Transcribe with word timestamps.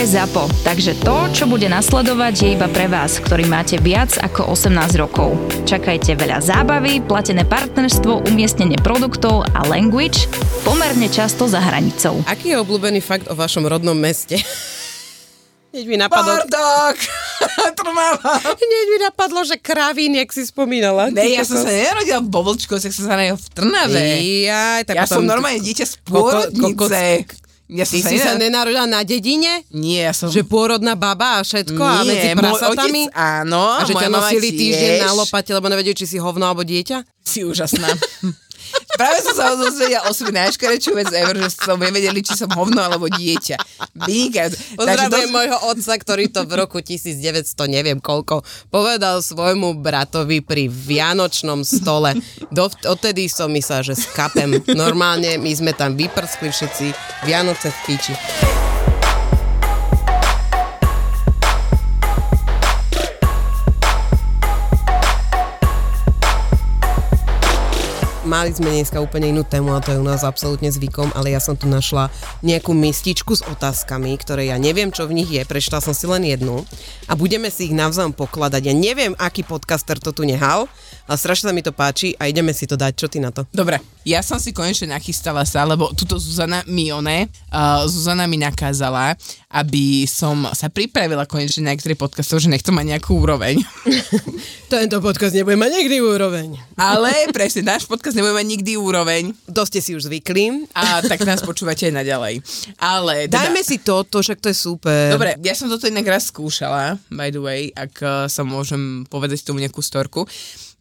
je 0.00 0.16
ZAPO, 0.16 0.64
takže 0.64 0.96
to, 1.04 1.28
čo 1.28 1.44
bude 1.44 1.68
nasledovať, 1.68 2.32
je 2.40 2.48
iba 2.56 2.72
pre 2.72 2.88
vás, 2.88 3.20
ktorý 3.20 3.44
máte 3.44 3.76
viac 3.76 4.16
ako 4.16 4.48
18 4.56 4.96
rokov. 4.96 5.36
Čakajte 5.68 6.16
veľa 6.16 6.40
zábavy, 6.40 7.04
platené 7.04 7.44
partnerstvo, 7.44 8.24
umiestnenie 8.24 8.80
produktov 8.80 9.44
a 9.52 9.60
language 9.68 10.24
pomerne 10.64 11.04
často 11.12 11.44
za 11.44 11.60
hranicou. 11.60 12.16
Aký 12.24 12.48
je 12.48 12.56
obľúbený 12.64 13.04
fakt 13.04 13.28
o 13.28 13.36
vašom 13.36 13.68
rodnom 13.68 13.92
meste? 13.92 14.40
Hneď 15.76 15.84
mi 15.84 16.00
napadlo... 16.00 16.32
Bardák! 16.48 16.96
Trnava! 17.76 18.40
Hneď 18.56 18.86
mi 18.88 18.98
napadlo, 19.04 19.44
že 19.44 19.60
kravín, 19.68 20.16
jak 20.16 20.32
si 20.32 20.48
spomínala. 20.48 21.12
Ne, 21.12 21.28
ja 21.28 21.44
som 21.44 21.60
sa 21.60 21.68
nerodila 21.68 22.24
v 22.24 22.28
Bobolčku, 22.32 22.72
ja 22.72 22.88
som 22.88 23.04
sa 23.04 23.20
narodila 23.20 23.36
v 23.36 23.48
Trnave. 23.52 24.00
Jaj, 24.48 24.80
tak 24.88 24.96
ja 24.96 25.04
potom... 25.04 25.20
som 25.20 25.28
normálne 25.28 25.60
dieťa 25.60 25.84
z 25.84 25.94
Koko- 26.08 26.48
pôrodnice. 26.48 27.28
Ja 27.70 27.86
Ty 27.86 28.02
si 28.02 28.18
sa 28.18 28.34
nenarodila 28.34 28.82
na 28.90 29.06
dedine? 29.06 29.62
Nie, 29.70 30.10
ja 30.10 30.12
som... 30.12 30.26
Že 30.26 30.42
pôrodná 30.50 30.98
baba 30.98 31.38
a 31.38 31.46
všetko 31.46 31.78
a 31.78 32.02
medzi 32.02 32.34
prasatami? 32.34 33.06
otec 33.06 33.14
áno, 33.14 33.78
a 33.78 33.86
že 33.86 33.94
ťa 33.94 34.10
nosili 34.10 34.48
týždeň 34.50 34.90
tiež. 34.98 35.06
na 35.06 35.10
lopate, 35.14 35.50
lebo 35.54 35.70
nevedeli, 35.70 35.94
či 35.94 36.10
si 36.10 36.18
hovno 36.18 36.50
alebo 36.50 36.66
dieťa? 36.66 37.06
Si 37.22 37.46
úžasná. 37.46 37.86
Práve 39.00 39.18
som 39.24 39.32
sa 39.32 39.56
dozvedela 39.56 40.04
o 40.06 40.12
svoj 40.12 40.34
najškarečšiu 40.34 40.92
vec 40.92 41.08
ever, 41.14 41.36
že 41.40 41.56
som 41.56 41.80
nevedeli, 41.80 42.20
či 42.20 42.36
som 42.36 42.52
hovno 42.52 42.84
alebo 42.84 43.08
dieťa. 43.08 43.56
Vynikajúce. 43.96 44.76
Pozdravujem 44.76 45.30
to- 45.30 45.34
môjho 45.34 45.58
otca, 45.72 45.92
ktorý 45.96 46.24
to 46.28 46.44
v 46.44 46.52
roku 46.58 46.78
1900, 46.84 47.64
neviem 47.70 47.96
koľko, 47.96 48.44
povedal 48.68 49.24
svojmu 49.24 49.80
bratovi 49.80 50.44
pri 50.44 50.68
vianočnom 50.68 51.64
stole. 51.64 52.18
Do, 52.52 52.68
odtedy 52.68 53.30
som 53.30 53.48
myslela, 53.54 53.86
že 53.86 53.96
skapem. 53.96 54.60
Normálne 54.74 55.40
my 55.40 55.52
sme 55.54 55.72
tam 55.72 55.96
vyprskli 55.96 56.52
všetci 56.52 56.86
Vianoce 57.24 57.72
v 57.72 57.78
piči. 57.88 58.14
Mali 68.30 68.54
sme 68.54 68.70
dneska 68.70 69.02
úplne 69.02 69.34
inú 69.34 69.42
tému 69.42 69.74
a 69.74 69.82
to 69.82 69.90
je 69.90 69.98
u 69.98 70.06
nás 70.06 70.22
absolútne 70.22 70.70
zvykom, 70.70 71.10
ale 71.18 71.34
ja 71.34 71.42
som 71.42 71.58
tu 71.58 71.66
našla 71.66 72.14
nejakú 72.46 72.70
mističku 72.70 73.34
s 73.34 73.42
otázkami, 73.42 74.14
ktoré 74.14 74.54
ja 74.54 74.56
neviem, 74.62 74.94
čo 74.94 75.10
v 75.10 75.18
nich 75.18 75.34
je, 75.34 75.42
prečítala 75.42 75.82
som 75.82 75.90
si 75.90 76.06
len 76.06 76.22
jednu 76.22 76.62
a 77.10 77.18
budeme 77.18 77.50
si 77.50 77.66
ich 77.66 77.74
navzájom 77.74 78.14
pokladať. 78.14 78.70
Ja 78.70 78.74
neviem, 78.78 79.18
aký 79.18 79.42
podcaster 79.42 79.98
to 79.98 80.14
tu 80.14 80.22
nehal, 80.22 80.70
ale 81.10 81.18
strašne 81.18 81.50
sa 81.50 81.56
mi 81.58 81.66
to 81.66 81.74
páči 81.74 82.14
a 82.22 82.30
ideme 82.30 82.54
si 82.54 82.70
to 82.70 82.78
dať. 82.78 82.94
Čo 82.94 83.10
ty 83.10 83.18
na 83.18 83.34
to? 83.34 83.50
Dobre, 83.50 83.82
ja 84.04 84.24
som 84.24 84.40
si 84.40 84.56
konečne 84.56 84.96
nachystala 84.96 85.44
sa, 85.44 85.68
lebo 85.68 85.92
tuto 85.92 86.16
Zuzana 86.16 86.64
Mione, 86.64 87.28
uh, 87.52 87.84
Zuzana 87.84 88.24
mi 88.24 88.40
nakázala, 88.40 89.12
aby 89.52 90.08
som 90.08 90.48
sa 90.56 90.72
pripravila 90.72 91.28
konečne 91.28 91.66
na 91.66 91.74
niektorý 91.74 91.98
podcastov, 91.98 92.40
že 92.40 92.48
nechcem 92.48 92.72
mať 92.72 92.96
nejakú 92.96 93.18
úroveň. 93.18 93.60
Tento 94.72 95.02
podcast 95.02 95.34
nebude 95.34 95.58
mať 95.58 95.70
nikdy 95.82 95.96
úroveň. 96.00 96.54
Ale 96.78 97.28
presne, 97.34 97.66
náš 97.66 97.84
podcast 97.84 98.14
nebude 98.16 98.32
mať 98.32 98.46
nikdy 98.46 98.78
úroveň 98.78 99.34
To 99.50 99.66
ste 99.66 99.82
si 99.82 99.92
už 99.98 100.06
zvykli. 100.06 100.70
a 100.72 101.02
tak 101.04 101.26
nás 101.26 101.42
počúvate 101.42 101.90
aj 101.90 101.94
naďalej. 102.00 102.34
Ale 102.78 103.26
teda, 103.26 103.50
Dajme 103.50 103.60
si 103.66 103.82
toto, 103.82 104.22
však 104.22 104.38
to 104.38 104.48
je 104.48 104.56
super. 104.56 105.12
Dobre, 105.12 105.36
ja 105.42 105.52
som 105.52 105.66
toto 105.66 105.90
inak 105.90 106.06
raz 106.06 106.30
skúšala, 106.30 106.96
by 107.10 107.28
the 107.34 107.42
way, 107.42 107.60
ak 107.74 107.94
uh, 108.00 108.10
sa 108.30 108.46
môžem 108.46 109.04
povedať 109.10 109.42
tomu 109.42 109.60
nejakú 109.60 109.82
storku. 109.82 110.24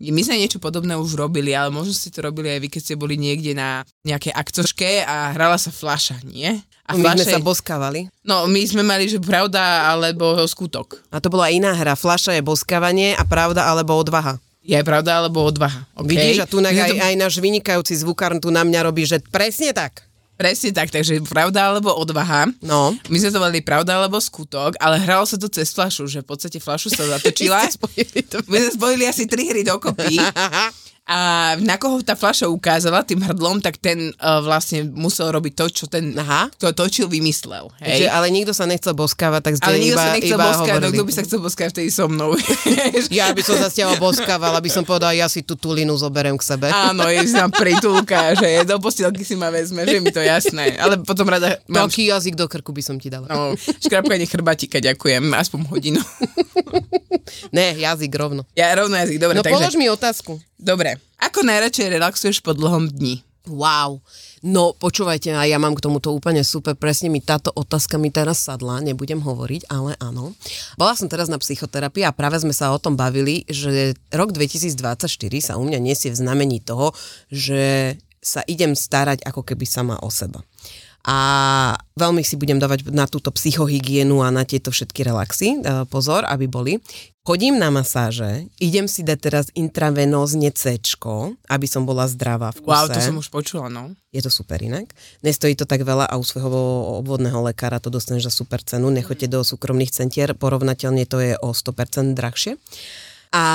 My 0.02 0.24
sme 0.24 0.40
niečo 0.40 0.58
podobné 0.58 0.96
už 0.96 1.14
robili, 1.14 1.52
ale 1.52 1.70
možno 1.70 1.92
ste 1.92 2.08
to 2.08 2.24
robili 2.24 2.48
aj 2.48 2.60
vy, 2.60 2.68
keď 2.68 2.82
ste 2.82 2.96
boli 2.96 3.16
niekde 3.16 3.52
na 3.52 3.84
nejakej 4.02 4.32
akcoške 4.32 5.04
a 5.04 5.36
hrala 5.36 5.60
sa 5.60 5.70
fľaša, 5.70 6.24
nie? 6.24 6.56
A 6.88 6.96
My 6.96 7.04
sme 7.14 7.22
fľaša- 7.22 7.34
sa 7.36 7.40
boskávali. 7.40 8.02
No, 8.24 8.48
my 8.48 8.62
sme 8.64 8.82
mali, 8.82 9.06
že 9.06 9.20
pravda 9.20 9.60
alebo 9.86 10.40
skutok. 10.42 11.04
A 11.08 11.20
to 11.20 11.28
bola 11.28 11.52
iná 11.52 11.72
hra. 11.72 11.94
Flaša 11.94 12.34
je 12.34 12.42
boskávanie 12.42 13.14
a 13.14 13.22
pravda 13.22 13.68
alebo 13.68 13.94
odvaha. 13.94 14.40
Je 14.60 14.80
pravda 14.82 15.20
alebo 15.20 15.44
odvaha. 15.44 15.86
Okay? 15.94 16.10
Vidíš, 16.10 16.38
a 16.42 16.46
tu 16.46 16.58
sme 16.58 16.72
aj, 16.72 16.90
to- 16.90 17.02
aj 17.02 17.16
náš 17.16 17.36
vynikajúci 17.38 17.94
zvukár 17.96 18.34
tu 18.38 18.50
na 18.50 18.64
mňa 18.64 18.80
robí, 18.82 19.04
že 19.04 19.22
presne 19.22 19.72
tak. 19.72 20.09
Presne 20.40 20.72
tak, 20.72 20.88
takže 20.88 21.20
pravda 21.28 21.68
alebo 21.68 21.92
odvaha. 21.92 22.48
No. 22.64 22.96
My 23.12 23.18
sme 23.20 23.28
to 23.28 23.44
mali 23.44 23.60
pravda 23.60 24.00
alebo 24.00 24.24
skutok, 24.24 24.80
ale 24.80 24.96
hralo 24.96 25.28
sa 25.28 25.36
to 25.36 25.52
cez 25.52 25.76
flašu, 25.76 26.08
že 26.08 26.24
v 26.24 26.32
podstate 26.32 26.64
flašu 26.64 26.88
sa 26.88 27.04
zatočila. 27.20 27.68
My 28.48 28.58
sme 28.64 28.72
spojili 28.72 29.04
asi 29.04 29.28
tri 29.28 29.52
hry 29.52 29.68
dokopy. 29.68 30.16
A 31.10 31.20
na 31.58 31.82
koho 31.82 32.06
tá 32.06 32.14
fľaša 32.14 32.46
ukázala 32.54 33.02
tým 33.02 33.26
hrdlom, 33.26 33.66
tak 33.66 33.82
ten 33.82 34.14
uh, 34.22 34.46
vlastne 34.46 34.86
musel 34.94 35.34
robiť 35.34 35.54
to, 35.58 35.66
čo 35.74 35.86
ten, 35.90 36.14
Aha. 36.14 36.54
kto 36.54 36.70
točil, 36.78 37.10
vymyslel. 37.10 37.74
Hej? 37.82 38.06
ale 38.06 38.30
nikto 38.30 38.54
sa 38.54 38.70
nechcel 38.70 38.94
boskávať, 38.94 39.42
tak 39.42 39.54
ale 39.66 39.82
nikto 39.82 39.98
iba, 39.98 40.06
sa 40.06 40.14
nechcel 40.14 40.38
boskať, 40.38 40.78
no 40.78 40.88
kto 40.94 41.04
by 41.10 41.14
sa 41.18 41.22
chcel 41.26 41.40
boskať 41.42 41.68
vtedy 41.74 41.90
so 41.90 42.06
mnou. 42.06 42.38
Ja 43.10 43.34
by 43.34 43.42
som 43.42 43.58
sa 43.58 43.74
s 43.74 43.76
tebou 43.82 43.98
boskával, 43.98 44.54
aby 44.54 44.70
som 44.70 44.86
povedal, 44.86 45.18
ja 45.18 45.26
si 45.26 45.42
tú 45.42 45.58
tulinu 45.58 45.98
zoberiem 45.98 46.38
k 46.38 46.46
sebe. 46.46 46.70
Áno, 46.70 47.10
je 47.10 47.26
tam 47.34 47.50
pritulka, 47.50 48.38
že 48.38 48.62
do 48.70 48.78
postielky 48.78 49.26
si 49.26 49.34
ma 49.34 49.50
vezme, 49.50 49.90
že 49.90 49.98
mi 49.98 50.14
to 50.14 50.22
jasné. 50.22 50.78
Ale 50.78 51.02
potom 51.02 51.26
rada 51.26 51.58
mám 51.66 51.90
Taký 51.90 52.14
jazyk 52.14 52.38
do 52.38 52.46
krku 52.46 52.70
by 52.70 52.86
som 52.86 53.02
ti 53.02 53.10
dala. 53.10 53.26
no, 53.26 53.58
škrapkanie 53.58 54.30
chrbatika, 54.30 54.78
ďakujem, 54.78 55.26
aspoň 55.34 55.60
hodinu. 55.74 56.02
Ne, 57.54 57.78
jazyk 57.78 58.10
rovno. 58.18 58.42
Ja 58.58 58.74
rovno 58.74 58.98
jazyk, 58.98 59.22
dobre, 59.22 59.38
No 59.38 59.46
takže... 59.46 59.54
polož 59.58 59.74
mi 59.78 59.86
otázku. 59.90 60.42
Dobre, 60.60 61.00
ako 61.24 61.48
najradšej 61.48 61.88
relaxuješ 61.88 62.44
po 62.44 62.52
dlhom 62.52 62.92
dni? 62.92 63.24
Wow. 63.48 64.04
No 64.44 64.76
počúvajte, 64.76 65.32
ja 65.32 65.56
mám 65.56 65.74
k 65.74 65.88
tomuto 65.88 66.12
úplne 66.12 66.44
super, 66.44 66.76
presne 66.76 67.08
mi 67.08 67.24
táto 67.24 67.50
otázka 67.56 67.96
mi 67.96 68.12
teraz 68.12 68.44
sadla, 68.44 68.84
nebudem 68.84 69.24
hovoriť, 69.24 69.72
ale 69.72 69.96
áno. 70.04 70.36
Bola 70.76 71.00
som 71.00 71.08
teraz 71.08 71.32
na 71.32 71.40
psychoterapii 71.40 72.04
a 72.04 72.12
práve 72.12 72.44
sme 72.44 72.52
sa 72.52 72.76
o 72.76 72.78
tom 72.78 73.00
bavili, 73.00 73.48
že 73.48 73.96
rok 74.12 74.36
2024 74.36 75.08
sa 75.40 75.56
u 75.56 75.64
mňa 75.64 75.80
nesie 75.80 76.12
v 76.12 76.20
znamení 76.20 76.60
toho, 76.60 76.92
že 77.32 77.96
sa 78.20 78.44
idem 78.44 78.76
starať 78.76 79.24
ako 79.24 79.48
keby 79.48 79.64
sama 79.64 79.96
o 80.04 80.12
seba. 80.12 80.44
A 81.08 81.80
veľmi 81.96 82.28
si 82.28 82.36
budem 82.36 82.60
dávať 82.60 82.92
na 82.92 83.08
túto 83.08 83.32
psychohygienu 83.32 84.20
a 84.20 84.36
na 84.36 84.44
tieto 84.44 84.68
všetky 84.68 85.08
relaxy 85.08 85.56
e, 85.56 85.88
pozor, 85.88 86.28
aby 86.28 86.52
boli. 86.52 86.76
Chodím 87.30 87.62
na 87.62 87.70
masáže, 87.70 88.50
idem 88.58 88.90
si 88.90 89.06
dať 89.06 89.18
teraz 89.22 89.46
intravenózne 89.54 90.50
C, 90.50 90.82
aby 91.46 91.68
som 91.70 91.86
bola 91.86 92.10
zdravá 92.10 92.50
v 92.50 92.66
kuse. 92.66 92.74
Wow, 92.74 92.90
to 92.90 92.98
som 92.98 93.22
už 93.22 93.30
počula, 93.30 93.70
no. 93.70 93.94
Je 94.10 94.18
to 94.26 94.34
super 94.34 94.58
inak. 94.58 94.90
Nestojí 95.22 95.54
to 95.54 95.70
tak 95.70 95.86
veľa 95.86 96.10
a 96.10 96.18
u 96.18 96.26
svojho 96.26 96.50
obvodného 97.06 97.38
lekára 97.46 97.78
to 97.78 97.94
dostaneš 97.94 98.34
za 98.34 98.34
super 98.34 98.66
cenu. 98.66 98.90
Nechoďte 98.90 99.30
do 99.30 99.46
súkromných 99.46 99.94
centier, 99.94 100.34
porovnateľne 100.34 101.06
to 101.06 101.22
je 101.22 101.38
o 101.38 101.54
100% 101.54 102.18
drahšie. 102.18 102.58
A 103.30 103.46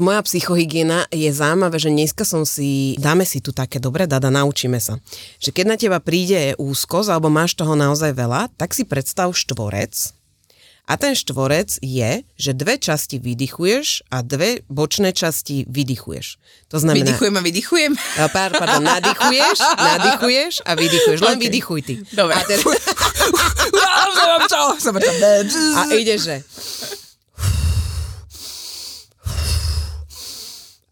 moja 0.00 0.24
psychohygiena 0.24 1.04
je 1.12 1.28
zaujímavé, 1.28 1.76
že 1.76 1.92
dneska 1.92 2.24
som 2.24 2.48
si, 2.48 2.96
dáme 2.96 3.28
si 3.28 3.44
tu 3.44 3.52
také 3.52 3.84
dobre, 3.84 4.08
dada, 4.08 4.32
naučíme 4.32 4.80
sa. 4.80 4.96
Že 5.44 5.52
keď 5.52 5.64
na 5.68 5.76
teba 5.76 6.00
príde 6.00 6.56
úzkosť, 6.56 7.12
alebo 7.12 7.28
máš 7.28 7.52
toho 7.52 7.76
naozaj 7.76 8.16
veľa, 8.16 8.48
tak 8.56 8.72
si 8.72 8.88
predstav 8.88 9.28
štvorec, 9.36 10.23
a 10.84 11.00
ten 11.00 11.16
štvorec 11.16 11.80
je, 11.80 12.20
že 12.36 12.50
dve 12.52 12.76
časti 12.76 13.16
vydychuješ 13.16 14.04
a 14.12 14.20
dve 14.20 14.60
bočné 14.68 15.16
časti 15.16 15.64
vydychuješ. 15.64 16.36
To 16.68 16.76
znamená... 16.76 17.08
Vydychujem 17.08 17.34
a 17.36 17.40
vydychujem. 17.40 17.92
A 18.20 18.28
Pár, 18.28 18.52
pardon, 18.52 18.84
nadýchuješ, 18.84 19.58
nadýchuješ 19.80 20.54
a 20.68 20.70
vydychuješ. 20.76 21.18
Len 21.24 21.36
Ok. 21.40 21.44
vydychuj 21.48 21.80
ty. 21.88 21.94
Dobre. 22.12 22.36
A, 22.36 22.40
ten, 22.44 22.60
a 25.76 25.82
ide, 25.96 26.20
že... 26.20 26.44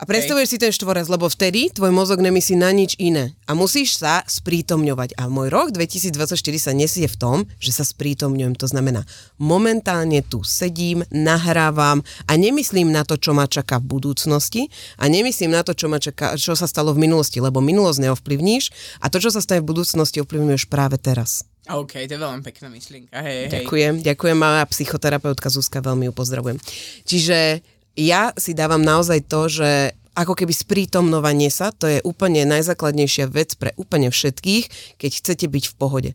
A 0.03 0.07
predstavuješ 0.11 0.51
si 0.51 0.59
ten 0.59 0.75
štvorec, 0.75 1.07
lebo 1.07 1.31
vtedy 1.31 1.71
tvoj 1.71 1.95
mozog 1.95 2.19
nemyslí 2.19 2.59
na 2.59 2.75
nič 2.75 2.99
iné. 2.99 3.39
A 3.47 3.55
musíš 3.55 4.03
sa 4.03 4.27
sprítomňovať. 4.27 5.15
A 5.15 5.31
môj 5.31 5.47
rok 5.47 5.71
2024 5.71 6.35
sa 6.59 6.75
nesie 6.75 7.07
v 7.07 7.15
tom, 7.15 7.47
že 7.63 7.71
sa 7.71 7.87
sprítomňujem. 7.87 8.59
To 8.59 8.67
znamená, 8.67 9.07
momentálne 9.39 10.19
tu 10.27 10.43
sedím, 10.43 11.07
nahrávam 11.15 12.03
a 12.27 12.33
nemyslím 12.35 12.91
na 12.91 13.07
to, 13.07 13.15
čo 13.15 13.31
ma 13.31 13.47
čaká 13.47 13.79
v 13.79 13.95
budúcnosti 13.95 14.67
a 14.99 15.07
nemyslím 15.07 15.55
na 15.55 15.63
to, 15.63 15.71
čo, 15.71 15.87
ma 15.87 16.03
čaká, 16.03 16.35
čo 16.35 16.59
sa 16.59 16.67
stalo 16.67 16.91
v 16.99 17.07
minulosti, 17.07 17.39
lebo 17.39 17.63
minulosť 17.63 18.03
neovplyvníš 18.03 18.99
a 18.99 19.07
to, 19.07 19.23
čo 19.23 19.31
sa 19.31 19.39
stane 19.39 19.63
v 19.63 19.71
budúcnosti, 19.71 20.19
ovplyvňuješ 20.19 20.67
práve 20.67 20.99
teraz. 20.99 21.47
OK, 21.71 22.11
to 22.11 22.19
je 22.19 22.19
veľmi 22.19 22.43
pekná 22.43 22.75
myšlienka. 22.75 23.15
Hej, 23.23 23.37
hej. 23.47 23.51
Ďakujem, 23.55 24.03
ďakujem, 24.03 24.35
moja 24.35 24.67
psychoterapeutka 24.67 25.47
Zuzka, 25.47 25.79
veľmi 25.79 26.11
ju 26.11 26.13
pozdravujem. 26.19 26.59
Čiže 27.07 27.63
ja 27.95 28.33
si 28.41 28.57
dávam 28.57 28.81
naozaj 28.81 29.29
to, 29.29 29.53
že 29.53 29.93
ako 30.13 30.37
keby 30.37 30.53
sprítomnovanie 30.53 31.49
sa, 31.49 31.73
to 31.73 31.89
je 31.89 31.99
úplne 32.05 32.45
najzákladnejšia 32.45 33.29
vec 33.33 33.57
pre 33.57 33.73
úplne 33.81 34.13
všetkých, 34.13 34.97
keď 35.01 35.11
chcete 35.11 35.47
byť 35.49 35.65
v 35.73 35.75
pohode. 35.77 36.11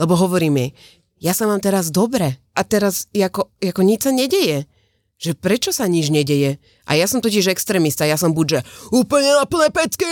Lebo 0.00 0.16
hovorím 0.16 0.58
jej, 0.58 0.70
ja 1.22 1.32
sa 1.36 1.46
mám 1.46 1.62
teraz 1.62 1.94
dobre 1.94 2.40
a 2.56 2.60
teraz 2.66 3.06
ako, 3.14 3.52
ako 3.62 3.80
nič 3.86 4.08
sa 4.08 4.12
nedeje. 4.12 4.66
Že 5.22 5.38
prečo 5.38 5.70
sa 5.70 5.86
nič 5.86 6.10
nedeje? 6.10 6.58
A 6.82 6.98
ja 6.98 7.06
som 7.06 7.22
totiž 7.22 7.46
extrémista, 7.46 8.02
ja 8.02 8.18
som 8.18 8.34
buď, 8.34 8.46
že 8.58 8.60
úplne 8.90 9.30
na 9.30 9.46
plné 9.46 9.70
pecky, 9.70 10.02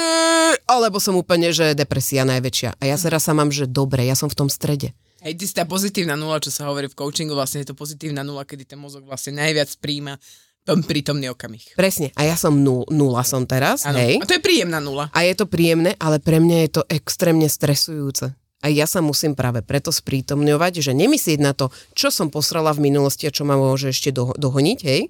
alebo 0.70 1.02
som 1.02 1.18
úplne, 1.18 1.50
že 1.50 1.74
depresia 1.74 2.22
najväčšia. 2.22 2.78
A 2.78 2.82
ja 2.86 2.94
sa 2.94 3.10
sa 3.18 3.34
mám, 3.34 3.50
že 3.50 3.66
dobre, 3.66 4.06
ja 4.06 4.14
som 4.14 4.30
v 4.30 4.38
tom 4.38 4.46
strede. 4.46 4.94
Hej, 5.20 5.34
ty 5.36 5.44
si 5.50 5.54
tá 5.58 5.66
pozitívna 5.66 6.14
nula, 6.14 6.38
čo 6.38 6.54
sa 6.54 6.70
hovorí 6.70 6.86
v 6.86 6.96
coachingu, 6.96 7.34
vlastne 7.34 7.60
je 7.60 7.68
to 7.68 7.76
pozitívna 7.76 8.22
nula, 8.22 8.46
kedy 8.46 8.64
ten 8.64 8.78
mozog 8.78 9.02
vlastne 9.02 9.36
najviac 9.36 9.68
príjma 9.82 10.16
prítomný 10.64 11.32
okamih. 11.32 11.74
Presne. 11.74 12.12
A 12.14 12.28
ja 12.28 12.36
som 12.36 12.54
nul, 12.54 12.84
nula 12.92 13.24
som 13.24 13.48
teraz, 13.48 13.88
Áno. 13.88 13.98
hej. 13.98 14.20
A 14.20 14.28
to 14.28 14.36
je 14.36 14.42
príjemná 14.44 14.78
nula. 14.78 15.08
A 15.10 15.24
je 15.24 15.34
to 15.34 15.48
príjemné, 15.48 15.96
ale 15.96 16.20
pre 16.20 16.38
mňa 16.38 16.56
je 16.68 16.70
to 16.80 16.82
extrémne 16.86 17.48
stresujúce. 17.48 18.36
A 18.60 18.66
ja 18.68 18.84
sa 18.84 19.00
musím 19.00 19.32
práve 19.32 19.64
preto 19.64 19.88
sprítomňovať, 19.88 20.84
že 20.84 20.92
nemyslieť 20.92 21.40
na 21.40 21.56
to, 21.56 21.72
čo 21.96 22.12
som 22.12 22.28
posrala 22.28 22.76
v 22.76 22.92
minulosti 22.92 23.24
a 23.24 23.32
čo 23.32 23.48
ma 23.48 23.56
môže 23.56 23.88
ešte 23.88 24.12
do, 24.12 24.36
dohoniť, 24.36 24.78
hej? 24.84 25.08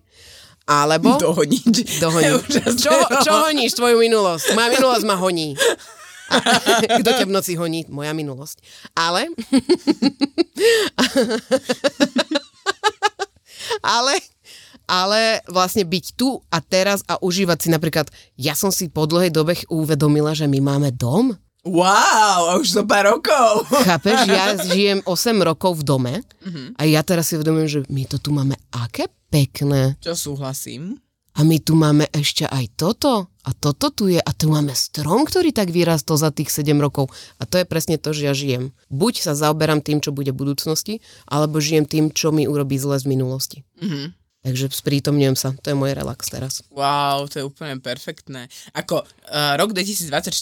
Alebo... 0.71 1.19
Dohoniť. 1.27 1.99
Dohoniť. 1.99 2.47
Čo, 2.83 2.95
čo 3.27 3.33
honíš 3.51 3.75
tvoju 3.75 3.99
minulosť? 3.99 4.55
Moja 4.55 4.69
minulosť 4.71 5.05
ma 5.09 5.19
honí. 5.19 5.59
Kto 7.03 7.11
ťa 7.11 7.27
v 7.27 7.35
noci 7.35 7.59
honí? 7.59 7.91
Moja 7.91 8.15
minulosť. 8.15 8.63
Ale... 8.95 9.27
ale... 13.83 14.15
Ale 14.91 15.39
vlastne 15.47 15.87
byť 15.87 16.19
tu 16.19 16.43
a 16.51 16.59
teraz 16.59 17.07
a 17.07 17.15
užívať 17.23 17.59
si 17.63 17.69
napríklad, 17.71 18.11
ja 18.35 18.59
som 18.59 18.75
si 18.75 18.91
po 18.91 19.07
dlhej 19.07 19.31
dobe 19.31 19.55
uvedomila, 19.71 20.35
že 20.35 20.51
my 20.51 20.59
máme 20.59 20.91
dom. 20.91 21.39
Wow, 21.63 22.41
a 22.51 22.53
už 22.57 22.73
zo 22.73 22.83
pár 22.89 23.07
rokov. 23.07 23.69
Chápeš, 23.85 24.27
ja 24.27 24.57
žijem 24.73 25.05
8 25.05 25.47
rokov 25.47 25.79
v 25.79 25.87
dome 25.87 26.15
a 26.75 26.83
ja 26.89 27.05
teraz 27.05 27.31
si 27.31 27.39
uvedomujem, 27.39 27.69
že 27.69 27.81
my 27.87 28.03
to 28.09 28.17
tu 28.19 28.35
máme 28.35 28.59
aké 28.75 29.07
pekné. 29.31 29.95
Čo 30.03 30.17
súhlasím. 30.17 30.99
A 31.39 31.47
my 31.47 31.63
tu 31.63 31.79
máme 31.79 32.11
ešte 32.11 32.43
aj 32.43 32.75
toto. 32.75 33.31
A 33.47 33.51
toto 33.57 33.89
tu 33.89 34.11
je. 34.11 34.21
A 34.21 34.31
tu 34.35 34.51
máme 34.51 34.75
strom, 34.77 35.25
ktorý 35.25 35.55
tak 35.55 35.73
vyrastol 35.73 36.19
za 36.19 36.29
tých 36.35 36.51
7 36.53 36.77
rokov. 36.77 37.09
A 37.41 37.47
to 37.47 37.57
je 37.57 37.65
presne 37.65 37.97
to, 37.97 38.11
že 38.13 38.27
ja 38.29 38.35
žijem. 38.37 38.75
Buď 38.91 39.25
sa 39.25 39.33
zaoberám 39.39 39.81
tým, 39.81 40.03
čo 40.03 40.13
bude 40.13 40.35
v 40.35 40.41
budúcnosti, 40.43 41.01
alebo 41.25 41.63
žijem 41.63 41.87
tým, 41.87 42.05
čo 42.11 42.35
mi 42.35 42.45
urobí 42.45 42.77
zle 42.77 42.99
z 42.99 43.07
minulosti. 43.09 43.65
Mhm. 43.81 44.20
Takže 44.41 44.73
sprítomňujem 44.73 45.37
sa. 45.37 45.53
To 45.61 45.69
je 45.69 45.77
môj 45.77 45.93
relax 45.93 46.33
teraz. 46.33 46.65
Wow, 46.73 47.29
to 47.29 47.41
je 47.41 47.45
úplne 47.45 47.77
perfektné. 47.77 48.49
Ako 48.73 49.05
uh, 49.05 49.55
rok 49.61 49.77
2024, 49.77 50.33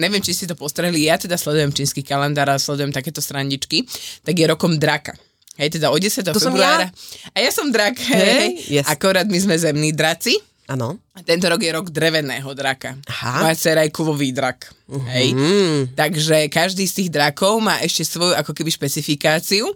neviem, 0.00 0.24
či 0.24 0.32
si 0.32 0.48
to 0.48 0.56
postrehli, 0.56 1.04
ja 1.04 1.20
teda 1.20 1.36
sledujem 1.36 1.68
čínsky 1.68 2.00
kalendár 2.00 2.48
a 2.48 2.56
sledujem 2.56 2.88
takéto 2.88 3.20
srandičky, 3.20 3.84
tak 4.24 4.32
je 4.32 4.48
rokom 4.48 4.80
draka. 4.80 5.12
Hej, 5.60 5.76
teda 5.76 5.92
od 5.92 6.00
10. 6.00 6.32
To 6.32 6.40
som 6.40 6.56
februára. 6.56 6.88
A 7.36 7.38
ja 7.44 7.52
som 7.52 7.68
drak, 7.68 8.00
hej. 8.00 8.16
Hej, 8.16 8.80
yes. 8.80 8.86
Akorát 8.88 9.28
my 9.28 9.36
sme 9.36 9.60
zemní 9.60 9.92
draci. 9.92 10.40
Áno. 10.70 10.96
A 11.12 11.20
tento 11.20 11.50
rok 11.50 11.60
je 11.60 11.74
rok 11.74 11.92
dreveného 11.92 12.46
draka. 12.56 12.96
Aha. 13.04 13.44
Moja 13.44 13.58
dcera 13.58 13.82
je 13.84 13.92
kovový 13.92 14.32
drak. 14.32 14.70
Hej. 14.88 15.34
Mm. 15.34 15.80
Takže 15.98 16.48
každý 16.48 16.86
z 16.86 17.04
tých 17.04 17.10
drakov 17.10 17.58
má 17.58 17.82
ešte 17.82 18.06
svoju 18.06 18.38
ako 18.38 18.54
keby 18.54 18.70
špecifikáciu, 18.70 19.66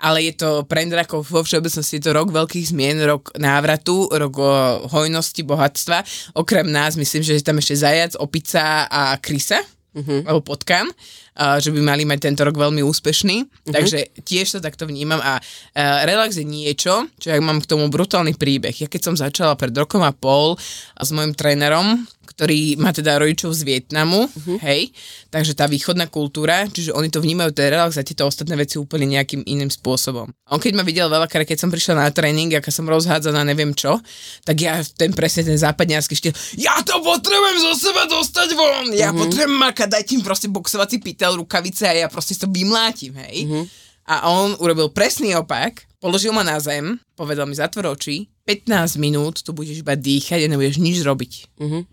ale 0.00 0.32
je 0.32 0.34
to 0.40 0.64
pre 0.64 0.82
drakov 0.88 1.28
vo 1.28 1.44
všeobecnosti 1.44 2.00
je 2.00 2.04
to 2.08 2.16
rok 2.16 2.32
veľkých 2.32 2.72
zmien, 2.72 2.98
rok 3.04 3.36
návratu, 3.36 4.08
rok 4.08 4.34
o 4.40 4.52
hojnosti, 4.88 5.44
bohatstva. 5.44 6.02
Okrem 6.40 6.66
nás 6.72 6.96
myslím, 6.96 7.20
že 7.20 7.36
je 7.36 7.44
tam 7.44 7.60
ešte 7.60 7.76
zajac, 7.76 8.16
opica 8.16 8.88
a 8.88 9.14
krysa. 9.20 9.60
Uh-huh. 9.90 10.22
alebo 10.22 10.54
potkan, 10.54 10.86
a 11.34 11.58
že 11.58 11.74
by 11.74 11.82
mali 11.82 12.06
mať 12.06 12.30
tento 12.30 12.46
rok 12.46 12.54
veľmi 12.54 12.78
úspešný. 12.78 13.42
Uh-huh. 13.42 13.74
Takže 13.74 14.22
tiež 14.22 14.46
to 14.54 14.58
takto 14.62 14.86
vnímam 14.86 15.18
a, 15.18 15.42
a 15.74 16.06
relax 16.06 16.38
je 16.38 16.46
niečo, 16.46 17.10
čo 17.18 17.34
ja 17.34 17.42
mám 17.42 17.58
k 17.58 17.66
tomu 17.66 17.90
brutálny 17.90 18.38
príbeh. 18.38 18.70
Ja 18.70 18.86
keď 18.86 19.02
som 19.02 19.18
začala 19.18 19.58
pred 19.58 19.74
rokom 19.74 20.06
a 20.06 20.14
pol 20.14 20.54
s 20.94 21.10
mojim 21.10 21.34
trénerom, 21.34 22.06
ktorý 22.40 22.80
má 22.80 22.88
teda 22.88 23.20
rodičov 23.20 23.52
z 23.52 23.68
Vietnamu, 23.68 24.24
uh-huh. 24.24 24.56
hej, 24.64 24.88
takže 25.28 25.52
tá 25.52 25.68
východná 25.68 26.08
kultúra, 26.08 26.64
čiže 26.64 26.96
oni 26.96 27.12
to 27.12 27.20
vnímajú 27.20 27.52
ten 27.52 27.68
relax 27.68 28.00
a 28.00 28.02
tieto 28.02 28.24
ostatné 28.24 28.56
veci 28.56 28.80
úplne 28.80 29.04
nejakým 29.12 29.44
iným 29.44 29.68
spôsobom. 29.68 30.32
On 30.48 30.56
keď 30.56 30.80
ma 30.80 30.80
videl 30.80 31.12
veľakrát, 31.12 31.44
keď 31.44 31.60
som 31.60 31.68
prišla 31.68 32.00
na 32.00 32.08
tréning, 32.08 32.48
aká 32.56 32.72
som 32.72 32.88
rozhádzaná, 32.88 33.44
neviem 33.44 33.76
čo, 33.76 34.00
tak 34.48 34.56
ja 34.56 34.80
ten 34.96 35.12
presne 35.12 35.52
ten 35.52 35.60
západňarský 35.60 36.16
štýl, 36.16 36.32
ja 36.56 36.80
to 36.80 36.96
potrebujem 37.04 37.60
zo 37.60 37.72
seba 37.76 38.08
dostať 38.08 38.48
von, 38.56 38.88
ja 38.96 39.12
uh-huh. 39.12 39.20
potrebujem 39.20 39.60
makať, 39.60 40.00
dajte 40.00 40.16
mi 40.16 40.24
proste 40.24 40.48
boxovací 40.48 40.96
pytel, 40.96 41.36
rukavice 41.36 41.92
a 41.92 41.92
ja 41.92 42.08
proste 42.08 42.40
to 42.40 42.48
vymlátim, 42.48 43.20
hej. 43.20 43.44
Uh-huh. 43.44 43.68
A 44.08 44.32
on 44.32 44.56
urobil 44.64 44.88
presný 44.88 45.36
opak, 45.36 45.84
položil 46.00 46.32
ma 46.32 46.40
na 46.40 46.56
zem, 46.56 46.96
povedal 47.20 47.44
mi 47.44 47.52
zatvor 47.52 47.92
oči, 47.92 48.32
15 48.48 48.96
minút 48.96 49.44
tu 49.44 49.52
budeš 49.52 49.84
iba 49.84 49.92
dýchať 49.92 50.48
a 50.48 50.50
nebudeš 50.50 50.80
nič 50.80 51.04
robiť. 51.04 51.32
Uh-huh. 51.60 51.84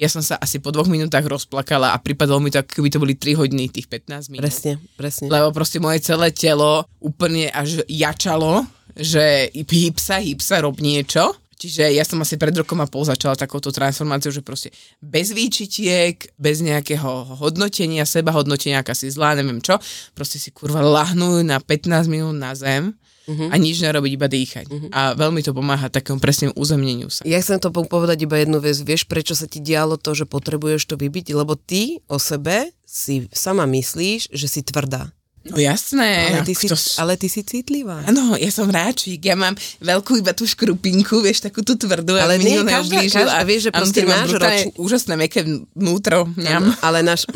Ja 0.00 0.08
som 0.08 0.24
sa 0.24 0.40
asi 0.40 0.58
po 0.58 0.72
dvoch 0.72 0.88
minútach 0.88 1.22
rozplakala 1.22 1.94
a 1.94 2.00
pripadalo 2.00 2.40
mi 2.42 2.50
to, 2.50 2.60
ako 2.60 2.80
keby 2.80 2.88
to 2.90 2.98
boli 2.98 3.14
3 3.14 3.38
hodiny 3.38 3.70
tých 3.70 3.86
15 3.86 4.32
minút. 4.32 4.42
Presne, 4.42 4.72
presne. 4.98 5.26
Lebo 5.28 5.52
proste 5.54 5.78
moje 5.78 6.02
celé 6.02 6.32
telo 6.34 6.88
úplne 6.98 7.52
až 7.52 7.86
jačalo, 7.86 8.66
že 8.96 9.52
hýb 9.54 9.96
sa, 10.00 10.18
hýb 10.18 10.40
sa, 10.42 10.64
rob 10.64 10.80
niečo. 10.80 11.36
Čiže 11.62 11.94
ja 11.94 12.02
som 12.02 12.18
asi 12.18 12.34
pred 12.34 12.50
rokom 12.58 12.82
a 12.82 12.90
pol 12.90 13.06
začala 13.06 13.38
takouto 13.38 13.70
transformáciou, 13.70 14.34
že 14.34 14.42
proste 14.42 14.74
bez 14.98 15.30
výčitiek, 15.30 16.18
bez 16.34 16.58
nejakého 16.58 17.38
hodnotenia, 17.38 18.02
seba 18.02 18.34
hodnotenia, 18.34 18.82
aká 18.82 18.98
si 18.98 19.06
zlá, 19.06 19.38
neviem 19.38 19.62
čo, 19.62 19.78
proste 20.10 20.42
si 20.42 20.50
kurva 20.50 20.82
lahnú 20.82 21.38
na 21.46 21.62
15 21.62 22.10
minút 22.10 22.34
na 22.34 22.58
zem 22.58 22.98
uh-huh. 23.28 23.48
a 23.50 23.54
nič 23.56 23.80
nerobiť, 23.82 24.10
iba 24.14 24.28
dýchať. 24.28 24.66
Uh-huh. 24.68 24.90
A 24.90 25.14
veľmi 25.14 25.40
to 25.44 25.54
pomáha 25.54 25.88
takému 25.88 26.18
presnému 26.18 26.52
uzemneniu 26.58 27.08
sa. 27.08 27.22
Ja 27.22 27.38
chcem 27.38 27.62
to 27.62 27.70
povedať 27.70 28.26
iba 28.26 28.36
jednu 28.38 28.58
vec. 28.58 28.76
Vieš, 28.80 29.06
prečo 29.06 29.38
sa 29.38 29.46
ti 29.46 29.62
dialo 29.62 29.96
to, 29.96 30.12
že 30.16 30.26
potrebuješ 30.26 30.90
to 30.90 30.94
vybiť? 30.98 31.36
Lebo 31.36 31.54
ty 31.54 32.02
o 32.10 32.18
sebe 32.18 32.74
si 32.82 33.30
sama 33.32 33.64
myslíš, 33.64 34.32
že 34.34 34.46
si 34.50 34.60
tvrdá. 34.60 35.14
No 35.42 35.58
jasné. 35.58 36.38
Ale 36.38 36.46
ty, 36.46 36.54
si, 36.54 36.70
to... 36.70 36.78
ale 37.02 37.18
ty 37.18 37.26
si 37.26 37.42
citlivá. 37.42 38.06
Áno, 38.06 38.38
ja 38.38 38.46
som 38.54 38.70
ráčik, 38.70 39.18
ja 39.26 39.34
mám 39.34 39.58
veľkú 39.82 40.22
iba 40.22 40.30
tú 40.30 40.46
škrupinku, 40.46 41.18
vieš, 41.18 41.42
takú 41.50 41.66
tú 41.66 41.74
tvrdú, 41.74 42.14
ale 42.14 42.38
nie, 42.38 42.62
každá, 42.62 43.02
každá, 43.10 43.42
vieš, 43.42 43.66
že 43.66 43.70
proste 43.74 44.00
náš 44.06 44.30
roč... 44.38 44.58
úžasné 44.78 45.18
meké 45.18 45.42
vnútro. 45.74 46.30
Mňam. 46.38 46.78
Ale 46.78 47.02
náš... 47.02 47.26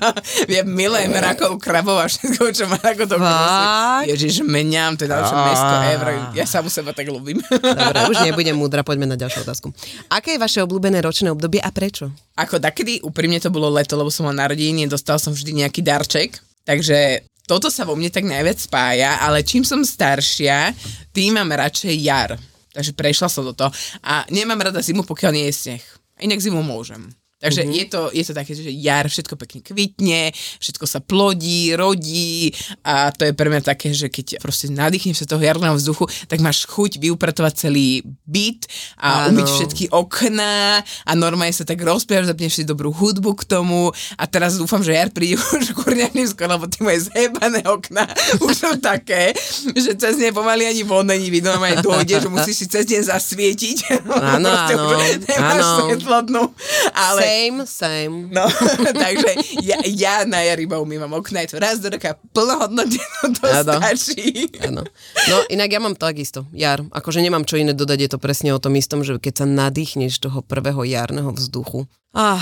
ja 0.54 0.62
milujem 0.62 1.10
rakov, 1.10 1.58
krabov 1.58 1.98
a 1.98 2.06
všetko, 2.06 2.54
čo 2.54 2.70
má 2.70 2.78
ako 2.78 3.04
to? 3.10 3.16
Ježiš, 4.14 4.46
meniam, 4.46 4.94
to 4.94 5.04
je 5.04 5.10
ďalšie 5.10 5.34
mesko 5.34 5.74
ever. 5.90 6.08
Ja 6.38 6.46
sa 6.46 6.62
u 6.62 6.70
seba 6.70 6.94
tak 6.94 7.10
ľúbim. 7.10 7.42
Dobre, 7.50 7.98
už 8.06 8.22
nebudem 8.30 8.54
múdra, 8.54 8.86
poďme 8.86 9.10
na 9.10 9.18
ďalšiu 9.18 9.42
otázku. 9.42 9.74
Aké 10.06 10.38
je 10.38 10.40
vaše 10.40 10.62
obľúbené 10.62 11.02
ročné 11.02 11.34
obdobie 11.34 11.58
a 11.58 11.74
prečo? 11.74 12.14
Ako 12.38 12.62
takedy, 12.62 13.02
úprimne 13.02 13.42
to 13.42 13.50
bolo 13.50 13.66
leto, 13.74 13.98
lebo 13.98 14.12
som 14.14 14.30
mal 14.30 14.38
narodeniny, 14.38 14.86
dostal 14.86 15.18
som 15.18 15.34
vždy 15.34 15.66
nejaký 15.66 15.82
darček, 15.82 16.38
takže 16.62 17.26
toto 17.46 17.70
sa 17.70 17.86
vo 17.86 17.94
mne 17.94 18.10
tak 18.10 18.26
najviac 18.26 18.58
spája, 18.58 19.22
ale 19.22 19.46
čím 19.46 19.62
som 19.62 19.86
staršia, 19.86 20.74
tým 21.14 21.38
mám 21.38 21.54
radšej 21.54 21.94
jar. 22.02 22.34
Takže 22.74 22.92
prešla 22.92 23.30
som 23.32 23.46
do 23.46 23.56
toho. 23.56 23.72
A 24.04 24.26
nemám 24.28 24.60
rada 24.60 24.84
zimu, 24.84 25.06
pokiaľ 25.06 25.32
nie 25.32 25.46
je 25.48 25.54
sneh. 25.56 25.84
Inak 26.20 26.42
zimu 26.42 26.60
môžem. 26.60 27.08
Takže 27.36 27.68
mm-hmm. 27.68 27.76
je, 27.76 27.84
to, 27.90 28.00
je 28.16 28.24
to 28.24 28.32
také, 28.32 28.52
že 28.56 28.72
jar, 28.80 29.04
všetko 29.04 29.36
pekne 29.36 29.60
kvitne, 29.60 30.32
všetko 30.56 30.88
sa 30.88 31.04
plodí, 31.04 31.76
rodí 31.76 32.48
a 32.80 33.12
to 33.12 33.28
je 33.28 33.36
pre 33.36 33.52
mňa 33.52 33.60
také, 33.60 33.92
že 33.92 34.08
keď 34.08 34.40
proste 34.40 34.72
nadýchneš 34.72 35.26
sa 35.26 35.36
toho 35.36 35.44
jarného 35.44 35.76
vzduchu, 35.76 36.08
tak 36.32 36.40
máš 36.40 36.64
chuť 36.64 36.96
vyupratovať 36.96 37.68
celý 37.68 38.00
byt 38.24 38.70
a 38.96 39.28
Áno. 39.28 39.36
umyť 39.36 39.46
všetky 39.52 39.84
okná 39.92 40.80
a 40.80 41.10
normálne 41.12 41.52
sa 41.52 41.68
tak 41.68 41.84
rozpievaš, 41.84 42.32
zapneš 42.32 42.56
si 42.56 42.64
dobrú 42.64 42.88
hudbu 42.88 43.36
k 43.36 43.44
tomu 43.44 43.92
a 44.16 44.24
teraz 44.24 44.56
dúfam, 44.56 44.80
že 44.80 44.96
jar 44.96 45.12
príde 45.12 45.36
už 45.60 45.76
kurňaným 45.76 46.24
skoro, 46.32 46.56
lebo 46.56 46.72
tie 46.72 46.80
moje 46.80 47.12
zhebané 47.12 47.60
okná 47.68 48.08
už 48.48 48.54
sú 48.56 48.70
také, 48.80 49.36
že 49.76 49.92
cez 49.92 50.16
ne 50.16 50.32
pomaly 50.32 50.72
ani 50.72 50.88
von 50.88 51.04
není 51.04 51.28
vidno, 51.28 51.52
normálne 51.52 51.84
dojde, 51.84 52.24
že 52.24 52.28
musíš 52.32 52.56
si 52.64 52.66
cez 52.68 52.84
deň 52.88 53.02
zasvietiť. 53.12 53.78
Áno, 54.36 54.48
áno, 54.48 54.96
už 54.96 55.28
Nemáš 55.28 55.62
áno. 55.62 55.76
svetlotnú, 55.86 56.42
ale 56.92 57.25
Same, 57.26 57.58
same. 57.66 58.16
No, 58.30 58.46
takže 59.04 59.30
ja, 59.60 59.78
ja 59.84 60.14
na 60.22 60.46
jar 60.46 60.56
iba 60.62 60.78
umývam 60.78 61.10
okna, 61.18 61.42
je 61.44 61.54
to 61.54 61.58
raz 61.58 61.82
do 61.82 61.90
roka 61.90 62.14
plnohodnotne, 62.30 63.02
no 63.02 63.26
to 63.34 63.42
Áno. 63.50 63.72
stačí. 63.82 64.46
Áno. 64.62 64.86
No 65.26 65.36
inak 65.50 65.68
ja 65.74 65.80
mám 65.82 65.98
takisto, 65.98 66.46
jar. 66.54 66.86
Akože 66.94 67.18
nemám 67.18 67.42
čo 67.42 67.58
iné 67.58 67.74
dodať, 67.74 67.98
je 68.06 68.10
to 68.14 68.18
presne 68.22 68.54
o 68.54 68.62
tom 68.62 68.78
istom, 68.78 69.02
že 69.02 69.18
keď 69.18 69.42
sa 69.42 69.46
nadýchneš 69.46 70.22
toho 70.22 70.40
prvého 70.40 70.86
jarného 70.86 71.34
vzduchu, 71.34 71.90
ah, 72.14 72.40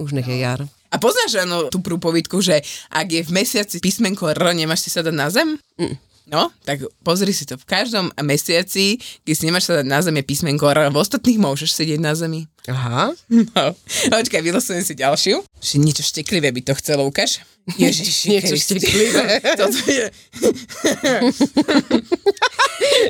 už 0.00 0.16
nech 0.16 0.26
je 0.26 0.40
jar. 0.40 0.64
A 0.88 0.96
poznáš 0.96 1.36
áno, 1.36 1.68
tú 1.68 1.84
prúpovidku, 1.84 2.40
že 2.40 2.64
ak 2.88 3.06
je 3.12 3.20
v 3.20 3.30
mesiaci 3.36 3.76
písmenko 3.76 4.32
R, 4.32 4.56
nemáš 4.56 4.88
si 4.88 4.90
sa 4.90 5.04
dať 5.04 5.12
na 5.12 5.28
zem? 5.28 5.60
Mm. 5.76 6.00
No, 6.28 6.52
tak 6.64 6.84
pozri 7.00 7.32
si 7.32 7.48
to. 7.48 7.56
V 7.56 7.64
každom 7.64 8.12
mesiaci, 8.20 9.00
keď 9.24 9.34
si 9.36 9.44
nemáš 9.48 9.64
sa 9.68 9.80
dať 9.80 9.86
na 9.88 10.00
zem, 10.04 10.16
je 10.20 10.28
písmenko 10.28 10.68
R. 10.68 10.92
V 10.92 11.00
ostatných 11.00 11.40
môžeš 11.40 11.72
sedieť 11.72 12.00
na 12.00 12.12
zemi. 12.12 12.44
Aha. 12.68 13.16
No. 13.28 13.64
Počkaj, 14.12 14.40
vylosujem 14.40 14.84
si 14.84 14.92
ďalšiu. 14.92 15.40
Že 15.58 15.74
niečo 15.80 16.04
šteklivé 16.04 16.52
by 16.52 16.60
to 16.62 16.76
chcelo, 16.76 17.08
ukáž. 17.08 17.40
Ježiši, 17.68 18.28
Niečo 18.32 18.54
šteklivé. 18.54 19.40
Toto 19.60 19.78
je... 19.88 20.06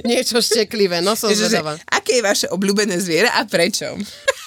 Niečo 0.04 0.38
šteklivé, 0.38 0.98
no 1.00 1.14
som 1.14 1.30
Ježiš, 1.30 1.42
že, 1.42 1.58
zvedavá. 1.58 1.74
aké 1.86 2.18
je 2.18 2.24
vaše 2.24 2.46
obľúbené 2.48 2.98
zviera 2.98 3.34
a 3.36 3.44
prečo? 3.44 3.98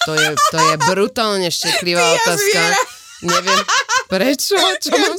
To 0.07 0.11
je, 0.15 0.27
to 0.49 0.57
je 0.57 0.75
brutálne 0.87 1.47
šteklivá 1.47 2.01
Ja 2.01 2.15
otázka. 2.17 2.39
zviera. 2.41 2.79
Neviem, 3.21 3.61
prečo? 4.09 4.57
Čo 4.81 4.97
mám. 4.97 5.13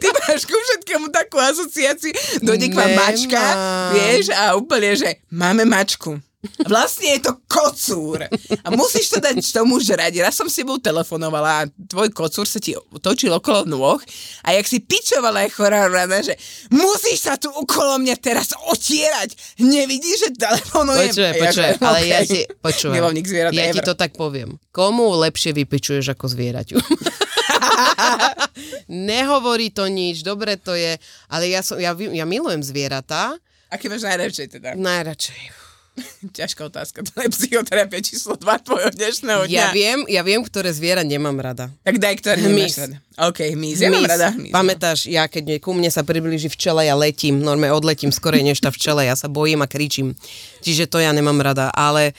Ty 0.00 0.08
máš 0.24 0.48
ku 0.48 0.56
všetkému 0.56 1.12
takú 1.12 1.36
asociáciu, 1.36 2.08
dojde 2.40 2.72
k 2.72 2.74
vám 2.74 2.92
mačka, 2.96 3.42
vieš, 3.92 4.32
a 4.32 4.56
úplne, 4.56 4.96
že 4.96 5.20
máme 5.28 5.68
mačku. 5.68 6.16
Vlastne 6.66 7.14
je 7.14 7.20
to 7.22 7.38
kocúr. 7.46 8.26
A 8.66 8.68
musíš 8.74 9.14
to 9.14 9.22
dať 9.22 9.38
tomu 9.54 9.78
žrať. 9.78 10.18
Raz 10.18 10.34
som 10.34 10.50
si 10.50 10.66
bol 10.66 10.82
telefonovala 10.82 11.50
a 11.62 11.68
tvoj 11.70 12.10
kocúr 12.10 12.42
sa 12.42 12.58
ti 12.58 12.74
točil 12.98 13.30
okolo 13.30 13.62
nôh 13.62 14.02
a 14.42 14.48
jak 14.50 14.66
si 14.66 14.82
pičovala 14.82 15.46
je 15.46 15.54
chorá 15.54 15.86
rana, 15.86 16.18
že 16.18 16.34
musíš 16.74 17.30
sa 17.30 17.38
tu 17.38 17.46
okolo 17.46 18.02
mňa 18.02 18.16
teraz 18.18 18.50
otierať. 18.58 19.38
Nevidíš, 19.62 20.18
že 20.18 20.30
telefonujem? 20.34 21.14
Počuj, 21.14 21.22
A 21.22 21.30
ja, 21.30 21.42
počuj, 21.46 21.62
že, 21.62 21.66
ale 21.78 21.98
ja 22.10 22.18
okej. 22.18 22.26
ti, 22.26 22.40
počuj, 22.58 22.90
Milovník 22.90 23.26
zvierat 23.30 23.50
ja 23.54 23.70
ti 23.70 23.78
ever. 23.78 23.86
to 23.86 23.94
tak 23.94 24.10
poviem. 24.18 24.58
Komu 24.74 25.14
lepšie 25.22 25.54
vypičuješ 25.54 26.10
ako 26.10 26.26
zvieraťu? 26.26 26.74
Nehovorí 28.90 29.70
to 29.70 29.86
nič, 29.86 30.26
dobre 30.26 30.58
to 30.58 30.74
je, 30.74 30.98
ale 31.30 31.44
ja, 31.48 31.62
som, 31.62 31.78
ja, 31.78 31.94
ja 31.94 32.24
milujem 32.26 32.60
zvieratá, 32.60 33.38
Aké 33.72 33.88
máš 33.88 34.04
najradšej 34.04 34.46
teda? 34.52 34.68
najradšej. 34.76 35.61
Ťažká 36.38 36.66
otázka. 36.68 37.02
To 37.02 37.22
je 37.22 37.28
psychoterapia 37.30 38.00
číslo 38.02 38.34
2 38.38 38.66
tvojho 38.66 38.90
dnešného 38.94 39.46
dňa. 39.46 39.52
Ja 39.52 39.66
viem, 39.70 40.04
ja 40.08 40.22
viem, 40.22 40.42
ktoré 40.42 40.70
zviera 40.72 41.02
nemám 41.06 41.36
rada. 41.38 41.68
Tak 41.82 41.96
daj, 41.98 42.14
ktoré 42.22 42.36
Hmyz. 42.40 42.48
nemáš 42.48 42.74
rada. 42.78 42.96
OK, 43.12 43.38
hmyz. 43.52 43.76
Ja 43.76 43.88
mám 43.92 44.08
rada 44.08 44.28
hmyz. 44.32 44.50
no. 44.50 44.56
Pamätáš, 44.56 45.04
ja 45.04 45.28
keď 45.28 45.60
ku 45.60 45.76
mne 45.76 45.92
sa 45.92 46.00
priblíži 46.00 46.48
včela, 46.48 46.80
ja 46.80 46.96
letím, 46.96 47.44
normálne 47.44 47.76
odletím 47.76 48.08
skorej 48.08 48.40
než 48.40 48.64
tá 48.64 48.72
včela, 48.72 49.04
ja 49.04 49.12
sa 49.12 49.28
bojím 49.28 49.60
a 49.60 49.68
kričím. 49.68 50.16
Čiže 50.64 50.88
to 50.88 50.96
ja 50.96 51.12
nemám 51.12 51.36
rada, 51.40 51.68
ale 51.76 52.16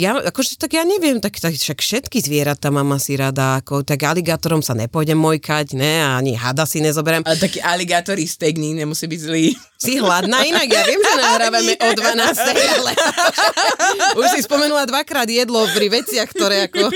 ja, 0.00 0.16
akože 0.16 0.56
tak 0.56 0.80
ja 0.80 0.82
neviem, 0.88 1.20
tak, 1.20 1.36
tak 1.36 1.52
však 1.52 1.84
všetky 1.84 2.24
zvieratá 2.24 2.72
mám 2.72 2.96
asi 2.96 3.20
rada, 3.20 3.60
ako, 3.60 3.84
tak 3.84 4.00
aligátorom 4.00 4.64
sa 4.64 4.72
nepôjdem 4.72 5.20
mojkať, 5.20 5.76
ne, 5.76 6.00
a 6.00 6.16
ani 6.16 6.32
hada 6.32 6.64
si 6.64 6.80
nezoberiem. 6.80 7.20
Ale 7.28 7.36
taký 7.36 7.60
aligátorý 7.60 8.24
steak 8.24 8.56
ní 8.56 8.72
nemusí 8.72 9.04
byť 9.04 9.20
zlý. 9.20 9.52
Si 9.76 10.00
hladná 10.00 10.40
inak? 10.44 10.68
Ja 10.72 10.88
viem, 10.88 11.00
že 11.00 11.12
nahrávame 11.20 11.72
o 11.76 11.88
12, 11.92 12.80
ale 12.80 12.92
už 14.20 14.24
si 14.36 14.40
spomenula 14.44 14.88
dvakrát 14.88 15.28
jedlo 15.28 15.68
pri 15.76 16.00
veciach, 16.00 16.28
ktoré 16.32 16.68
ako... 16.72 16.88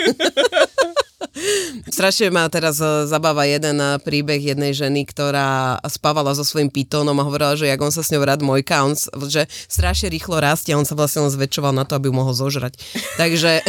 Strašne 1.91 2.31
ma 2.31 2.47
teraz 2.47 2.79
eh, 2.79 3.11
zabáva 3.11 3.43
jeden 3.45 3.77
eh, 3.83 3.99
príbeh 3.99 4.39
jednej 4.39 4.71
ženy, 4.71 5.03
ktorá 5.03 5.83
spávala 5.91 6.31
so 6.33 6.47
svojím 6.47 6.71
pitónom 6.71 7.15
a 7.19 7.27
hovorila, 7.27 7.59
že 7.59 7.67
jak 7.67 7.81
on 7.83 7.91
sa 7.91 8.07
s 8.07 8.15
ňou 8.15 8.23
rád 8.23 8.47
mojka, 8.47 8.87
on, 8.87 8.95
že 9.27 9.51
strašne 9.67 10.15
rýchlo 10.15 10.39
rastie 10.39 10.73
a 10.75 10.79
on 10.79 10.87
sa 10.87 10.95
vlastne 10.95 11.27
zväčšoval 11.27 11.75
na 11.75 11.83
to, 11.83 11.99
aby 11.99 12.11
ju 12.11 12.15
mohol 12.15 12.35
zožrať. 12.35 12.79
Takže... 13.19 13.61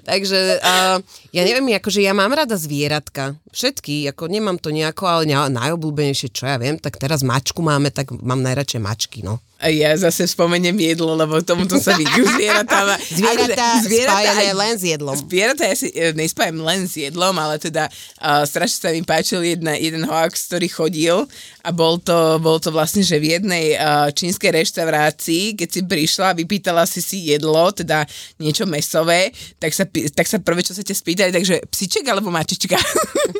Takže 0.00 0.58
uh, 0.58 0.98
ja 1.30 1.42
neviem, 1.46 1.76
akože 1.76 2.02
ja 2.02 2.16
mám 2.16 2.32
rada 2.32 2.56
zvieratka. 2.58 3.38
Všetky, 3.54 4.08
ako 4.10 4.26
nemám 4.26 4.58
to 4.58 4.74
nejako, 4.74 5.06
ale 5.06 5.22
ne, 5.28 5.36
najobľúbenejšie, 5.36 6.32
čo 6.34 6.48
ja 6.48 6.56
viem, 6.58 6.80
tak 6.80 6.98
teraz 6.98 7.22
mačku 7.22 7.62
máme, 7.62 7.92
tak 7.94 8.10
mám 8.10 8.40
najradšej 8.42 8.80
mačky, 8.82 9.20
no. 9.22 9.38
A 9.60 9.68
ja 9.68 9.92
zase 9.92 10.24
spomeniem 10.24 10.72
jedlo, 10.80 11.12
lebo 11.12 11.36
tomuto 11.44 11.76
sa 11.76 11.92
vidí 11.92 12.24
zvieratá. 12.32 12.96
Zvieratá, 13.12 13.76
spájané 13.84 14.50
aj- 14.50 14.56
len 14.56 14.74
s 14.80 14.84
jedlom. 14.88 15.16
Zvieratá 15.20 15.68
ja 15.68 15.76
si 15.76 15.92
e, 15.92 16.16
nespájam 16.16 16.64
len 16.64 16.88
s 16.88 16.96
jedlom, 16.96 17.36
ale 17.36 17.60
teda 17.60 17.92
uh, 17.92 18.48
strašne 18.48 18.78
sa 18.80 18.88
mi 18.88 19.04
páčil 19.04 19.44
jedna, 19.44 19.76
jeden 19.76 20.08
hoax, 20.08 20.48
ktorý 20.48 20.68
chodil 20.72 21.16
a 21.60 21.68
bol 21.76 22.00
to, 22.00 22.40
bol 22.40 22.56
to 22.56 22.72
vlastne, 22.72 23.04
že 23.04 23.20
v 23.20 23.36
jednej 23.36 23.76
uh, 23.76 24.08
čínskej 24.08 24.64
reštaurácii, 24.64 25.60
keď 25.60 25.68
si 25.68 25.80
prišla 25.84 26.32
a 26.32 26.38
vypýtala 26.40 26.88
si 26.88 27.04
si 27.04 27.28
jedlo, 27.28 27.68
teda 27.76 28.08
niečo 28.40 28.64
mesové, 28.64 29.28
tak 29.60 29.76
sa, 29.76 29.84
tak 29.88 30.24
sa 30.24 30.40
prvé, 30.40 30.64
čo 30.64 30.72
sa 30.72 30.80
ťa 30.80 30.96
spýtali, 30.96 31.30
takže 31.36 31.68
psiček 31.68 32.08
alebo 32.08 32.32
mačička? 32.32 32.80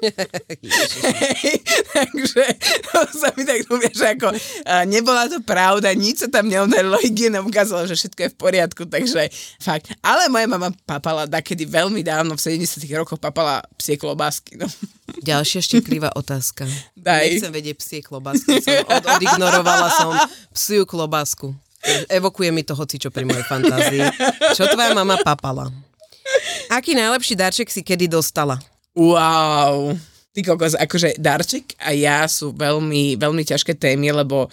Takže 1.97 2.45
to 2.93 2.99
sa 3.13 3.29
mi 3.37 3.43
tak 3.45 3.65
ľúbia, 3.69 3.93
že 3.93 4.07
ako 4.17 4.29
uh, 4.33 4.85
nebola 4.85 5.29
to 5.29 5.41
pravda, 5.45 5.93
nič 6.11 6.27
sa 6.27 6.29
tam 6.29 6.51
neodarilo, 6.51 6.99
hygiena 7.07 7.39
ukázala, 7.39 7.87
že 7.87 7.95
všetko 7.95 8.21
je 8.27 8.31
v 8.35 8.37
poriadku, 8.37 8.83
takže 8.91 9.31
fakt. 9.63 9.95
Ale 10.03 10.27
moja 10.27 10.51
mama 10.51 10.75
papala 10.83 11.31
takedy 11.31 11.63
veľmi 11.71 12.03
dávno, 12.03 12.35
v 12.35 12.43
70 12.59 12.83
rokoch 12.99 13.23
papala 13.23 13.63
psie 13.79 13.95
klobásky, 13.95 14.59
no. 14.59 14.67
Ďalšia 15.31 15.63
šteklivá 15.63 16.11
otázka. 16.19 16.67
Daj. 16.99 17.39
Nechcem 17.39 17.55
vedieť 17.55 17.77
psie 17.79 18.01
klobásky. 18.03 18.59
Som 18.59 18.83
od, 18.91 19.05
odignorovala 19.07 19.89
som 19.95 20.13
psiu 20.55 20.83
klobásku. 20.87 21.55
Evokuje 22.13 22.53
mi 22.53 22.61
to 22.61 22.77
hocičo 22.77 23.09
pri 23.09 23.25
mojej 23.25 23.43
fantázii. 23.49 24.05
Čo 24.53 24.69
tvoja 24.69 24.93
mama 24.93 25.17
papala? 25.25 25.73
Aký 26.71 26.95
najlepší 26.95 27.35
darček 27.35 27.73
si 27.73 27.81
kedy 27.83 28.07
dostala? 28.07 28.61
Wow. 28.95 29.97
Ty 30.31 30.41
kokos, 30.47 30.79
akože 30.79 31.19
darček 31.19 31.75
a 31.83 31.91
ja 31.91 32.23
sú 32.31 32.55
veľmi, 32.55 33.19
veľmi 33.19 33.43
ťažké 33.43 33.75
témy, 33.75 34.15
lebo 34.15 34.47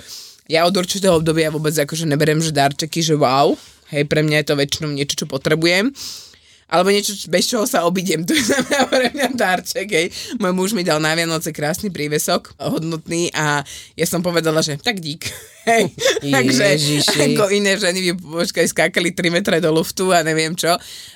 ja 0.47 0.63
od 0.63 0.75
určitého 0.75 1.19
obdobia 1.19 1.51
vôbec 1.51 1.75
akože 1.75 2.07
neberiem, 2.07 2.39
že 2.39 2.55
darčeky, 2.55 3.03
že 3.03 3.15
wow. 3.19 3.55
Hej, 3.87 4.07
pre 4.07 4.19
mňa 4.19 4.43
je 4.43 4.47
to 4.51 4.59
väčšinou 4.59 4.89
niečo, 4.91 5.15
čo 5.23 5.25
potrebujem. 5.27 5.95
Alebo 6.67 6.91
niečo, 6.91 7.15
bez 7.31 7.47
čoho 7.47 7.63
sa 7.63 7.87
obidem. 7.87 8.23
To 8.27 8.35
je 8.35 8.43
znamená 8.43 8.91
pre 8.91 9.07
mňa 9.15 9.27
darček, 9.31 9.87
hej. 9.87 10.07
Môj 10.35 10.51
muž 10.51 10.69
mi 10.75 10.83
dal 10.83 10.99
na 10.99 11.15
Vianoce 11.15 11.55
krásny 11.55 11.87
prívesok, 11.87 12.51
hodnotný 12.59 13.31
a 13.31 13.63
ja 13.95 14.05
som 14.07 14.19
povedala, 14.19 14.59
že 14.59 14.75
tak 14.75 14.99
dík. 14.99 15.31
Hej. 15.67 15.91
Takže 16.35 16.79
ako 17.27 17.51
iné 17.51 17.75
ženy 17.75 17.99
by 17.99 18.11
počkaj 18.43 18.71
skákali 18.71 19.11
3 19.11 19.35
metre 19.35 19.59
do 19.59 19.67
luftu 19.67 20.15
a 20.15 20.23
neviem 20.23 20.55
čo. 20.55 20.71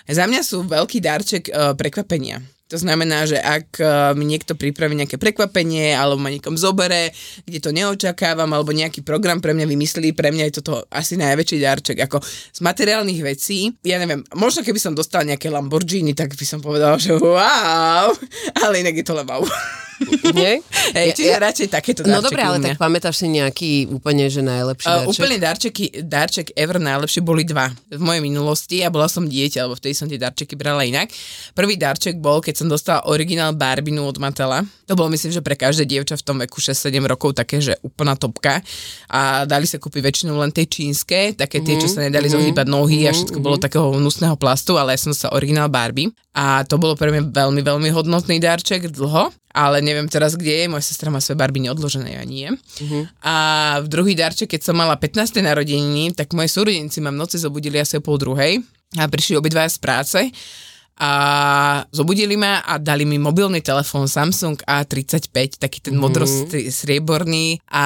Za 0.08 0.28
mňa 0.28 0.44
sú 0.44 0.68
veľký 0.68 1.00
darček 1.00 1.48
uh, 1.52 1.72
prekvapenia. 1.72 2.44
To 2.72 2.80
znamená, 2.80 3.28
že 3.28 3.36
ak 3.36 3.68
uh, 3.84 4.16
mi 4.16 4.24
niekto 4.24 4.56
pripraví 4.56 4.96
nejaké 4.96 5.20
prekvapenie 5.20 5.92
alebo 5.92 6.24
ma 6.24 6.32
niekam 6.32 6.56
zobere, 6.56 7.12
kde 7.44 7.60
to 7.60 7.76
neočakávam, 7.76 8.48
alebo 8.48 8.72
nejaký 8.72 9.04
program 9.04 9.44
pre 9.44 9.52
mňa 9.52 9.68
vymyslí, 9.68 10.16
pre 10.16 10.32
mňa 10.32 10.48
je 10.48 10.64
toto 10.64 10.88
asi 10.88 11.20
najväčší 11.20 11.58
darček. 11.60 11.98
Ako 12.08 12.24
z 12.24 12.60
materiálnych 12.64 13.20
vecí, 13.28 13.76
ja 13.84 14.00
neviem, 14.00 14.24
možno 14.40 14.64
keby 14.64 14.80
som 14.80 14.96
dostal 14.96 15.28
nejaké 15.28 15.52
Lamborghini, 15.52 16.16
tak 16.16 16.32
by 16.32 16.46
som 16.48 16.64
povedal, 16.64 16.96
že 16.96 17.12
wow, 17.20 18.08
ale 18.64 18.80
inak 18.80 18.96
je 18.96 19.06
to 19.06 19.20
len 19.20 19.28
wow. 19.28 19.44
Nie? 20.32 20.62
Hej, 20.98 21.08
čiže 21.16 21.32
radšej 21.38 21.68
takéto 21.70 22.02
darčeky 22.02 22.14
No 22.14 22.20
dobre, 22.24 22.42
ale 22.42 22.58
tak 22.60 22.78
pamätáš 22.78 23.22
si 23.22 23.28
nejaký 23.30 23.72
úplne, 23.92 24.28
že 24.28 24.42
najlepší 24.42 24.88
Uh, 24.88 25.06
darček? 25.06 25.12
úplne 25.14 25.36
darčeky, 25.38 25.86
darček 26.04 26.48
ever 26.58 26.82
najlepšie 26.82 27.22
boli 27.22 27.46
dva 27.46 27.70
v 27.88 28.02
mojej 28.02 28.22
minulosti 28.24 28.82
a 28.82 28.90
bola 28.90 29.06
som 29.06 29.24
dieťa, 29.24 29.70
lebo 29.70 29.78
vtedy 29.78 29.94
som 29.94 30.10
tie 30.10 30.18
darčeky 30.18 30.58
brala 30.58 30.84
inak. 30.84 31.14
Prvý 31.54 31.78
darček 31.78 32.18
bol, 32.18 32.42
keď 32.42 32.66
som 32.66 32.68
dostala 32.68 33.06
originál 33.08 33.54
Barbinu 33.54 34.04
od 34.04 34.18
Matela. 34.18 34.66
To 34.90 34.98
bolo 34.98 35.14
myslím, 35.14 35.32
že 35.32 35.40
pre 35.40 35.56
každé 35.56 35.88
dievča 35.88 36.20
v 36.20 36.24
tom 36.26 36.38
veku 36.42 36.60
6-7 36.60 36.92
rokov 37.08 37.38
také, 37.38 37.62
že 37.62 37.78
úplná 37.86 38.18
topka. 38.18 38.60
A 39.08 39.48
dali 39.48 39.64
sa 39.70 39.80
kúpiť 39.80 40.02
väčšinou 40.02 40.36
len 40.36 40.52
tie 40.52 40.68
čínske, 40.68 41.38
také 41.38 41.64
tie, 41.64 41.80
čo 41.80 41.88
sa 41.88 42.04
nedali 42.04 42.28
zohýbať 42.28 42.68
nohy 42.68 43.08
a 43.08 43.16
všetko 43.16 43.38
bolo 43.40 43.56
takého 43.56 43.96
hnusného 43.96 44.36
plastu, 44.36 44.76
ale 44.76 44.98
ja 44.98 45.00
som 45.00 45.16
sa 45.16 45.32
originál 45.32 45.72
Barbie. 45.72 46.12
A 46.32 46.64
to 46.64 46.80
bolo 46.80 46.96
pre 46.96 47.12
mňa 47.12 47.32
veľmi, 47.32 47.62
veľmi 47.64 47.90
hodnotný 47.92 48.40
darček 48.40 48.88
dlho, 48.92 49.32
ale 49.52 49.84
neviem 49.84 50.08
teraz, 50.08 50.36
kde 50.40 50.64
je. 50.64 50.72
Moja 50.72 50.84
sestra 50.84 51.12
má 51.12 51.20
svoje 51.20 51.40
Barbie 51.40 51.64
neodložené, 51.68 52.18
ja 52.20 52.24
nie. 52.24 52.48
A 53.24 53.36
v 53.84 53.88
druhý 53.88 54.16
darček, 54.16 54.52
keď 54.56 54.72
som 54.72 54.76
mala 54.76 54.96
15. 54.96 55.44
narodeniny, 55.44 56.16
tak 56.16 56.32
moje 56.32 56.52
súrodenci 56.52 57.04
ma 57.04 57.12
v 57.12 57.20
noci 57.20 57.38
zobudili 57.38 57.80
asi 57.80 58.00
o 58.00 58.04
pol 58.04 58.18
druhej 58.18 58.64
a 59.00 59.08
prišli 59.08 59.40
obidvaja 59.40 59.72
z 59.72 59.80
práce 59.80 60.20
a 60.98 61.12
zobudili 61.90 62.38
ma 62.38 62.62
a 62.62 62.78
dali 62.78 63.08
mi 63.08 63.18
mobilný 63.18 63.64
telefón 63.64 64.06
Samsung 64.06 64.60
A35, 64.68 65.58
taký 65.58 65.80
ten 65.82 65.96
mm-hmm. 65.96 66.02
modro-strieborný 66.02 67.64
a 67.72 67.86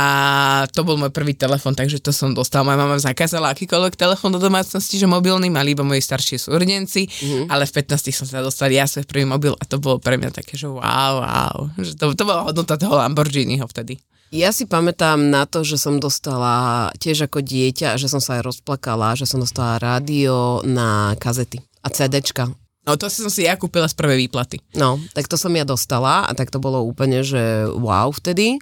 to 0.73 0.83
bol 0.83 0.99
môj 0.99 1.13
prvý 1.13 1.37
telefón, 1.37 1.77
takže 1.77 2.01
to 2.03 2.11
som 2.11 2.35
dostala. 2.35 2.67
Moja 2.73 2.81
mama 2.81 2.97
zakázala 2.99 3.53
akýkoľvek 3.53 3.95
telefón 3.95 4.35
do 4.35 4.41
domácnosti, 4.41 4.99
že 4.99 5.07
mobilný, 5.07 5.47
mali 5.47 5.77
iba 5.77 5.85
moji 5.85 6.01
staršie 6.01 6.41
súrodenci, 6.41 7.07
mm-hmm. 7.07 7.45
ale 7.47 7.63
v 7.69 7.71
15 7.83 8.11
som 8.11 8.27
sa 8.27 8.43
dostal 8.43 8.73
ja 8.73 8.89
svoj 8.89 9.07
prvý 9.07 9.23
mobil 9.23 9.53
a 9.55 9.63
to 9.63 9.79
bolo 9.79 10.01
pre 10.01 10.19
mňa 10.19 10.35
také, 10.35 10.59
že 10.59 10.67
wow, 10.67 11.13
wow. 11.23 11.57
Že 11.79 11.95
to, 11.95 12.05
to 12.17 12.23
bola 12.27 12.47
hodnota 12.47 12.75
toho 12.75 12.99
Lamborghiniho 12.99 13.63
vtedy. 13.69 14.01
Ja 14.33 14.51
si 14.51 14.65
pamätám 14.67 15.31
na 15.31 15.45
to, 15.47 15.63
že 15.63 15.79
som 15.79 16.01
dostala 16.01 16.89
tiež 16.99 17.29
ako 17.29 17.45
dieťa, 17.45 17.95
že 17.95 18.09
som 18.09 18.19
sa 18.19 18.41
aj 18.41 18.49
rozplakala, 18.49 19.15
že 19.15 19.29
som 19.29 19.39
dostala 19.39 19.79
rádio 19.79 20.65
na 20.65 21.13
kazety 21.15 21.61
a 21.85 21.87
CDčka. 21.93 22.64
No 22.85 22.93
to 23.01 23.09
som 23.09 23.33
si 23.33 23.49
ja 23.49 23.57
kúpila 23.57 23.89
z 23.89 23.97
prvej 23.97 24.29
výplaty. 24.29 24.61
No, 24.77 25.01
tak 25.17 25.25
to 25.25 25.35
som 25.41 25.49
ja 25.57 25.65
dostala 25.65 26.29
a 26.29 26.31
tak 26.37 26.53
to 26.53 26.61
bolo 26.61 26.85
úplne, 26.85 27.25
že 27.25 27.65
wow 27.73 28.13
vtedy, 28.13 28.61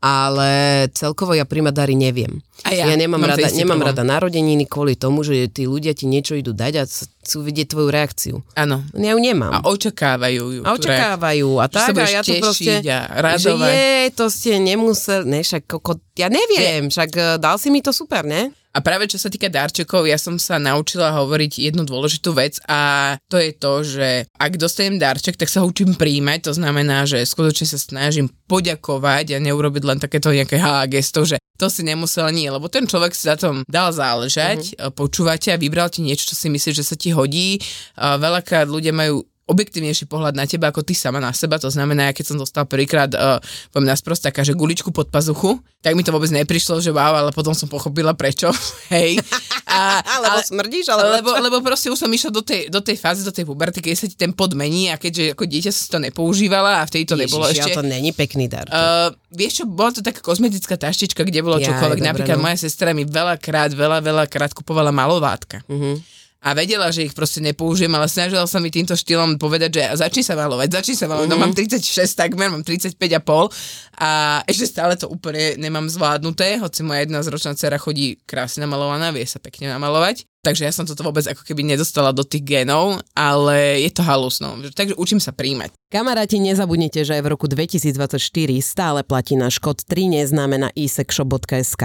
ale 0.00 0.88
celkovo 0.96 1.36
ja 1.36 1.44
príjmať 1.44 1.74
dary 1.76 1.92
neviem. 1.92 2.40
A 2.64 2.72
ja, 2.72 2.88
ja 2.88 2.96
nemám, 2.96 3.20
mám 3.20 3.36
rada, 3.36 3.48
nemám 3.52 3.80
rada 3.84 4.00
narodeniny 4.00 4.64
kvôli 4.64 4.96
tomu, 4.96 5.20
že 5.20 5.46
tí 5.52 5.68
ľudia 5.68 5.92
ti 5.92 6.08
niečo 6.08 6.36
idú 6.36 6.56
dať 6.56 6.72
a 6.80 6.84
chcú 6.88 7.38
vidieť 7.44 7.68
tvoju 7.68 7.88
reakciu. 7.92 8.36
Áno. 8.56 8.80
Ja 8.96 9.12
ju 9.12 9.20
nemám. 9.20 9.52
A 9.52 9.60
očakávajú 9.68 10.44
ju. 10.56 10.60
A 10.64 10.72
očakávajú 10.76 11.48
a 11.60 11.64
Že 11.68 11.74
tak 11.76 11.94
a 12.00 12.04
ja 12.08 12.20
to 12.24 12.32
proste, 12.40 12.74
a 12.80 13.36
že 13.36 13.52
radovať. 13.52 13.70
je, 13.70 13.92
to 14.16 14.24
ste 14.32 14.50
nemuseli, 14.56 15.24
ne, 15.28 15.40
však 15.44 15.62
koko, 15.68 16.00
ja 16.16 16.32
neviem, 16.32 16.88
však 16.88 17.10
eh, 17.14 17.24
dal 17.36 17.60
si 17.60 17.68
mi 17.68 17.84
to 17.84 17.92
super, 17.92 18.24
ne? 18.24 18.56
A 18.70 18.78
práve 18.86 19.10
čo 19.10 19.18
sa 19.18 19.26
týka 19.26 19.50
darčekov, 19.50 20.06
ja 20.06 20.14
som 20.14 20.38
sa 20.38 20.62
naučila 20.62 21.10
hovoriť 21.10 21.58
jednu 21.58 21.82
dôležitú 21.82 22.30
vec 22.38 22.62
a 22.70 23.14
to 23.26 23.42
je 23.42 23.50
to, 23.50 23.72
že 23.82 24.08
ak 24.38 24.52
dostanem 24.54 25.02
darček, 25.02 25.34
tak 25.34 25.50
sa 25.50 25.62
ho 25.62 25.66
učím 25.66 25.98
príjmať, 25.98 26.46
to 26.46 26.52
znamená, 26.54 27.02
že 27.02 27.26
skutočne 27.26 27.66
sa 27.66 27.78
snažím 27.82 28.30
poďakovať 28.46 29.34
a 29.34 29.42
neurobiť 29.42 29.82
len 29.82 29.98
takéto 29.98 30.30
nejaké 30.30 30.62
ha 30.62 30.86
gesto, 30.86 31.26
že 31.26 31.42
to 31.58 31.68
si 31.68 31.84
nemusel 31.84 32.30
nie, 32.32 32.48
lebo 32.48 32.72
ten 32.72 32.88
človek 32.88 33.12
si 33.12 33.28
za 33.28 33.36
tom 33.36 33.66
dal 33.68 33.92
záležať, 33.92 34.78
uh-huh. 34.78 34.94
počúvate 34.96 35.52
a 35.52 35.60
vybral 35.60 35.92
ti 35.92 36.00
niečo, 36.00 36.32
čo 36.32 36.38
si 36.38 36.48
myslíš, 36.48 36.74
že 36.80 36.88
sa 36.88 36.96
ti 36.96 37.12
hodí. 37.12 37.60
Veľakrát 37.98 38.64
ľudia 38.64 38.96
majú 38.96 39.26
objektívnejší 39.50 40.06
pohľad 40.06 40.38
na 40.38 40.46
teba 40.46 40.70
ako 40.70 40.86
ty 40.86 40.94
sama 40.94 41.18
na 41.18 41.34
seba. 41.34 41.58
To 41.58 41.66
znamená, 41.66 42.14
keď 42.14 42.32
som 42.32 42.36
dostal 42.38 42.64
prvýkrát, 42.70 43.10
uh, 43.12 43.42
poviem 43.74 43.90
nás 43.90 43.98
proste 43.98 44.30
taká, 44.30 44.46
že 44.46 44.54
guličku 44.54 44.94
pod 44.94 45.10
pazuchu, 45.10 45.58
tak 45.82 45.98
mi 45.98 46.06
to 46.06 46.14
vôbec 46.14 46.30
neprišlo, 46.30 46.78
že 46.78 46.94
wow, 46.94 47.18
ale 47.18 47.30
potom 47.34 47.50
som 47.50 47.66
pochopila 47.66 48.14
prečo. 48.14 48.48
Hej. 48.94 49.18
A, 49.66 49.98
lebo 50.22 50.38
ale, 50.38 50.46
smrdíš, 50.46 50.86
ale 50.94 51.20
lebo, 51.20 51.34
lebo 51.34 51.58
proste 51.60 51.90
už 51.90 51.98
som 51.98 52.08
išla 52.08 52.30
do 52.30 52.46
tej, 52.46 52.70
do 52.70 52.78
tej 52.78 52.94
fázy, 52.94 53.26
do 53.26 53.34
tej 53.34 53.42
puberty, 53.42 53.82
keď 53.82 53.92
sa 53.98 54.06
ti 54.06 54.14
ten 54.14 54.30
pod 54.30 54.54
mení 54.54 54.94
a 54.94 54.96
keďže 54.96 55.34
ako 55.34 55.44
dieťa 55.50 55.70
si 55.74 55.90
to 55.90 55.98
nepoužívala 55.98 56.80
a 56.80 56.86
vtedy 56.86 57.10
to 57.10 57.18
Ježiš, 57.18 57.22
nebolo 57.26 57.44
ešte. 57.50 57.74
to 57.74 57.82
není 57.82 58.14
pekný 58.14 58.46
dar. 58.46 58.70
Uh, 58.70 59.10
vieš 59.34 59.62
čo, 59.62 59.64
bola 59.66 59.90
to 59.90 60.00
taká 60.04 60.22
kozmetická 60.22 60.78
taštička, 60.78 61.26
kde 61.26 61.42
bolo 61.42 61.58
ja, 61.58 61.74
čokoľvek. 61.74 61.98
Napríklad 61.98 62.38
no. 62.38 62.46
moja 62.46 62.60
sestra 62.60 62.94
mi 62.94 63.02
veľakrát, 63.02 63.74
veľa, 63.74 63.98
veľa 63.98 64.24
krát 64.30 64.54
kupovala 64.54 64.94
malovátka. 64.94 65.66
Uh-huh 65.66 65.98
a 66.40 66.56
vedela, 66.56 66.88
že 66.88 67.04
ich 67.04 67.12
proste 67.12 67.44
nepoužijem, 67.44 67.92
ale 67.92 68.08
snažila 68.08 68.48
sa 68.48 68.64
mi 68.64 68.72
týmto 68.72 68.96
štýlom 68.96 69.36
povedať, 69.36 69.76
že 69.76 69.82
začni 70.00 70.24
sa 70.24 70.32
malovať, 70.40 70.72
začni 70.72 70.96
sa 70.96 71.04
malovať, 71.04 71.28
mm-hmm. 71.28 71.44
no 71.44 71.52
mám 71.52 71.52
36 71.52 72.16
takmer, 72.16 72.48
mám 72.48 72.64
35 72.64 72.96
a 72.96 73.20
pol. 73.20 73.52
A 74.00 74.40
ešte 74.48 74.64
stále 74.64 74.96
to 74.96 75.12
úplne 75.12 75.60
nemám 75.60 75.84
zvládnuté, 75.92 76.56
hoci 76.56 76.80
moja 76.80 77.04
jedna 77.04 77.20
zročná 77.20 77.52
dcera 77.52 77.76
chodí 77.76 78.16
krásne 78.24 78.64
namalovaná, 78.64 79.12
vie 79.12 79.28
sa 79.28 79.36
pekne 79.36 79.68
namalovať, 79.68 80.24
Takže 80.40 80.64
ja 80.64 80.72
som 80.72 80.88
toto 80.88 81.04
vôbec 81.04 81.20
ako 81.28 81.44
keby 81.44 81.68
nedostala 81.68 82.16
do 82.16 82.24
tých 82.24 82.40
genov, 82.40 82.96
ale 83.12 83.84
je 83.84 83.92
to 83.92 84.00
halus, 84.00 84.40
no. 84.40 84.56
Takže 84.72 84.96
učím 84.96 85.20
sa 85.20 85.36
príjmať. 85.36 85.76
Kamaráti, 85.92 86.40
nezabudnite, 86.40 87.04
že 87.04 87.20
aj 87.20 87.28
v 87.28 87.30
roku 87.36 87.44
2024 87.44 88.16
stále 88.64 89.04
platí 89.04 89.36
náš 89.36 89.60
kód 89.60 89.84
3 89.84 90.16
neznáme 90.16 90.56
na 90.56 90.72
isexshop.sk 90.72 91.84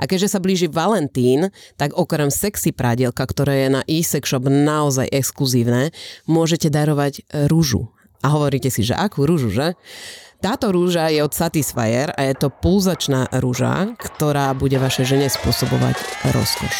a 0.00 0.02
keďže 0.08 0.32
sa 0.32 0.40
blíži 0.40 0.72
Valentín, 0.72 1.52
tak 1.76 1.92
okrem 1.92 2.32
sexy 2.32 2.72
prádielka, 2.72 3.20
ktoré 3.20 3.68
je 3.68 3.68
na 3.68 3.82
isexshop 3.84 4.48
naozaj 4.48 5.12
exkluzívne, 5.12 5.92
môžete 6.24 6.72
darovať 6.72 7.28
rúžu. 7.52 7.92
A 8.24 8.32
hovoríte 8.32 8.72
si, 8.72 8.80
že 8.80 8.96
akú 8.96 9.28
rúžu, 9.28 9.52
že? 9.52 9.76
Táto 10.40 10.72
rúža 10.72 11.12
je 11.12 11.20
od 11.20 11.36
Satisfyer 11.36 12.16
a 12.16 12.24
je 12.24 12.32
to 12.32 12.48
pulzačná 12.48 13.28
rúža, 13.44 13.92
ktorá 14.00 14.56
bude 14.56 14.80
vaše 14.80 15.04
žene 15.04 15.28
spôsobovať 15.28 16.00
rozkoš. 16.32 16.76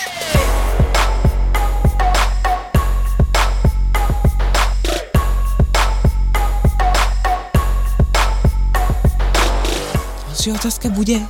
Ďalšia 10.40 10.56
otázka 10.56 10.88
bude? 10.96 11.20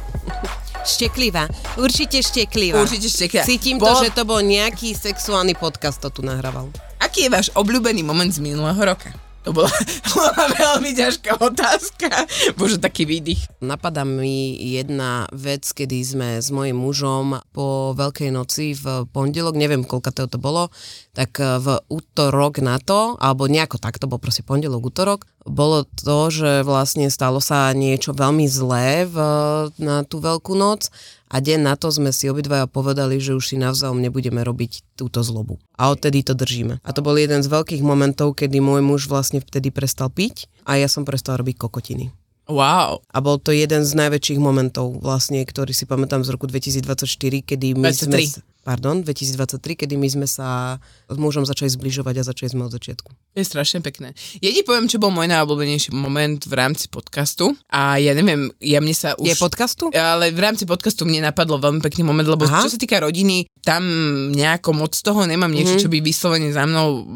Šteklivá. 0.87 1.51
Určite 1.75 2.23
šteklivá. 2.23 2.79
Určite 2.79 3.11
šteklivá. 3.11 3.43
Cítim 3.43 3.75
bol... 3.83 3.91
to, 3.91 4.07
že 4.07 4.15
to 4.15 4.23
bol 4.23 4.39
nejaký 4.39 4.95
sexuálny 4.95 5.59
podcast, 5.59 5.99
to 5.99 6.15
tu 6.15 6.23
nahrával. 6.23 6.71
Aký 7.03 7.27
je 7.27 7.31
váš 7.35 7.51
obľúbený 7.59 8.07
moment 8.07 8.31
z 8.31 8.39
minulého 8.39 8.79
roka? 8.79 9.11
To 9.49 9.57
bola, 9.57 9.73
bola 10.13 10.45
veľmi 10.53 10.93
ťažká 10.93 11.41
otázka. 11.41 12.13
Bože, 12.61 12.77
taký 12.77 13.09
výdych. 13.09 13.49
Napadá 13.65 14.05
mi 14.05 14.53
jedna 14.53 15.25
vec, 15.33 15.65
kedy 15.65 15.99
sme 16.05 16.29
s 16.37 16.53
mojim 16.53 16.77
mužom 16.77 17.41
po 17.57 17.97
Veľkej 17.97 18.31
noci 18.37 18.77
v 18.77 19.09
pondelok, 19.09 19.57
neviem 19.57 19.81
koľka 19.81 20.13
to 20.13 20.37
bolo, 20.37 20.69
tak 21.17 21.41
v 21.41 21.81
útorok 21.89 22.61
na 22.61 22.77
to, 22.77 23.17
alebo 23.17 23.49
nejako 23.49 23.81
tak, 23.81 23.97
to 23.97 24.05
bol 24.05 24.21
proste 24.21 24.45
pondelok, 24.45 24.93
útorok, 24.93 25.21
bolo 25.49 25.89
to, 25.89 26.29
že 26.29 26.61
vlastne 26.61 27.09
stalo 27.09 27.41
sa 27.41 27.73
niečo 27.73 28.13
veľmi 28.13 28.45
zlé 28.45 29.09
v, 29.09 29.17
na 29.81 30.05
tú 30.05 30.21
Veľkú 30.21 30.53
noc 30.53 30.93
a 31.31 31.37
deň 31.39 31.63
na 31.63 31.79
to 31.79 31.95
sme 31.95 32.11
si 32.11 32.27
obidvaja 32.27 32.67
povedali, 32.67 33.23
že 33.23 33.39
už 33.39 33.55
si 33.55 33.57
navzájom 33.57 34.03
nebudeme 34.03 34.43
robiť 34.43 34.99
túto 34.99 35.23
zlobu. 35.23 35.63
A 35.79 35.95
odtedy 35.95 36.27
to 36.27 36.35
držíme. 36.35 36.83
A 36.83 36.91
to 36.91 37.07
bol 37.07 37.15
jeden 37.15 37.41
z 37.41 37.49
veľkých 37.49 37.87
momentov, 37.87 38.35
kedy 38.35 38.59
môj 38.59 38.83
muž 38.83 39.07
vlastne 39.07 39.39
vtedy 39.39 39.71
prestal 39.71 40.11
piť 40.11 40.51
a 40.67 40.75
ja 40.75 40.91
som 40.91 41.07
prestal 41.07 41.39
robiť 41.39 41.55
kokotiny. 41.55 42.11
Wow. 42.51 43.07
A 43.15 43.23
bol 43.23 43.39
to 43.39 43.55
jeden 43.55 43.87
z 43.87 43.95
najväčších 43.95 44.43
momentov 44.43 44.99
vlastne, 44.99 45.39
ktorý 45.47 45.71
si 45.71 45.87
pamätám 45.87 46.27
z 46.27 46.35
roku 46.35 46.51
2024, 46.51 47.07
kedy 47.47 47.79
my 47.79 47.95
23. 47.95 48.43
sme 48.43 48.50
pardon, 48.61 49.01
2023, 49.01 49.85
kedy 49.85 49.95
my 49.97 50.09
sme 50.09 50.27
sa 50.29 50.79
s 51.09 51.17
mužom 51.17 51.49
začali 51.49 51.73
zbližovať 51.73 52.15
a 52.21 52.29
začali 52.29 52.49
sme 52.53 52.63
od 52.69 52.73
začiatku. 52.73 53.11
Je 53.33 53.47
strašne 53.47 53.81
pekné. 53.81 54.13
Jedi 54.43 54.61
poviem, 54.67 54.91
čo 54.91 55.01
bol 55.01 55.15
môj 55.15 55.31
najobľúbenejší 55.31 55.97
moment 55.97 56.41
v 56.45 56.55
rámci 56.55 56.91
podcastu 56.93 57.57
a 57.73 57.97
ja 57.97 58.13
neviem, 58.13 58.53
ja 58.61 58.83
mne 58.83 58.93
sa 58.93 59.17
už... 59.17 59.33
Je 59.33 59.37
podcastu? 59.39 59.89
Ale 59.95 60.35
v 60.35 60.41
rámci 60.41 60.69
podcastu 60.69 61.09
mne 61.09 61.25
napadlo 61.25 61.57
veľmi 61.57 61.81
pekný 61.81 62.05
moment, 62.05 62.27
lebo 62.27 62.45
Aha. 62.45 62.67
čo 62.67 62.75
sa 62.75 62.79
týka 62.81 63.01
rodiny, 63.01 63.49
tam 63.65 63.83
nejako 64.35 64.77
moc 64.77 64.93
toho 64.93 65.25
nemám 65.25 65.53
niečo, 65.53 65.79
mm-hmm. 65.79 65.85
čo 65.87 65.93
by 65.93 65.99
vyslovene 66.05 66.51
za 66.53 66.65
mnou, 66.69 67.07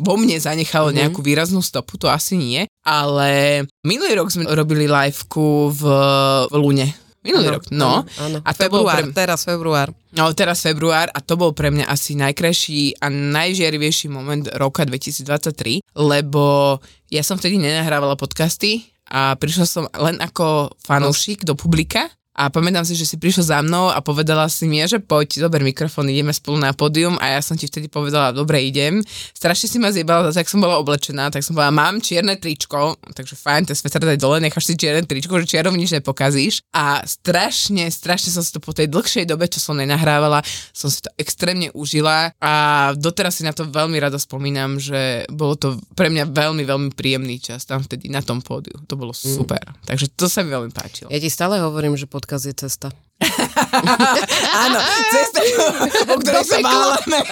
vo 0.00 0.14
mne 0.16 0.40
zanechalo 0.40 0.90
mm-hmm. 0.90 1.00
nejakú 1.02 1.20
výraznú 1.20 1.60
stopu, 1.60 2.00
to 2.00 2.08
asi 2.08 2.38
nie. 2.40 2.64
Ale 2.86 3.62
minulý 3.82 4.16
rok 4.16 4.30
sme 4.30 4.46
robili 4.46 4.86
liveku 4.86 5.74
v, 5.74 5.82
v 6.46 6.54
Lune 6.56 7.05
Minulý 7.26 7.46
ano, 7.50 7.54
rok, 7.58 7.64
no. 7.74 7.92
Áno, 8.06 8.38
A 8.46 8.50
to 8.54 8.60
február, 8.64 9.02
bol 9.02 9.10
pre... 9.10 9.18
teraz 9.18 9.40
február. 9.42 9.88
No, 10.14 10.30
teraz 10.32 10.62
február 10.62 11.10
a 11.10 11.18
to 11.18 11.34
bol 11.34 11.50
pre 11.50 11.74
mňa 11.74 11.90
asi 11.90 12.14
najkrajší 12.14 13.02
a 13.02 13.10
najžiarivejší 13.10 14.06
moment 14.06 14.46
roka 14.54 14.86
2023, 14.86 15.82
lebo 15.98 16.78
ja 17.10 17.26
som 17.26 17.34
vtedy 17.34 17.58
nenahrávala 17.58 18.14
podcasty 18.14 18.86
a 19.10 19.34
prišla 19.34 19.66
som 19.66 19.84
len 19.98 20.18
ako 20.22 20.74
fanúšik 20.82 21.46
do 21.46 21.54
publika 21.54 22.10
a 22.36 22.52
pamätám 22.52 22.84
si, 22.84 22.92
že 22.92 23.08
si 23.08 23.16
prišla 23.16 23.44
za 23.56 23.58
mnou 23.64 23.88
a 23.88 24.04
povedala 24.04 24.44
si 24.52 24.68
mi, 24.68 24.84
že 24.84 25.00
poď, 25.00 25.48
dober 25.48 25.64
mikrofón, 25.64 26.12
ideme 26.12 26.36
spolu 26.36 26.60
na 26.60 26.76
pódium 26.76 27.16
a 27.16 27.32
ja 27.32 27.40
som 27.40 27.56
ti 27.56 27.64
vtedy 27.64 27.88
povedala, 27.88 28.36
dobre, 28.36 28.60
idem. 28.60 29.00
Strašne 29.32 29.72
si 29.72 29.80
ma 29.80 29.88
zjebala, 29.88 30.28
tak 30.28 30.44
som 30.44 30.60
bola 30.60 30.76
oblečená, 30.76 31.32
tak 31.32 31.40
som 31.40 31.56
povedala, 31.56 31.72
mám 31.72 32.04
čierne 32.04 32.36
tričko, 32.36 33.00
takže 33.16 33.40
fajn, 33.40 33.72
ten 33.72 33.76
svetr 33.76 34.04
daj 34.04 34.20
dole, 34.20 34.44
necháš 34.44 34.68
si 34.68 34.76
čierne 34.76 35.08
tričko, 35.08 35.40
že 35.40 35.48
čiarom 35.48 35.72
nič 35.72 35.96
nepokazíš. 35.96 36.60
A 36.76 37.00
strašne, 37.08 37.88
strašne 37.88 38.28
som 38.28 38.44
si 38.44 38.52
to 38.52 38.60
po 38.60 38.76
tej 38.76 38.92
dlhšej 38.92 39.24
dobe, 39.24 39.48
čo 39.48 39.56
som 39.56 39.80
nenahrávala, 39.80 40.44
som 40.76 40.92
si 40.92 41.00
to 41.00 41.08
extrémne 41.16 41.72
užila 41.72 42.36
a 42.36 42.52
doteraz 42.92 43.40
si 43.40 43.48
na 43.48 43.56
to 43.56 43.64
veľmi 43.64 43.96
rada 43.96 44.20
spomínam, 44.20 44.76
že 44.76 45.24
bolo 45.32 45.56
to 45.56 45.80
pre 45.96 46.12
mňa 46.12 46.28
veľmi, 46.28 46.68
veľmi 46.68 46.90
príjemný 46.92 47.40
čas 47.40 47.64
tam 47.64 47.80
vtedy 47.80 48.12
na 48.12 48.20
tom 48.20 48.44
pódiu. 48.44 48.76
To 48.84 49.00
bolo 49.00 49.16
mm. 49.16 49.24
super. 49.24 49.64
Mm. 49.64 49.88
Takže 49.88 50.06
to 50.12 50.28
sa 50.28 50.44
mi 50.44 50.52
veľmi 50.52 50.72
páčilo. 50.76 51.08
Ja 51.08 51.16
ti 51.16 51.32
stále 51.32 51.64
hovorím, 51.64 51.96
že 51.96 52.04
pod 52.04 52.25
podcast 52.26 52.50
je 52.50 52.54
cesta. 52.58 52.88
Áno, 54.66 54.78
cesta, 55.14 55.40
o 56.10 56.18
ktorej 56.18 56.42
sa 56.42 56.58
málame. 56.58 57.22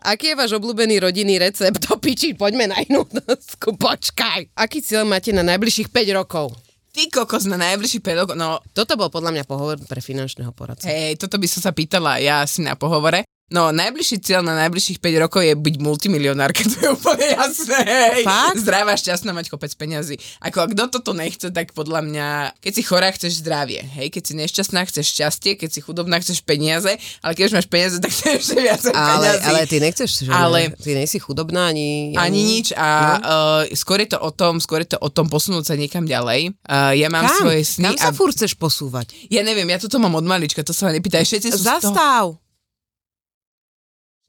Aký 0.00 0.32
je 0.32 0.36
váš 0.40 0.56
obľúbený 0.56 1.04
rodinný 1.04 1.36
recept? 1.36 1.76
To 1.84 2.00
piči, 2.00 2.32
poďme 2.32 2.72
na 2.72 2.80
inú 2.80 3.04
dosku, 3.04 3.76
počkaj. 3.76 4.56
Aký 4.56 4.80
cieľ 4.80 5.04
máte 5.04 5.28
na 5.36 5.44
najbližších 5.44 5.92
5 5.92 6.18
rokov? 6.24 6.56
Ty 6.96 7.12
kokos 7.12 7.44
na 7.44 7.60
najbližší 7.60 8.00
5 8.00 8.20
rokov, 8.24 8.34
no... 8.40 8.64
Toto 8.72 8.96
bol 8.96 9.12
podľa 9.12 9.36
mňa 9.36 9.44
pohovor 9.44 9.76
pre 9.84 10.00
finančného 10.00 10.56
poradcu. 10.56 10.88
Hej, 10.88 11.20
toto 11.20 11.36
by 11.36 11.46
som 11.52 11.60
sa 11.60 11.76
pýtala 11.76 12.16
ja 12.16 12.48
asi 12.48 12.64
na 12.64 12.80
pohovore. 12.80 13.28
No, 13.52 13.68
najbližší 13.68 14.24
cieľ 14.24 14.40
na 14.40 14.56
najbližších 14.64 14.96
5 14.96 15.24
rokov 15.28 15.44
je 15.44 15.52
byť 15.52 15.76
multimilionárka, 15.84 16.64
to 16.72 16.76
je 16.80 16.88
úplne 16.88 17.36
jasné. 17.36 17.84
Fakt? 18.24 18.64
Zdravá, 18.64 18.96
šťastná, 18.96 19.36
mať 19.36 19.52
kopec 19.52 19.68
peňazí. 19.76 20.16
Ako 20.40 20.64
ak 20.64 20.70
kto 20.72 20.84
toto 20.88 21.12
nechce, 21.12 21.52
tak 21.52 21.76
podľa 21.76 22.00
mňa, 22.00 22.28
keď 22.64 22.72
si 22.72 22.82
chorá, 22.82 23.12
chceš 23.12 23.44
zdravie. 23.44 23.84
Hej, 23.84 24.08
keď 24.08 24.22
si 24.24 24.32
nešťastná, 24.40 24.80
chceš 24.88 25.12
šťastie, 25.12 25.60
keď 25.60 25.68
si 25.68 25.80
chudobná, 25.84 26.16
chceš 26.24 26.40
peniaze, 26.40 26.96
ale 27.20 27.32
keď 27.36 27.52
už 27.52 27.54
máš 27.60 27.68
peniaze, 27.68 27.96
tak 28.00 28.08
chceš 28.08 28.32
ešte 28.40 28.56
viac 28.56 28.82
ale, 28.88 28.96
peniazy. 28.96 29.48
Ale 29.52 29.60
ty 29.68 29.76
nechceš, 29.84 30.10
že 30.24 30.32
ale, 30.32 30.60
ty 30.80 30.90
nejsi 30.96 31.20
chudobná 31.20 31.68
ani... 31.68 32.16
Ani, 32.16 32.16
ani 32.16 32.40
nič 32.40 32.66
a 32.72 32.88
no? 32.88 33.12
uh, 33.20 33.76
skôr 33.76 34.00
je 34.00 34.16
to 34.16 34.18
o 34.24 34.32
tom, 34.32 34.64
skôr 34.64 34.80
je 34.80 34.96
to 34.96 34.98
o 35.04 35.12
tom 35.12 35.28
posunúť 35.28 35.68
sa 35.68 35.74
niekam 35.76 36.08
ďalej. 36.08 36.56
Uh, 36.64 36.96
ja 36.96 37.12
mám 37.12 37.28
Kam? 37.28 37.44
svoje 37.44 37.68
sny. 37.68 37.92
Kam 37.92 38.00
sa 38.00 38.10
a... 38.10 38.16
furt 38.16 38.32
chceš 38.32 38.56
posúvať? 38.56 39.12
Ja 39.28 39.44
neviem, 39.44 39.68
ja 39.68 39.76
toto 39.76 40.00
mám 40.00 40.16
od 40.16 40.24
malička, 40.24 40.64
to 40.64 40.72
sa 40.72 40.88
ma 40.88 40.96
nepýtaj. 40.96 41.28
Všetci 41.28 41.48
sú 41.52 41.60
Zastav! 41.60 42.41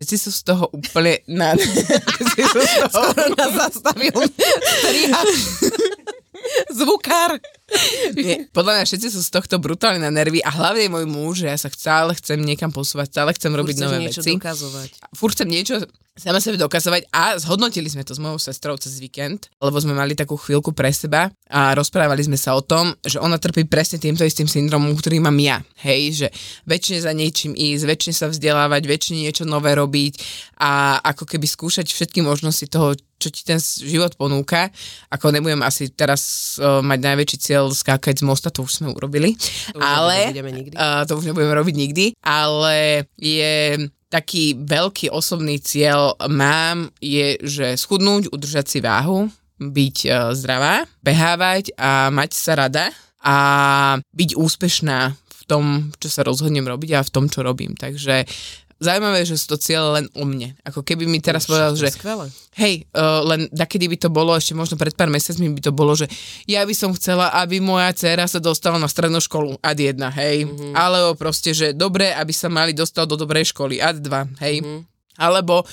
Všetci 0.03 0.19
sú 0.19 0.31
z 0.35 0.41
toho 0.43 0.67
úplne 0.75 1.23
na... 1.31 1.55
sú 1.55 1.63
z 2.27 2.35
toho... 2.35 2.91
Skoro 2.91 3.23
nás 3.39 3.51
zastavil 3.55 4.11
Zvukár. 6.75 7.39
Nie, 8.13 8.45
podľa 8.51 8.79
mňa 8.79 8.85
všetci 8.85 9.07
sú 9.07 9.23
z 9.23 9.31
tohto 9.31 9.55
brutálne 9.55 10.03
na 10.03 10.11
nervy 10.11 10.43
a 10.43 10.51
hlavne 10.51 10.91
môj 10.91 11.05
muž, 11.07 11.33
že 11.43 11.47
ja 11.47 11.57
sa 11.57 11.71
stále 11.71 12.11
chcem 12.19 12.37
niekam 12.43 12.69
posúvať, 12.69 13.15
stále 13.15 13.31
chcem 13.31 13.55
robiť 13.55 13.75
nové 13.79 14.03
niečo 14.03 14.19
veci. 14.19 14.35
dokazovať. 14.35 14.89
Furt 15.15 15.33
chcem 15.33 15.47
niečo 15.47 15.75
sama 16.13 16.37
sebe 16.37 16.61
dokazovať 16.61 17.09
a 17.09 17.41
zhodnotili 17.41 17.89
sme 17.89 18.05
to 18.05 18.13
s 18.13 18.21
mojou 18.21 18.37
sestrou 18.37 18.77
cez 18.77 19.01
víkend, 19.01 19.49
lebo 19.57 19.81
sme 19.81 19.97
mali 19.97 20.13
takú 20.13 20.37
chvíľku 20.37 20.69
pre 20.69 20.93
seba 20.93 21.33
a 21.49 21.73
rozprávali 21.73 22.21
sme 22.21 22.37
sa 22.37 22.53
o 22.53 22.61
tom, 22.61 22.93
že 23.01 23.17
ona 23.17 23.41
trpí 23.41 23.65
presne 23.65 23.97
týmto 23.97 24.21
istým 24.21 24.45
syndromom, 24.45 24.93
ktorý 24.93 25.17
mám 25.17 25.33
ja. 25.41 25.65
Hej, 25.81 26.01
že 26.13 26.27
väčšine 26.69 26.99
za 27.01 27.17
niečím 27.17 27.57
ísť, 27.57 27.89
väčšine 27.89 28.13
sa 28.13 28.29
vzdelávať, 28.29 28.85
väčšine 28.85 29.25
niečo 29.25 29.49
nové 29.49 29.73
robiť 29.73 30.13
a 30.61 31.01
ako 31.01 31.25
keby 31.25 31.49
skúšať 31.49 31.89
všetky 31.89 32.21
možnosti 32.21 32.69
toho, 32.69 32.93
čo 33.23 33.31
ti 33.31 33.41
ten 33.47 33.57
život 33.61 34.19
ponúka. 34.19 34.67
Ako 35.07 35.31
nebudem 35.31 35.63
asi 35.63 35.89
teraz 35.95 36.55
uh, 36.59 36.83
mať 36.83 36.99
najväčší 36.99 37.37
cieľ 37.39 37.52
skákať 37.73 38.21
z 38.21 38.23
mosta, 38.25 38.49
to 38.49 38.65
už 38.65 38.81
sme 38.81 38.89
urobili. 38.89 39.37
To 39.73 39.77
už 39.77 39.83
ale, 39.83 40.17
nikdy. 40.33 40.75
Uh, 40.75 41.03
to 41.05 41.19
už 41.19 41.29
nebudeme 41.29 41.53
robiť 41.53 41.75
nikdy, 41.75 42.05
ale 42.23 43.05
je 43.17 43.89
taký 44.09 44.57
veľký 44.57 45.09
osobný 45.09 45.57
cieľ 45.57 46.13
mám 46.29 46.93
je, 47.01 47.37
že 47.41 47.77
schudnúť, 47.77 48.29
udržať 48.29 48.65
si 48.69 48.79
váhu, 48.81 49.29
byť 49.57 49.97
uh, 50.05 50.13
zdravá, 50.37 50.85
behávať 51.01 51.73
a 51.77 52.09
mať 52.13 52.31
sa 52.33 52.53
rada 52.57 52.89
a 53.23 53.37
byť 54.01 54.29
úspešná 54.35 54.99
v 55.13 55.41
tom, 55.47 55.93
čo 55.99 56.07
sa 56.11 56.23
rozhodnem 56.23 56.63
robiť 56.63 56.91
a 56.97 57.05
v 57.05 57.13
tom, 57.13 57.25
čo 57.27 57.43
robím. 57.43 57.75
Takže 57.75 58.27
zaujímavé, 58.79 59.25
že 59.27 59.37
sú 59.37 59.53
to 59.53 59.57
cieľe 59.57 60.01
len 60.01 60.05
o 60.17 60.23
mne. 60.25 60.57
Ako 60.65 60.81
keby 60.81 61.05
mi 61.05 61.19
teraz 61.19 61.45
povedal, 61.49 61.73
že 61.77 61.93
Skvelé. 61.93 62.29
hej, 62.57 62.85
uh, 62.93 63.21
len 63.25 63.49
takedy 63.51 63.89
by 63.91 63.97
to 63.97 64.09
bolo, 64.09 64.33
ešte 64.33 64.57
možno 64.57 64.75
pred 64.79 64.93
pár 64.93 65.09
mesiacmi 65.09 65.51
by 65.53 65.61
to 65.61 65.73
bolo, 65.75 65.93
že 65.93 66.09
ja 66.49 66.65
by 66.65 66.73
som 66.73 66.93
chcela, 66.95 67.29
aby 67.39 67.61
moja 67.61 67.93
dcéra 67.93 68.25
sa 68.25 68.41
dostala 68.41 68.81
na 68.81 68.89
strednú 68.89 69.21
školu 69.21 69.59
ad 69.61 69.77
1, 69.77 69.97
hej. 70.19 70.47
Mm-hmm. 70.47 70.73
Alebo 70.73 71.17
proste, 71.19 71.51
že 71.51 71.75
dobre, 71.75 72.13
aby 72.13 72.31
sa 72.31 72.49
mali 72.49 72.73
dostať 72.73 73.05
do 73.05 73.15
dobrej 73.19 73.51
školy 73.53 73.79
ad 73.79 74.01
2, 74.01 74.43
hej. 74.43 74.61
Mm-hmm. 74.61 74.79
Alebo 75.21 75.63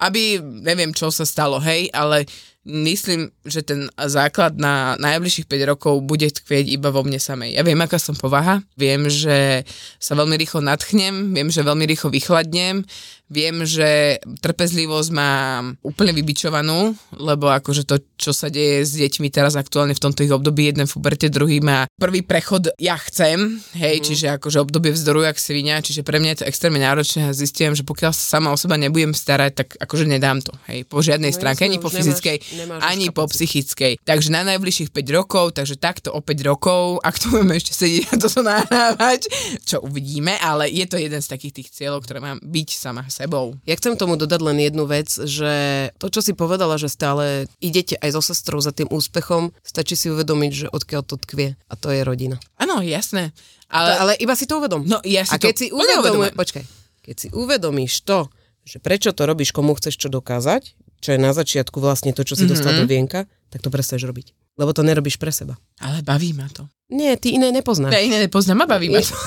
aby, 0.00 0.40
neviem, 0.40 0.96
čo 0.96 1.12
sa 1.12 1.28
stalo, 1.28 1.60
hej, 1.60 1.92
ale 1.92 2.24
myslím, 2.68 3.32
že 3.48 3.64
ten 3.64 3.88
základ 3.96 4.60
na 4.60 4.92
najbližších 5.00 5.48
5 5.48 5.70
rokov 5.70 5.94
bude 6.04 6.28
tkvieť 6.28 6.68
iba 6.68 6.92
vo 6.92 7.00
mne 7.00 7.16
samej. 7.16 7.56
Ja 7.56 7.64
viem, 7.64 7.80
aká 7.80 7.96
som 7.96 8.12
povaha, 8.12 8.60
viem, 8.76 9.08
že 9.08 9.64
sa 9.96 10.12
veľmi 10.12 10.36
rýchlo 10.36 10.60
nadchnem, 10.60 11.32
viem, 11.32 11.48
že 11.48 11.64
veľmi 11.64 11.88
rýchlo 11.88 12.12
vychladnem, 12.12 12.84
viem, 13.30 13.62
že 13.62 14.18
trpezlivosť 14.42 15.10
mám 15.14 15.78
úplne 15.86 16.10
vybičovanú, 16.10 16.98
lebo 17.14 17.46
akože 17.48 17.86
to, 17.86 18.02
čo 18.18 18.34
sa 18.34 18.50
deje 18.50 18.82
s 18.82 18.98
deťmi 18.98 19.30
teraz 19.30 19.54
aktuálne 19.54 19.94
v 19.94 20.02
tomto 20.02 20.26
ich 20.26 20.34
období, 20.34 20.66
jeden 20.66 20.90
v 20.90 20.96
uberte, 20.98 21.30
druhý 21.30 21.62
má 21.62 21.86
prvý 21.94 22.26
prechod 22.26 22.74
ja 22.82 22.98
chcem, 22.98 23.62
hej, 23.78 24.02
mm. 24.02 24.04
čiže 24.04 24.26
akože 24.36 24.58
obdobie 24.58 24.90
vzdoru 24.90 25.30
jak 25.30 25.38
svinia, 25.38 25.78
čiže 25.78 26.02
pre 26.02 26.18
mňa 26.18 26.30
je 26.34 26.38
to 26.42 26.48
extrémne 26.50 26.82
náročné 26.82 27.30
a 27.30 27.32
zistím, 27.32 27.78
že 27.78 27.86
pokiaľ 27.86 28.10
sa 28.10 28.36
sama 28.36 28.50
o 28.50 28.58
seba 28.58 28.74
nebudem 28.74 29.14
starať, 29.14 29.52
tak 29.54 29.68
akože 29.78 30.10
nedám 30.10 30.42
to, 30.42 30.50
hej, 30.66 30.82
po 30.90 30.98
žiadnej 30.98 31.30
No 31.30 31.38
stránke, 31.38 31.62
ani 31.62 31.78
po 31.78 31.86
fyzickej, 31.86 32.36
nemáš- 32.42 32.49
nemáš 32.54 32.80
ani 32.82 33.10
po 33.10 33.26
psychickej. 33.26 34.00
Takže 34.02 34.28
na 34.30 34.42
najbližších 34.46 34.90
5 34.90 35.16
rokov, 35.16 35.54
takže 35.54 35.76
takto 35.76 36.10
o 36.10 36.20
5 36.22 36.48
rokov, 36.48 36.98
ak 37.04 37.14
tu 37.18 37.30
budeme 37.30 37.54
ešte 37.54 37.72
sedieť 37.74 38.04
a 38.10 38.14
toto 38.16 38.40
nahrávať, 38.40 39.20
čo 39.62 39.82
uvidíme, 39.82 40.34
ale 40.40 40.66
je 40.70 40.86
to 40.86 40.96
jeden 40.96 41.20
z 41.20 41.28
takých 41.28 41.62
tých 41.62 41.68
cieľov, 41.70 42.02
ktoré 42.04 42.18
mám 42.18 42.38
byť 42.40 42.68
sama 42.74 43.06
sebou. 43.08 43.54
Ja 43.64 43.74
chcem 43.76 43.94
tomu 43.94 44.16
dodať 44.18 44.40
len 44.42 44.58
jednu 44.58 44.84
vec, 44.86 45.08
že 45.08 45.52
to, 45.96 46.10
čo 46.10 46.20
si 46.20 46.32
povedala, 46.34 46.80
že 46.80 46.90
stále 46.90 47.46
idete 47.58 47.94
aj 47.98 48.16
so 48.16 48.22
sestrou 48.24 48.58
za 48.58 48.74
tým 48.74 48.88
úspechom, 48.90 49.52
stačí 49.62 49.94
si 49.94 50.10
uvedomiť, 50.10 50.52
že 50.52 50.66
odkiaľ 50.68 51.02
to 51.06 51.16
tkvie. 51.20 51.54
A 51.68 51.74
to 51.78 51.90
je 51.94 52.02
rodina. 52.02 52.36
Áno, 52.58 52.82
jasné. 52.82 53.30
Ale, 53.70 53.94
Ale, 53.94 53.94
ale 54.02 54.12
iba 54.18 54.34
si 54.34 54.50
to 54.50 54.58
uvedom. 54.58 54.82
no 54.82 54.98
ja 55.06 55.22
si 55.22 55.30
a 55.30 55.38
keď 55.38 55.54
to 55.54 55.60
si 55.62 55.66
uvedomujem. 55.70 56.34
počkaj, 56.34 56.64
keď 57.06 57.16
si 57.16 57.28
uvedomíš 57.30 58.02
to, 58.02 58.26
že 58.66 58.82
prečo 58.82 59.14
to 59.14 59.24
robíš, 59.24 59.54
komu 59.54 59.72
chceš 59.78 59.96
čo 59.96 60.08
dokázať, 60.10 60.74
čo 61.00 61.16
je 61.16 61.18
na 61.18 61.32
začiatku 61.32 61.80
vlastne 61.80 62.12
to, 62.12 62.22
čo 62.22 62.36
si 62.36 62.44
mm-hmm. 62.44 62.52
dostal 62.52 62.72
Mhm. 62.76 62.80
do 62.80 62.86
vienka, 62.86 63.20
tak 63.50 63.60
to 63.64 63.68
prestaneš 63.72 64.06
robiť. 64.06 64.36
Lebo 64.60 64.70
to 64.76 64.84
nerobíš 64.84 65.16
pre 65.16 65.32
seba. 65.32 65.56
Ale 65.80 66.04
baví 66.04 66.36
ma 66.36 66.46
to. 66.52 66.68
Nie, 66.92 67.16
ty 67.16 67.34
iné 67.34 67.48
nepoznáš. 67.50 67.96
Ja 67.96 68.02
iné 68.04 68.20
nepoznám 68.20 68.62
a 68.62 68.66
baví 68.76 68.92
ma 68.92 69.00
to. 69.00 69.14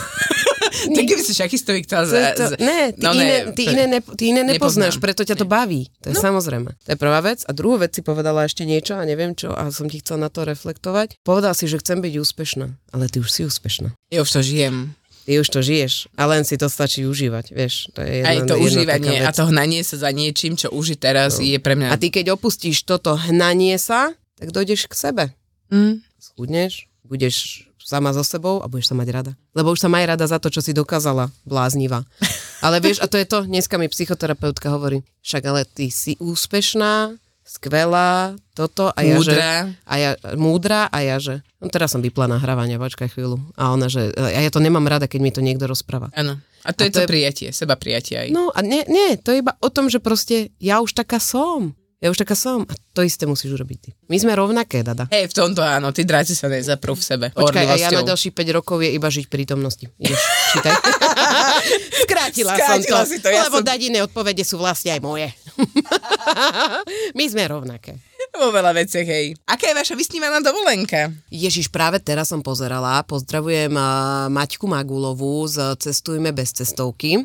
tak 0.73 1.03
keby 1.05 1.21
si 1.21 1.33
šachistovi 1.37 1.85
chcel 1.85 2.03
za... 2.05 2.33
to, 2.35 2.43
ne, 2.59 2.91
ty, 2.91 3.01
no 3.03 3.13
ne, 3.13 3.23
iné, 3.23 3.37
ty, 3.55 3.63
iné, 3.69 3.85
ne, 3.87 3.99
ty 4.01 4.23
iné 4.33 4.41
nepoznáš, 4.43 4.97
nepoznám. 4.97 5.03
preto 5.05 5.21
ťa 5.23 5.35
to 5.37 5.45
baví. 5.47 5.87
To 6.03 6.11
je 6.11 6.15
no. 6.17 6.21
samozrejme. 6.21 6.69
To 6.85 6.89
je 6.93 6.97
prvá 6.99 7.19
vec. 7.23 7.45
A 7.47 7.51
druhú 7.55 7.77
vec 7.79 7.93
si 7.95 8.01
povedala 8.03 8.45
ešte 8.45 8.65
niečo 8.67 8.97
a 8.97 9.03
neviem 9.07 9.33
čo 9.33 9.53
a 9.53 9.69
som 9.71 9.87
ti 9.87 10.01
chcela 10.03 10.27
na 10.27 10.29
to 10.29 10.43
reflektovať. 10.43 11.21
Povedal 11.23 11.53
si, 11.55 11.69
že 11.69 11.79
chcem 11.79 12.01
byť 12.03 12.13
úspešná, 12.19 12.65
ale 12.93 13.03
ty 13.07 13.21
už 13.21 13.29
si 13.29 13.41
úspešná. 13.47 13.95
Ja 14.11 14.21
už 14.21 14.29
to 14.29 14.41
žijem. 14.43 14.97
Ty 15.23 15.39
už 15.39 15.47
to 15.47 15.59
žiješ 15.63 16.11
a 16.19 16.27
len 16.27 16.43
si 16.43 16.59
to 16.59 16.67
stačí 16.67 17.07
užívať, 17.07 17.55
vieš. 17.55 17.87
To 17.95 18.03
je 18.03 18.19
jedna, 18.19 18.29
Aj 18.29 18.37
to 18.43 18.55
jedna 18.55 18.55
užívanie 18.59 19.17
a 19.23 19.29
to 19.31 19.43
hnanie 19.47 19.79
sa 19.79 19.95
za 19.95 20.11
niečím, 20.11 20.59
čo 20.59 20.67
už 20.67 20.99
teraz, 20.99 21.39
je 21.39 21.55
pre 21.63 21.79
mňa... 21.79 21.91
A 21.91 21.95
ty 21.95 22.11
keď 22.11 22.35
opustíš 22.35 22.83
toto 22.83 23.15
hnanie 23.15 23.79
sa, 23.79 24.11
tak 24.35 24.51
dojdeš 24.51 24.91
k 24.91 24.93
sebe. 24.99 25.23
Mm. 25.71 26.03
Schudneš, 26.19 26.91
budeš 27.07 27.67
sama 27.83 28.15
so 28.15 28.23
sebou 28.23 28.63
a 28.63 28.67
budeš 28.71 28.91
sa 28.91 28.95
mať 28.95 29.07
rada. 29.11 29.31
Lebo 29.51 29.75
už 29.75 29.83
sa 29.83 29.91
maj 29.91 30.07
rada 30.07 30.23
za 30.23 30.39
to, 30.39 30.47
čo 30.47 30.63
si 30.63 30.71
dokázala, 30.71 31.31
bláznivá. 31.43 32.07
Ale 32.65 32.79
vieš, 32.79 33.03
a 33.03 33.11
to 33.11 33.19
je 33.19 33.27
to, 33.27 33.43
dneska 33.43 33.75
mi 33.75 33.91
psychoterapeutka 33.91 34.71
hovorí, 34.71 35.03
však 35.19 35.43
ale 35.43 35.67
ty 35.67 35.91
si 35.91 36.15
úspešná, 36.15 37.11
skvelá, 37.43 38.11
toto 38.51 38.87
a 38.87 38.99
ja, 38.99 39.15
že, 39.15 39.31
Múdra. 39.31 39.51
a 39.83 39.93
ja, 39.95 40.09
múdra 40.33 40.81
a 40.87 40.97
ja, 40.99 41.17
že, 41.17 41.39
no 41.57 41.67
teraz 41.67 41.91
som 41.91 41.99
vypla 41.99 42.27
nahrávania, 42.27 42.75
počkaj 42.77 43.09
chvíľu. 43.09 43.37
A 43.53 43.69
ona, 43.69 43.87
že, 43.87 44.11
a 44.11 44.39
ja 44.39 44.47
to 44.47 44.57
nemám 44.57 44.83
rada, 44.83 45.05
keď 45.05 45.19
mi 45.19 45.29
to 45.29 45.39
niekto 45.39 45.63
rozpráva. 45.63 46.07
Áno. 46.13 46.39
A 46.61 46.71
to 46.71 46.81
A 46.81 46.87
je 46.87 46.91
to 46.91 46.95
to 46.95 47.03
je- 47.03 47.09
prijatie, 47.09 47.49
seba 47.49 47.75
prijatie 47.75 48.15
aj. 48.17 48.27
No 48.29 48.47
a 48.47 48.59
nie, 48.59 48.87
nie, 48.87 49.15
to 49.17 49.29
je 49.29 49.39
iba 49.39 49.53
o 49.57 49.67
tom, 49.67 49.87
že 49.87 49.99
proste 49.99 50.35
ja 50.57 50.79
už 50.79 50.93
taká 50.93 51.19
som. 51.19 51.75
Ja 52.03 52.11
už 52.11 52.19
taká 52.19 52.35
som. 52.35 52.67
A 52.67 52.75
to 52.91 52.99
isté 52.99 53.23
musíš 53.23 53.55
urobiť 53.55 53.77
ty. 53.79 53.89
My 54.11 54.19
sme 54.19 54.35
rovnaké, 54.35 54.83
Dada. 54.83 55.07
Hej, 55.07 55.31
v 55.31 55.35
tomto 55.39 55.63
áno, 55.63 55.95
ty 55.95 56.03
dráci 56.03 56.35
sa 56.35 56.51
nezaprú 56.51 56.99
v 56.99 57.03
sebe. 57.03 57.25
Počkaj, 57.31 57.63
a 57.63 57.79
ja 57.79 57.95
na 57.95 58.03
ďalších 58.03 58.35
5 58.35 58.57
rokov 58.59 58.83
je 58.83 58.91
iba 58.91 59.07
žiť 59.07 59.31
prítomnosti. 59.31 59.87
Ideš, 59.87 60.19
čítaj. 60.51 60.75
Skrátila, 62.03 62.51
Skrátila 62.59 63.07
som 63.07 63.07
to, 63.07 63.11
si 63.15 63.17
to, 63.23 63.31
ja 63.31 63.47
lebo 63.47 63.63
som- 63.63 63.67
dať 63.71 63.79
iné 63.87 64.03
odpovede 64.03 64.43
sú 64.43 64.59
vlastne 64.59 64.91
aj 64.91 64.99
moje. 64.99 65.31
My 67.17 67.23
sme 67.31 67.47
rovnaké. 67.47 67.95
Vo 68.33 68.49
veľa 68.49 68.73
veciach, 68.73 69.07
hej. 69.07 69.37
Aká 69.45 69.71
je 69.71 69.77
vaša 69.77 69.95
vysnívaná 69.95 70.41
dovolenka? 70.41 71.07
Ježiš, 71.29 71.69
práve 71.69 72.01
teraz 72.01 72.33
som 72.33 72.41
pozerala, 72.41 73.05
pozdravujem 73.05 73.69
uh, 73.71 74.25
Maťku 74.27 74.65
Magulovú 74.65 75.45
z 75.45 75.77
Cestujme 75.77 76.33
bez 76.33 76.49
cestovky 76.51 77.21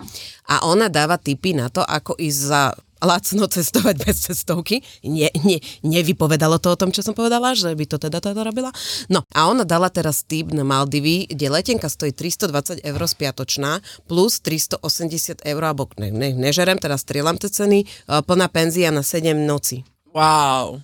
a 0.53 0.69
ona 0.69 0.93
dáva 0.93 1.17
tipy 1.17 1.57
na 1.57 1.73
to, 1.73 1.81
ako 1.81 2.13
ísť 2.21 2.41
za 2.45 2.63
lacno 3.03 3.47
cestovať 3.47 3.95
bez 4.05 4.17
cestovky. 4.31 4.83
Nie, 5.05 5.31
nie, 5.45 5.59
nevypovedalo 5.85 6.59
to 6.59 6.75
o 6.75 6.79
tom, 6.81 6.91
čo 6.91 7.03
som 7.05 7.15
povedala, 7.15 7.55
že 7.55 7.71
by 7.75 7.85
to 7.87 7.97
teda 7.99 8.19
táto 8.19 8.41
robila. 8.43 8.75
No 9.13 9.23
a 9.35 9.51
ona 9.51 9.63
dala 9.63 9.93
teraz 9.93 10.25
tip 10.25 10.51
na 10.51 10.63
Maldivy, 10.67 11.29
kde 11.31 11.53
letenka 11.53 11.87
stojí 11.87 12.15
320 12.15 12.83
eur 12.83 13.01
spiatočná 13.05 13.81
plus 14.09 14.41
380 14.43 15.45
eur, 15.45 15.63
alebo 15.63 15.91
ne, 16.01 16.11
ne, 16.11 16.31
nežerem, 16.35 16.79
teraz 16.81 17.05
strieľam 17.05 17.39
tie 17.39 17.51
ceny, 17.53 17.85
uh, 17.85 18.23
plná 18.25 18.49
penzia 18.51 18.91
na 18.91 19.05
7 19.05 19.35
noci. 19.35 19.85
Wow. 20.13 20.81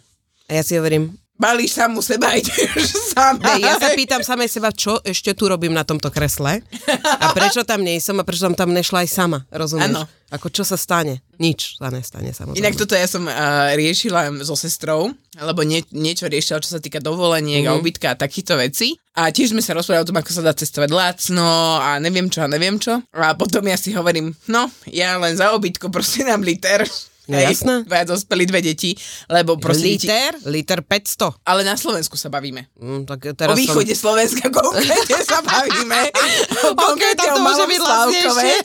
A 0.47 0.61
ja 0.61 0.63
si 0.63 0.77
hovorím, 0.77 1.17
Balíš 1.35 1.75
samu 1.75 1.99
seba, 1.99 2.31
ideš 2.39 2.95
sama. 3.11 3.59
Ne, 3.59 3.67
ja 3.67 3.75
sa 3.75 3.91
pýtam 3.99 4.23
samej 4.23 4.47
seba, 4.47 4.71
čo 4.71 5.03
ešte 5.03 5.35
tu 5.35 5.51
robím 5.51 5.75
na 5.75 5.83
tomto 5.83 6.07
kresle 6.15 6.63
a 7.03 7.35
prečo 7.35 7.67
tam 7.67 7.83
nie 7.83 7.99
som 7.99 8.15
a 8.19 8.25
prečo 8.25 8.47
som 8.47 8.55
tam 8.55 8.71
nešla 8.71 9.03
aj 9.03 9.09
sama, 9.11 9.43
rozumieš? 9.51 9.99
Áno. 9.99 10.07
Ako 10.31 10.47
čo 10.55 10.63
sa 10.63 10.79
stane? 10.79 11.27
Nič 11.43 11.79
sa 11.83 11.91
nestane, 11.91 12.31
samozrejme. 12.31 12.63
Inak 12.63 12.79
toto 12.79 12.95
ja 12.95 13.11
som 13.11 13.27
uh, 13.27 13.75
riešila 13.75 14.31
so 14.47 14.55
sestrou, 14.55 15.11
alebo 15.35 15.67
nie, 15.67 15.83
niečo 15.91 16.31
riešila, 16.31 16.63
čo 16.63 16.79
sa 16.79 16.81
týka 16.83 17.03
dovoleniek 17.03 17.67
mm-hmm. 17.67 17.79
a 17.79 17.81
ubytka 17.83 18.07
a 18.15 18.19
takýchto 18.19 18.55
vecí. 18.55 18.95
A 19.19 19.35
tiež 19.35 19.55
sme 19.55 19.63
sa 19.63 19.75
rozprávali 19.75 20.07
o 20.07 20.11
tom, 20.11 20.19
ako 20.23 20.31
sa 20.31 20.43
dá 20.43 20.55
cestovať 20.55 20.91
lacno 20.95 21.83
a 21.83 21.99
neviem 21.99 22.31
čo 22.31 22.47
a 22.47 22.51
neviem 22.51 22.79
čo. 22.79 23.03
A 23.11 23.35
potom 23.35 23.63
ja 23.67 23.75
si 23.75 23.91
hovorím, 23.91 24.35
no, 24.47 24.71
ja 24.87 25.19
len 25.19 25.35
za 25.35 25.51
ubytko 25.55 25.91
prosím 25.91 26.31
nám 26.31 26.47
liter. 26.47 26.87
No 27.25 27.41
jasné. 27.41 27.89
Dvaja 27.89 28.05
dospelí, 28.05 28.45
dve 28.45 28.61
deti, 28.61 28.93
lebo 29.27 29.57
prosím 29.57 29.97
ti, 29.97 30.05
Liter? 30.05 30.33
Liter 30.45 30.81
500. 30.85 31.41
ale 31.49 31.65
na 31.65 31.73
Slovensku 31.73 32.21
sa 32.21 32.29
bavíme. 32.29 32.69
Mm, 32.77 33.09
tak 33.09 33.25
O 33.25 33.33
teraz 33.33 33.57
východe 33.57 33.97
Slovenska 33.97 34.53
konkrétne 34.53 35.19
sa 35.25 35.41
bavíme. 35.41 36.13
Konkrétne 36.85 37.25
to 37.25 37.37
o 37.37 37.41
Malom 37.41 37.71
Slavkove. 37.71 38.45
lacnejšie. 38.45 38.57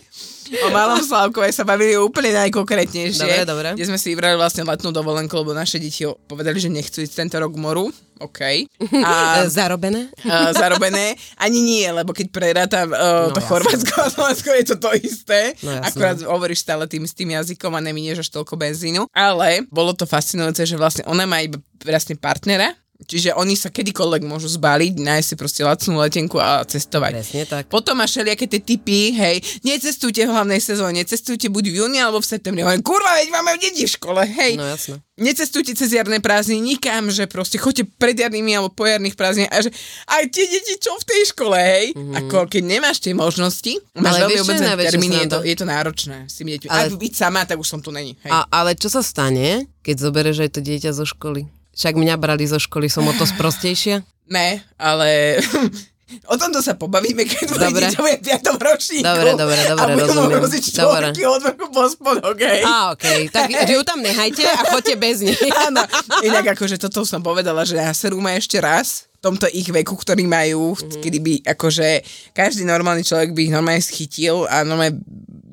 O 0.60 0.74
Malom 0.74 1.00
Slavkove 1.00 1.54
sa 1.54 1.62
bavili 1.62 1.94
úplne 1.96 2.34
Dobre, 2.34 2.42
najkonkrétnejšie. 2.50 3.46
dobre. 3.46 3.78
Kde 3.78 3.86
sme 3.86 4.02
si 4.02 4.12
vybrali 4.12 4.34
vlastne 4.34 4.66
letnú 4.66 4.90
dovolenku, 4.90 5.32
lebo 5.38 5.54
naše 5.54 5.78
deti 5.78 6.04
povedali, 6.26 6.58
že 6.58 6.68
nechcú 6.68 7.00
ísť 7.00 7.16
tento 7.16 7.38
rok 7.38 7.54
k 7.54 7.62
moru. 7.62 7.94
OK. 8.20 8.40
A 9.08 9.44
e, 9.44 9.50
zarobené. 9.50 10.12
uh, 10.28 10.52
zarobené. 10.52 11.16
Ani 11.40 11.60
nie, 11.64 11.88
lebo 11.88 12.12
keď 12.12 12.28
prerátam 12.30 12.92
uh, 12.92 13.32
No, 13.32 13.36
to. 13.36 13.42
Chorvátsko 13.44 13.94
a 14.00 14.08
Slovensko, 14.12 14.50
je 14.56 14.66
to 14.70 14.76
to 14.80 14.90
isté. 15.00 15.56
No. 15.64 15.80
Akurát 15.84 16.20
hovoríš 16.24 16.64
stále 16.64 16.86
tým 16.86 17.08
s 17.08 17.16
tým 17.16 17.32
jazykom 17.34 17.72
a 17.74 17.82
neminieš 17.84 18.28
až 18.28 18.30
toľko 18.36 18.60
benzínu. 18.60 19.08
Ale 19.16 19.64
bolo 19.72 19.96
to 19.96 20.04
fascinujúce, 20.04 20.68
že 20.68 20.76
vlastne 20.76 21.04
ona 21.08 21.24
má 21.24 21.40
iba 21.40 21.60
vlastne 21.84 22.20
partnera, 22.20 22.76
Čiže 23.00 23.32
oni 23.32 23.56
sa 23.56 23.72
kedykoľvek 23.72 24.28
môžu 24.28 24.52
zbaliť, 24.52 25.00
nájsť 25.00 25.28
si 25.32 25.36
proste 25.40 25.62
lacnú 25.64 26.04
letenku 26.04 26.36
a 26.36 26.68
cestovať. 26.68 27.16
Presne 27.16 27.44
tak. 27.48 27.64
Potom 27.72 27.96
máš 27.96 28.20
všelijaké 28.20 28.44
tie 28.44 28.60
typy, 28.60 29.16
hej, 29.16 29.40
necestujte 29.64 30.28
v 30.28 30.36
hlavnej 30.36 30.60
sezóne, 30.60 31.00
cestujte 31.08 31.48
buď 31.48 31.72
v 31.72 31.76
júni 31.80 31.96
alebo 32.04 32.20
v 32.20 32.28
septembri. 32.28 32.60
Hovorím, 32.60 32.84
kurva, 32.84 33.16
veď 33.16 33.32
máme 33.32 33.56
deti 33.56 33.88
v 33.88 33.92
škole, 33.96 34.20
hej. 34.28 34.60
No 34.60 34.68
jasné. 34.68 35.00
Necestujte 35.16 35.76
cez 35.76 35.96
jarné 35.96 36.20
prázdniny 36.20 36.76
nikam, 36.76 37.08
že 37.08 37.24
proste 37.28 37.56
choďte 37.56 37.88
pred 37.96 38.16
jarnými 38.16 38.56
alebo 38.56 38.72
po 38.72 38.84
jarných 38.84 39.16
prázdninách 39.16 39.52
a 39.52 39.60
že 39.64 39.72
aj 40.08 40.24
tie 40.32 40.46
deti 40.48 40.76
čo 40.80 40.92
v 40.96 41.04
tej 41.08 41.22
škole, 41.32 41.56
hej. 41.56 41.86
Mm-hmm. 41.96 42.16
Ako 42.20 42.52
keď 42.52 42.64
nemáš 42.68 43.00
tie 43.00 43.16
možnosti, 43.16 43.80
máš 43.96 44.16
Ale 44.16 44.28
veľmi 44.28 44.40
obmedzené 44.44 44.74
termíny, 44.76 45.16
je 45.24 45.28
to, 45.32 45.40
je 45.48 45.56
to 45.56 45.66
náročné 45.68 46.18
s 46.28 46.36
tými 46.36 46.56
deťmi. 46.56 46.68
Ale- 46.68 46.92
Ak 46.92 47.00
byť 47.00 47.14
sama, 47.16 47.48
tak 47.48 47.56
už 47.60 47.68
som 47.68 47.80
tu 47.80 47.96
není, 47.96 48.20
hej. 48.28 48.32
A, 48.32 48.44
ale 48.48 48.76
čo 48.76 48.92
sa 48.92 49.00
stane, 49.00 49.72
keď 49.84 49.96
zoberieš 50.04 50.44
aj 50.44 50.52
to 50.56 50.62
dieťa 50.64 50.92
zo 50.92 51.08
školy? 51.08 51.48
Však 51.76 51.94
mňa 51.96 52.16
brali 52.20 52.46
zo 52.50 52.60
školy, 52.60 52.92
som 52.92 53.08
o 53.08 53.14
to 53.16 53.24
sprostejšia. 53.24 54.04
Ne, 54.30 54.62
ale 54.78 55.40
o 56.32 56.36
tomto 56.38 56.62
sa 56.66 56.74
pobavíme, 56.74 57.22
keď 57.26 57.46
Dobre. 57.54 57.86
dieťa 57.86 58.00
bude 58.02 58.18
v 58.18 58.24
5. 58.42 58.68
ročníku. 58.70 59.06
Dobre, 59.06 59.32
dobre, 59.38 59.62
dobre, 59.66 59.82
a 59.82 59.86
rozumiem. 59.94 60.42
Dobre. 60.42 61.12
od 61.26 61.42
vrchu 61.46 61.68
po 61.70 61.84
spodok, 61.86 62.38
hej. 62.42 62.62
Á, 62.66 62.94
okej, 62.98 63.30
tak 63.30 63.50
ju 63.74 63.82
tam 63.86 64.02
nehajte 64.02 64.42
a 64.46 64.74
choďte 64.74 64.96
bez 64.98 65.22
nej. 65.22 65.38
Áno, 65.70 65.86
inak 66.26 66.58
akože 66.58 66.82
toto 66.82 67.06
som 67.06 67.22
povedala, 67.22 67.62
že 67.66 67.78
naserú 67.78 68.18
ma 68.18 68.34
ešte 68.34 68.58
raz 68.58 69.06
v 69.20 69.20
tomto 69.22 69.46
ich 69.52 69.68
veku, 69.68 69.94
ktorý 69.94 70.26
majú, 70.26 70.74
mm-hmm. 70.74 71.02
kedy 71.04 71.18
by 71.20 71.34
akože 71.58 71.88
každý 72.32 72.64
normálny 72.66 73.04
človek 73.04 73.36
by 73.36 73.42
ich 73.46 73.54
normálne 73.54 73.84
schytil 73.84 74.48
a 74.48 74.64
normálne 74.64 74.98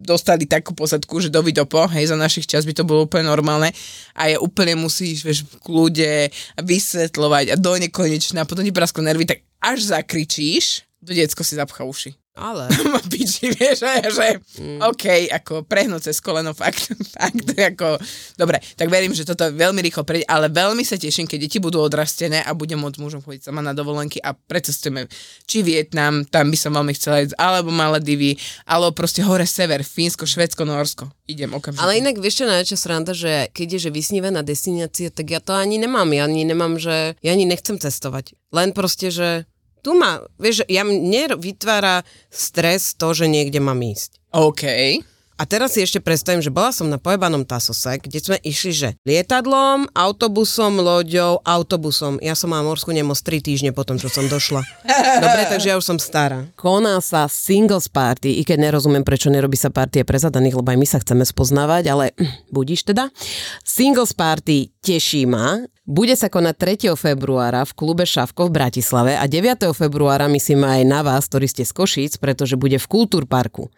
dostali 0.07 0.47
takú 0.47 0.73
posadku, 0.73 1.19
že 1.19 1.29
dovi 1.29 1.51
dopo, 1.51 1.83
hej, 1.91 2.15
za 2.15 2.17
našich 2.17 2.47
čas 2.47 2.63
by 2.63 2.73
to 2.73 2.87
bolo 2.87 3.11
úplne 3.11 3.27
normálne 3.27 3.75
a 4.15 4.31
je 4.31 4.39
úplne 4.39 4.79
musíš, 4.79 5.27
vieš, 5.27 5.43
v 5.45 5.59
kľude 5.61 6.13
vysvetľovať 6.63 7.45
a 7.53 7.55
do 7.59 7.75
nekonečna, 7.75 8.47
potom 8.47 8.63
ti 8.63 8.71
prasklo 8.71 9.03
nervy, 9.03 9.27
tak 9.27 9.43
až 9.59 9.91
zakričíš, 9.91 10.87
to 11.03 11.11
decko 11.11 11.43
si 11.43 11.59
zapcha 11.59 11.83
uši. 11.83 12.15
Ale. 12.37 12.69
Ma 12.93 13.01
piči, 13.01 13.49
vieš, 13.49 13.81
že, 13.81 13.93
že 14.13 14.29
mm. 14.61 14.85
OK, 14.85 15.33
ako 15.33 15.65
prehnúť 15.65 16.13
cez 16.13 16.21
koleno, 16.21 16.53
fakt, 16.53 16.93
fakt, 17.17 17.49
ako, 17.57 17.97
dobre, 18.37 18.61
tak 18.77 18.93
verím, 18.93 19.17
že 19.17 19.25
toto 19.25 19.49
veľmi 19.49 19.81
rýchlo 19.81 20.05
prejde, 20.05 20.29
ale 20.29 20.53
veľmi 20.53 20.85
sa 20.85 21.01
teším, 21.01 21.25
keď 21.25 21.49
deti 21.49 21.59
budú 21.59 21.81
odrastené 21.81 22.45
a 22.45 22.53
budem 22.53 22.77
môcť 22.77 23.01
mužom 23.01 23.25
chodiť 23.25 23.49
sama 23.49 23.65
na 23.65 23.73
dovolenky 23.73 24.21
a 24.21 24.37
precestujeme 24.37 25.09
či 25.49 25.65
Vietnam, 25.65 26.29
tam 26.29 26.53
by 26.53 26.59
som 26.61 26.77
veľmi 26.77 26.93
chcela 26.93 27.25
ísť, 27.25 27.41
alebo 27.41 27.73
Maledivy, 27.73 28.37
alebo 28.69 28.93
proste 28.93 29.25
hore 29.25 29.49
sever, 29.49 29.81
Fínsko, 29.81 30.29
Švedsko, 30.29 30.69
Norsko. 30.69 31.09
Idem 31.25 31.57
okamžite. 31.57 31.81
Ale 31.81 31.97
inak 31.99 32.21
vieš 32.21 32.45
čo 32.45 32.47
najväčšia 32.47 32.79
sranda, 32.79 33.17
že 33.17 33.49
keď 33.57 33.81
je 33.81 33.81
že 33.89 33.91
vysnívená 33.91 34.45
destinácia, 34.45 35.09
tak 35.09 35.33
ja 35.33 35.41
to 35.41 35.57
ani 35.57 35.81
nemám. 35.81 36.07
Ja 36.13 36.29
ani 36.29 36.45
nemám, 36.45 36.77
že 36.77 37.17
ja 37.19 37.31
ani 37.33 37.49
nechcem 37.49 37.81
cestovať. 37.81 38.37
Len 38.55 38.71
proste, 38.77 39.11
že 39.11 39.49
tu 39.87 39.95
ma, 39.95 40.19
vieš, 40.43 40.67
ja 40.67 40.83
mne 40.83 41.39
vytvára 41.39 42.03
stres 42.27 42.99
to, 42.99 43.15
že 43.15 43.31
niekde 43.31 43.63
mám 43.63 43.79
ísť. 43.79 44.19
OK. 44.35 44.65
A 45.37 45.45
teraz 45.45 45.77
si 45.77 45.85
ešte 45.85 46.01
predstavím, 46.01 46.41
že 46.41 46.49
bola 46.49 46.73
som 46.73 46.89
na 46.89 46.97
pojebanom 46.97 47.45
Tasose, 47.45 48.01
kde 48.01 48.25
sme 48.25 48.41
išli, 48.41 48.73
že 48.73 48.89
lietadlom, 49.05 49.85
autobusom, 49.93 50.81
loďou, 50.81 51.45
autobusom. 51.45 52.17
Ja 52.25 52.33
som 52.33 52.57
mala 52.57 52.65
morskú 52.65 52.97
nemoc 52.97 53.21
3 53.21 53.45
týždne 53.45 53.77
potom, 53.77 54.01
čo 54.01 54.09
som 54.09 54.25
došla. 54.33 54.65
Dobre, 55.25 55.45
takže 55.45 55.69
ja 55.69 55.77
už 55.77 55.85
som 55.85 55.99
stará. 56.01 56.49
Koná 56.57 57.05
sa 57.05 57.29
singles 57.29 57.85
party, 57.93 58.41
i 58.41 58.49
keď 58.49 58.73
nerozumiem, 58.73 59.05
prečo 59.05 59.29
nerobí 59.29 59.61
sa 59.61 59.69
party 59.69 60.09
pre 60.09 60.17
zadaných, 60.17 60.57
lebo 60.57 60.73
aj 60.73 60.79
my 60.81 60.87
sa 60.89 61.05
chceme 61.05 61.29
spoznávať, 61.29 61.85
ale 61.93 62.05
budíš 62.57 62.89
teda. 62.89 63.13
Singles 63.61 64.17
party 64.17 64.73
teší 64.81 65.29
ma. 65.29 65.61
Bude 65.85 66.17
sa 66.17 66.33
konať 66.33 66.89
3. 66.91 66.99
februára 66.99 67.63
v 67.69 67.77
klube 67.77 68.09
Šavko 68.09 68.49
v 68.49 68.57
Bratislave 68.57 69.21
a 69.21 69.29
9. 69.29 69.71
februára 69.77 70.33
myslím 70.33 70.65
aj 70.65 70.81
na 70.83 71.05
vás, 71.05 71.29
ktorí 71.29 71.47
ste 71.47 71.63
z 71.63 71.77
Košíc, 71.77 72.17
pretože 72.17 72.57
bude 72.57 72.81
v 72.81 72.89
Kultúrparku. 72.89 73.69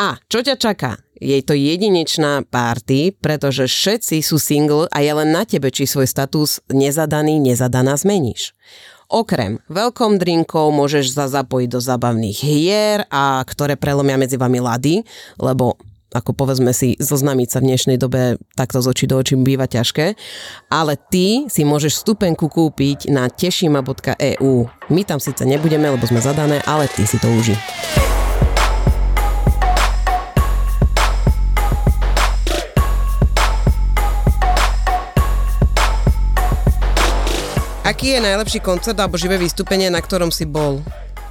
A 0.00 0.16
čo 0.32 0.40
ťa 0.40 0.56
čaká? 0.56 0.96
Je 1.20 1.36
to 1.44 1.52
jedinečná 1.52 2.40
party, 2.48 3.12
pretože 3.20 3.68
všetci 3.68 4.24
sú 4.24 4.40
single 4.40 4.88
a 4.88 5.04
je 5.04 5.12
len 5.12 5.28
na 5.28 5.44
tebe, 5.44 5.68
či 5.68 5.84
svoj 5.84 6.08
status 6.08 6.64
nezadaný, 6.72 7.36
nezadaná 7.36 8.00
zmeníš. 8.00 8.56
Okrem 9.12 9.60
welcome 9.68 10.16
drinkov 10.16 10.72
môžeš 10.72 11.12
sa 11.12 11.28
zapojiť 11.28 11.68
do 11.68 11.80
zábavných 11.84 12.38
hier, 12.40 13.04
a 13.12 13.44
ktoré 13.44 13.76
prelomia 13.76 14.16
medzi 14.16 14.40
vami 14.40 14.64
lady, 14.64 15.04
lebo 15.36 15.76
ako 16.16 16.32
povedzme 16.32 16.72
si, 16.72 16.96
zoznamiť 16.96 17.48
sa 17.52 17.58
v 17.60 17.68
dnešnej 17.70 17.98
dobe 18.00 18.40
takto 18.56 18.80
z 18.80 18.86
očí 18.88 19.04
do 19.04 19.20
očí 19.20 19.36
býva 19.36 19.68
ťažké, 19.68 20.16
ale 20.72 20.96
ty 20.96 21.44
si 21.52 21.62
môžeš 21.62 22.00
vstupenku 22.00 22.48
kúpiť 22.48 23.12
na 23.12 23.28
tešima.eu. 23.28 24.54
My 24.88 25.02
tam 25.04 25.20
síce 25.20 25.44
nebudeme, 25.44 25.92
lebo 25.92 26.02
sme 26.08 26.24
zadané, 26.24 26.64
ale 26.64 26.88
ty 26.88 27.04
si 27.04 27.20
to 27.20 27.28
uži. 27.30 27.54
Aký 37.90 38.14
je 38.14 38.22
najlepší 38.22 38.62
koncert 38.62 38.94
alebo 39.02 39.18
živé 39.18 39.34
vystúpenie, 39.34 39.90
na 39.90 39.98
ktorom 39.98 40.30
si 40.30 40.46
bol? 40.46 40.78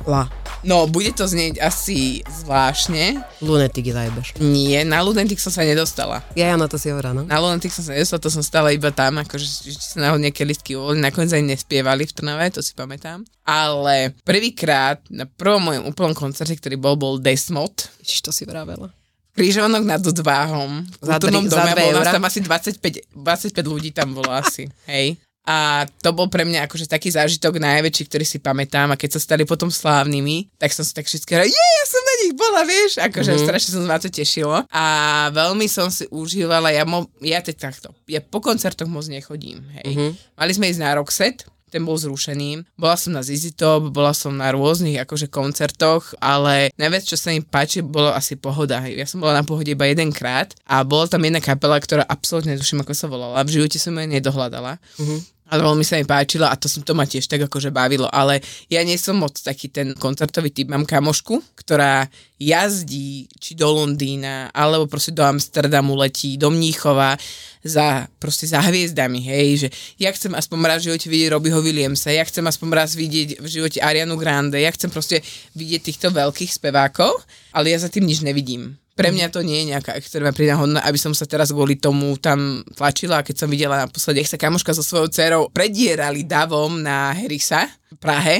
La. 0.03 0.27
No, 0.67 0.91
bude 0.91 1.15
to 1.15 1.23
znieť 1.23 1.55
asi 1.63 2.19
zvláštne. 2.27 3.15
Lunetik 3.39 3.87
zajebeš. 3.87 4.35
Nie, 4.43 4.83
na 4.83 4.99
Ludentik 4.99 5.39
som 5.39 5.55
sa 5.55 5.63
nedostala. 5.63 6.19
Ja, 6.35 6.51
ja 6.51 6.59
na 6.59 6.67
to 6.67 6.75
si 6.75 6.91
hovorila, 6.91 7.15
no. 7.15 7.23
Na 7.31 7.39
Lunatic 7.39 7.71
som 7.71 7.87
sa 7.87 7.95
nedostala, 7.95 8.19
to 8.19 8.27
som 8.27 8.43
stále 8.43 8.75
iba 8.75 8.91
tam, 8.91 9.23
akože 9.23 9.47
či 9.47 9.71
sa 9.79 10.03
náhodou 10.03 10.19
nejaké 10.19 10.43
listky 10.43 10.75
uvoľili, 10.75 10.99
nakoniec 10.99 11.31
aj 11.31 11.47
nespievali 11.47 12.03
v 12.03 12.11
Trnave, 12.11 12.51
to 12.51 12.59
si 12.59 12.75
pamätám. 12.75 13.23
Ale 13.47 14.11
prvýkrát 14.27 14.99
na 15.07 15.23
prvom 15.31 15.63
mojom 15.63 15.87
úplnom 15.87 16.11
koncerte, 16.11 16.59
ktorý 16.59 16.75
bol, 16.75 16.99
bol 16.99 17.23
Desmod, 17.23 17.87
Čiže 18.03 18.19
to 18.27 18.31
si 18.35 18.43
vravela. 18.43 18.91
Krížovanok 19.31 19.87
nad 19.87 20.03
Dváhom, 20.03 20.83
v 20.83 21.03
Za 21.07 21.23
kultúrnom 21.23 21.47
dome, 21.47 21.71
bolo 21.71 22.03
nás 22.03 22.11
tam 22.11 22.27
asi 22.27 22.43
25, 22.43 23.15
25 23.15 23.55
ľudí 23.63 23.95
tam 23.95 24.11
bolo 24.11 24.27
asi, 24.35 24.67
hej. 24.91 25.15
A 25.47 25.87
to 26.03 26.13
bol 26.13 26.27
pre 26.27 26.45
mňa 26.45 26.67
akože 26.67 26.85
taký 26.85 27.09
zážitok 27.09 27.57
najväčší, 27.57 28.05
ktorý 28.05 28.25
si 28.27 28.37
pamätám 28.37 28.93
a 28.93 28.99
keď 28.99 29.17
sa 29.17 29.21
stali 29.23 29.47
potom 29.47 29.71
slávnymi, 29.71 30.51
tak 30.59 30.69
som 30.75 30.85
si 30.85 30.93
tak 30.93 31.09
všetky 31.09 31.31
je, 31.41 31.47
ja 31.49 31.85
som 31.87 32.01
na 32.03 32.15
nich 32.21 32.33
bola, 32.37 32.61
vieš, 32.67 33.01
akože 33.01 33.31
mm-hmm. 33.33 33.47
strašne 33.47 33.71
som 33.79 33.85
na 33.87 33.97
to 33.97 34.11
tešilo 34.11 34.61
a 34.69 34.85
veľmi 35.33 35.65
som 35.65 35.89
si 35.89 36.05
užívala, 36.11 36.69
ja, 36.69 36.83
mo, 36.85 37.09
ja 37.23 37.41
teď 37.41 37.55
takto, 37.55 37.95
ja 38.05 38.21
po 38.21 38.43
koncertoch 38.43 38.91
moc 38.91 39.07
nechodím, 39.09 39.63
hej. 39.79 39.87
Mm-hmm. 39.89 40.11
Mali 40.37 40.51
sme 40.53 40.69
ísť 40.69 40.81
na 40.85 40.93
Roxette, 40.99 41.47
ten 41.69 41.85
bol 41.85 41.95
zrušený. 41.95 42.65
Bola 42.75 42.97
som 42.97 43.13
na 43.15 43.21
ZZ 43.21 43.53
Top, 43.55 43.93
bola 43.93 44.11
som 44.17 44.35
na 44.35 44.49
rôznych 44.49 44.97
akože 45.05 45.29
koncertoch, 45.29 46.17
ale 46.17 46.73
najviac, 46.75 47.05
čo 47.05 47.15
sa 47.15 47.29
im 47.29 47.45
páči, 47.45 47.85
bolo 47.85 48.11
asi 48.11 48.35
pohoda. 48.35 48.81
Ja 48.89 49.05
som 49.05 49.21
bola 49.21 49.39
na 49.39 49.45
pohode 49.45 49.69
iba 49.69 49.85
jedenkrát 49.85 50.57
a 50.65 50.81
bola 50.81 51.05
tam 51.05 51.23
jedna 51.23 51.39
kapela, 51.39 51.77
ktorá 51.77 52.03
absolútne 52.03 52.57
netuším, 52.57 52.81
ako 52.81 52.93
sa 52.97 53.05
volala. 53.05 53.45
V 53.45 53.61
živote 53.61 53.77
som 53.77 53.95
ju 53.95 54.05
nedohľadala. 54.09 54.81
Uh-huh. 54.97 55.21
Ale 55.49 55.65
veľmi 55.65 55.81
sa 55.81 55.97
mi 55.97 56.05
páčila 56.05 56.53
a 56.53 56.55
to, 56.55 56.69
som, 56.69 56.85
to 56.85 56.93
ma 56.93 57.09
tiež 57.09 57.25
tak 57.25 57.41
akože 57.49 57.73
bavilo, 57.73 58.05
ale 58.05 58.37
ja 58.69 58.85
nie 58.85 59.01
som 59.01 59.17
moc 59.17 59.33
taký 59.33 59.73
ten 59.73 59.97
koncertový 59.97 60.53
typ. 60.53 60.69
Mám 60.69 60.85
kamošku, 60.85 61.41
ktorá 61.57 62.05
jazdí 62.37 63.27
či 63.41 63.57
do 63.57 63.67
Londýna, 63.73 64.53
alebo 64.53 64.87
proste 64.87 65.11
do 65.11 65.25
Amsterdamu 65.25 65.97
letí, 65.97 66.37
do 66.37 66.47
Mníchova 66.53 67.19
za, 67.65 68.07
proste 68.21 68.47
za 68.47 68.63
hviezdami, 68.63 69.19
hej, 69.19 69.47
že 69.65 69.67
ja 69.99 70.13
chcem 70.15 70.31
aspoň 70.31 70.57
raz 70.63 70.79
v 70.79 70.93
živote 70.93 71.07
vidieť 71.11 71.29
Robbieho 71.35 71.59
Williamsa, 71.59 72.15
ja 72.15 72.23
chcem 72.23 72.47
aspoň 72.47 72.67
raz 72.71 72.95
vidieť 72.95 73.43
v 73.43 73.47
živote 73.49 73.83
Arianu 73.83 74.15
Grande, 74.15 74.55
ja 74.55 74.71
chcem 74.71 74.87
proste 74.87 75.19
vidieť 75.59 75.81
týchto 75.91 76.07
veľkých 76.15 76.55
spevákov, 76.55 77.11
ale 77.51 77.75
ja 77.75 77.77
za 77.83 77.91
tým 77.91 78.07
nič 78.07 78.23
nevidím. 78.23 78.79
Pre 78.99 79.15
mňa 79.15 79.27
to 79.31 79.39
nie 79.47 79.63
je 79.63 79.71
nejaká 79.71 79.95
extrémna 79.95 80.35
pridahodná, 80.35 80.83
aby 80.83 80.99
som 80.99 81.15
sa 81.15 81.23
teraz 81.23 81.55
kvôli 81.55 81.79
tomu 81.79 82.19
tam 82.19 82.67
tlačila. 82.75 83.23
Keď 83.23 83.35
som 83.39 83.47
videla 83.47 83.87
naposledy, 83.87 84.19
ak 84.19 84.35
sa 84.35 84.37
kamoška 84.37 84.75
so 84.75 84.83
svojou 84.83 85.07
dcerou 85.07 85.47
predierali 85.47 86.27
davom 86.27 86.83
na 86.83 87.15
Herisa 87.15 87.63
v 87.95 87.97
Prahe, 87.97 88.37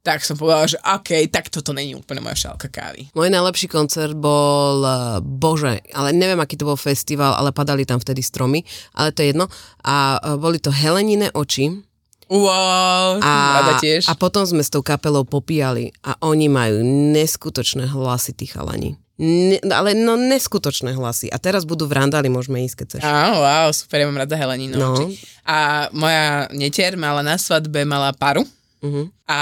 tak 0.00 0.24
som 0.24 0.40
povedala, 0.40 0.64
že 0.64 0.80
OK, 0.80 1.28
tak 1.28 1.52
toto 1.52 1.76
není 1.76 1.92
úplne 1.92 2.24
moja 2.24 2.48
šálka 2.48 2.72
kávy. 2.72 3.12
Môj 3.12 3.28
najlepší 3.28 3.68
koncert 3.68 4.16
bol, 4.16 4.80
eh, 4.80 5.20
bože, 5.20 5.84
ale 5.92 6.16
neviem, 6.16 6.40
aký 6.40 6.56
to 6.56 6.64
bol 6.64 6.80
festival, 6.80 7.36
ale 7.36 7.52
padali 7.52 7.84
tam 7.84 8.00
vtedy 8.00 8.24
stromy, 8.24 8.64
ale 8.96 9.12
to 9.12 9.20
je 9.20 9.36
jedno. 9.36 9.52
A 9.84 10.16
eh, 10.16 10.40
boli 10.40 10.56
to 10.56 10.72
Helenine 10.72 11.28
oči. 11.36 11.84
Wow, 12.28 13.24
A, 13.24 13.80
tiež. 13.80 14.04
a 14.04 14.12
potom 14.12 14.44
sme 14.44 14.60
s 14.60 14.68
tou 14.68 14.84
kapelou 14.84 15.24
popíjali 15.24 15.96
a 16.04 16.12
oni 16.20 16.52
majú 16.52 16.84
neskutočné 16.84 17.88
hlasy, 17.88 18.36
tí 18.36 18.44
chalani. 18.44 19.00
Ne, 19.18 19.58
ale 19.74 19.98
no 19.98 20.14
neskutočné 20.14 20.94
hlasy. 20.94 21.26
A 21.34 21.42
teraz 21.42 21.66
budú 21.66 21.90
v 21.90 21.98
Randali, 21.98 22.30
môžeme 22.30 22.62
ísť, 22.62 22.76
keď 22.78 22.86
chceš. 22.86 23.02
Á, 23.02 23.34
wow, 23.34 23.68
super, 23.74 23.98
ja 23.98 24.06
mám 24.06 24.22
rada 24.22 24.38
Heleninu. 24.38 24.78
No. 24.78 24.94
No. 24.94 25.10
A 25.42 25.90
moja 25.90 26.46
netier 26.54 26.94
mala 26.94 27.26
na 27.26 27.34
svadbe, 27.34 27.82
mala 27.82 28.14
paru 28.14 28.46
Uh-huh. 28.78 29.10
A 29.28 29.40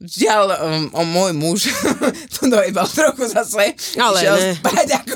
žiaľ, 0.00 0.56
um, 0.56 0.84
o 0.94 1.02
môj 1.04 1.32
muž 1.36 1.60
to 2.38 2.48
dojebal 2.48 2.88
trochu 2.88 3.28
zase. 3.28 3.76
Ale 4.00 4.18
Išiel 4.24 4.36
ne. 4.40 4.52
spať 4.56 4.88
ako. 5.04 5.08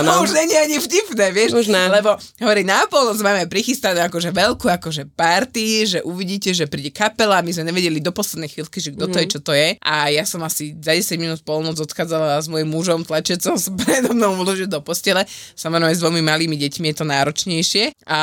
Áno. 0.00 0.08
To 0.08 0.14
už 0.24 0.32
není 0.32 0.54
ani 0.56 0.76
vtipné, 0.80 1.28
vieš. 1.34 1.52
Už 1.52 1.68
ne. 1.68 1.92
Lebo 1.92 2.16
hovorí, 2.16 2.64
na 2.64 2.88
polnoc 2.88 3.20
máme 3.20 3.44
prichystané 3.50 4.00
akože 4.08 4.32
veľkú 4.32 4.66
akože 4.66 5.12
party, 5.12 5.66
že 5.84 5.98
uvidíte, 6.06 6.56
že 6.56 6.64
príde 6.64 6.88
kapela. 6.88 7.44
My 7.44 7.52
sme 7.52 7.68
nevedeli 7.68 8.00
do 8.00 8.14
poslednej 8.14 8.48
chvíľky, 8.48 8.78
že 8.80 8.96
kto 8.96 9.10
to 9.12 9.16
je, 9.20 9.26
čo 9.28 9.40
to 9.44 9.52
je. 9.52 9.76
A 9.84 10.08
ja 10.08 10.24
som 10.24 10.40
asi 10.46 10.72
za 10.80 10.96
10 10.96 11.20
minút 11.20 11.40
polnoc 11.44 11.76
odchádzala 11.76 12.40
s 12.40 12.48
mojim 12.48 12.70
mužom 12.70 13.04
tlačecom 13.04 13.60
sa 13.60 13.70
predo 13.80 14.16
mnou 14.16 14.40
uložiť 14.40 14.72
do 14.72 14.80
postele. 14.80 15.28
Samozrejme 15.52 15.92
s 15.92 16.00
dvomi 16.00 16.24
malými 16.24 16.56
deťmi 16.56 16.94
je 16.94 16.96
to 16.96 17.04
náročnejšie. 17.04 17.84
A 18.08 18.20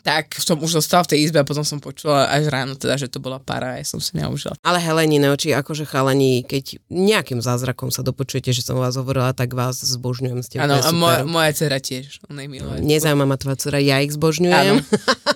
tak 0.00 0.36
som 0.40 0.56
už 0.60 0.80
zostala 0.80 1.04
v 1.04 1.16
tej 1.16 1.18
izbe 1.28 1.38
a 1.40 1.46
potom 1.46 1.64
som 1.64 1.78
počula 1.78 2.28
až 2.28 2.48
ráno 2.48 2.74
teda, 2.76 2.96
že 2.96 3.08
to 3.12 3.20
bola 3.20 3.36
para 3.36 3.76
a 3.76 3.78
ja 3.80 3.86
som 3.86 4.00
si 4.00 4.16
neužila. 4.16 4.56
Ale 4.64 4.80
Helenine 4.80 5.28
oči, 5.32 5.52
akože 5.52 5.84
chalani, 5.84 6.42
keď 6.44 6.80
nejakým 6.88 7.44
zázrakom 7.44 7.92
sa 7.92 8.00
dopočujete, 8.00 8.50
že 8.50 8.64
som 8.64 8.80
vás 8.80 8.96
hovorila, 8.96 9.36
tak 9.36 9.52
vás 9.52 9.80
zbožňujem. 9.80 10.40
Ste 10.40 10.56
Áno, 10.60 10.80
a 10.80 10.90
moja, 10.90 11.22
moja 11.28 11.52
dcera 11.52 11.78
tiež, 11.78 12.24
ona 12.32 12.44
je 12.44 12.48
milá. 12.48 12.80
Nezaujíma 12.80 13.24
ma 13.28 13.36
tvoja 13.36 13.60
dcera, 13.60 13.78
ja 13.78 14.00
ich 14.00 14.16
zbožňujem. 14.16 14.76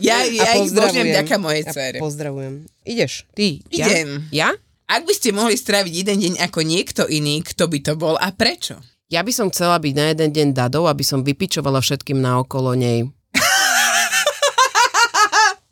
Ja, 0.01 0.25
ja 0.45 0.49
ich 0.59 0.73
zbožňujem 0.73 1.07
vďaka 1.13 1.35
mojej 1.37 1.63
A 1.65 1.73
dcere. 1.73 1.99
Pozdravujem. 2.01 2.65
Ideš, 2.89 3.29
ty. 3.37 3.61
Idem. 3.69 4.29
Ja? 4.33 4.53
ja? 4.55 4.65
Ak 4.85 5.09
by 5.09 5.13
ste 5.17 5.33
mohli 5.33 5.57
stráviť 5.57 5.93
jeden 6.05 6.19
deň 6.21 6.35
ako 6.45 6.61
niekto 6.61 7.03
iný, 7.09 7.41
kto 7.41 7.73
by 7.73 7.79
to 7.81 7.93
bol 7.97 8.21
a 8.21 8.29
prečo? 8.37 8.77
Ja 9.09 9.25
by 9.25 9.33
som 9.33 9.49
chcela 9.49 9.81
byť 9.81 9.95
na 9.97 10.07
jeden 10.13 10.31
deň 10.33 10.49
dadou, 10.53 10.89
aby 10.89 11.05
som 11.05 11.25
vypičovala 11.25 11.81
všetkým 11.81 12.21
naokolo 12.21 12.77
nej. 12.77 13.09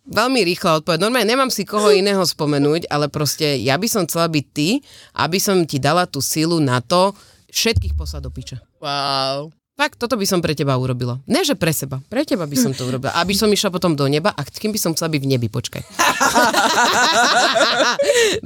Veľmi 0.02 0.42
rýchla 0.42 0.82
odpoveď. 0.82 0.98
Normálne 0.98 1.30
nemám 1.30 1.50
si 1.52 1.62
koho 1.62 1.94
iného 2.02 2.22
spomenúť, 2.22 2.90
ale 2.90 3.06
proste 3.06 3.58
ja 3.62 3.78
by 3.78 3.86
som 3.86 4.02
chcela 4.06 4.26
byť 4.26 4.46
ty, 4.50 4.82
aby 5.14 5.38
som 5.38 5.62
ti 5.62 5.78
dala 5.78 6.10
tú 6.10 6.18
silu 6.18 6.58
na 6.58 6.82
to 6.82 7.14
všetkých 7.52 7.94
poslať 7.94 8.20
do 8.26 8.30
piče. 8.32 8.56
Wow. 8.82 9.54
Fakt, 9.82 9.98
toto 9.98 10.14
by 10.14 10.22
som 10.22 10.38
pre 10.38 10.54
teba 10.54 10.78
urobila. 10.78 11.18
Ne, 11.26 11.42
že 11.42 11.58
pre 11.58 11.74
seba. 11.74 11.98
Pre 12.06 12.22
teba 12.22 12.46
by 12.46 12.54
som 12.54 12.70
to 12.70 12.86
urobila. 12.86 13.18
Aby 13.18 13.34
som 13.34 13.50
išla 13.50 13.66
potom 13.66 13.98
do 13.98 14.06
neba 14.06 14.30
a 14.30 14.46
kým 14.46 14.70
by 14.70 14.78
som 14.78 14.94
chcela 14.94 15.10
byť 15.10 15.22
v 15.26 15.30
nebi, 15.34 15.50
počkaj. 15.50 15.82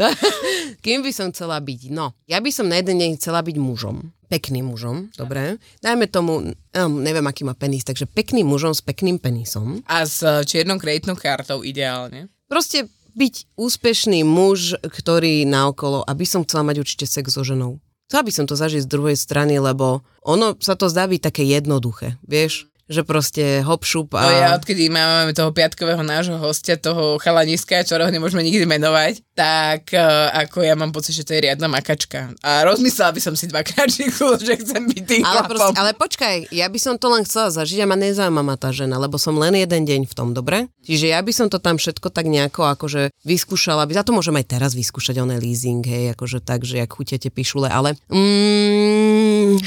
no, 0.00 0.08
kým 0.84 1.04
by 1.04 1.12
som 1.12 1.28
chcela 1.36 1.60
byť? 1.60 1.92
No, 1.92 2.16
ja 2.24 2.40
by 2.40 2.48
som 2.48 2.72
na 2.72 2.80
jeden 2.80 2.96
deň 2.96 3.20
chcela 3.20 3.44
byť 3.44 3.52
mužom. 3.60 4.16
Pekným 4.32 4.64
mužom, 4.72 5.12
dobre. 5.12 5.60
Dajme 5.84 6.08
tomu, 6.08 6.40
um, 6.56 6.92
neviem, 7.04 7.28
aký 7.28 7.44
má 7.44 7.52
penis, 7.52 7.84
takže 7.84 8.08
pekným 8.08 8.48
mužom 8.48 8.72
s 8.72 8.80
pekným 8.80 9.20
penisom. 9.20 9.84
A 9.92 10.08
s 10.08 10.24
čiernou 10.48 10.80
kreditnou 10.80 11.20
kartou 11.20 11.60
ideálne. 11.60 12.32
Proste 12.48 12.88
byť 13.12 13.60
úspešný 13.60 14.24
muž, 14.24 14.72
ktorý 14.80 15.44
naokolo, 15.44 16.00
aby 16.08 16.24
som 16.24 16.48
chcela 16.48 16.64
mať 16.64 16.80
určite 16.80 17.04
sex 17.04 17.36
so 17.36 17.44
ženou. 17.44 17.76
Chcela 18.06 18.22
by 18.22 18.32
som 18.32 18.46
to 18.46 18.54
zažiť 18.54 18.86
z 18.86 18.92
druhej 18.92 19.18
strany, 19.18 19.58
lebo 19.58 20.06
ono 20.22 20.54
sa 20.62 20.78
to 20.78 20.86
zdá 20.86 21.10
byť 21.10 21.20
také 21.26 21.42
jednoduché, 21.42 22.22
vieš? 22.22 22.70
Že 22.86 23.02
proste 23.02 23.44
hop, 23.66 23.82
šup 23.82 24.14
a... 24.14 24.22
No 24.22 24.30
ja 24.30 24.48
odkedy 24.54 24.86
máme 24.86 25.34
toho 25.34 25.50
piatkového 25.50 26.06
nášho 26.06 26.38
hostia, 26.38 26.78
toho 26.78 27.18
chalaniska, 27.18 27.82
ktorého 27.82 28.14
nemôžeme 28.14 28.46
nikdy 28.46 28.62
menovať, 28.62 29.26
tak 29.34 29.90
uh, 29.90 30.30
ako 30.46 30.62
ja 30.62 30.78
mám 30.78 30.94
pocit, 30.94 31.18
že 31.18 31.26
to 31.26 31.34
je 31.34 31.50
riadna 31.50 31.66
makačka. 31.66 32.30
A 32.46 32.62
rozmyslela 32.62 33.10
by 33.10 33.20
som 33.20 33.34
si 33.34 33.50
dvakrát 33.50 33.90
že 34.46 34.54
chcem 34.62 34.82
byť 34.86 35.02
tým 35.02 35.22
ale, 35.26 35.50
proste, 35.50 35.74
ale 35.74 35.90
počkaj, 35.98 36.54
ja 36.54 36.70
by 36.70 36.78
som 36.78 36.94
to 36.94 37.10
len 37.10 37.26
chcela 37.26 37.50
zažiť 37.50 37.82
a 37.82 37.90
ma 37.90 37.98
nezaujíma 37.98 38.42
ma 38.46 38.54
tá 38.54 38.70
žena, 38.70 39.02
lebo 39.02 39.18
som 39.18 39.34
len 39.34 39.58
jeden 39.58 39.82
deň 39.82 40.00
v 40.06 40.14
tom, 40.14 40.30
dobre? 40.30 40.70
Čiže 40.86 41.10
ja 41.10 41.18
by 41.18 41.32
som 41.34 41.50
to 41.50 41.58
tam 41.58 41.82
všetko 41.82 42.14
tak 42.14 42.30
nejako 42.30 42.70
akože 42.78 43.10
vyskúšala, 43.26 43.90
by 43.90 43.98
za 43.98 44.06
to 44.06 44.14
môžem 44.14 44.38
aj 44.38 44.46
teraz 44.46 44.70
vyskúšať 44.78 45.18
oné 45.18 45.42
leasing, 45.42 45.82
hej, 45.82 46.14
akože 46.14 46.38
tak, 46.44 46.62
že 46.62 46.78
jak 46.78 46.94
chutiete 46.94 47.26
pišule, 47.34 47.66
ale 47.66 47.98
mm, 48.06 49.58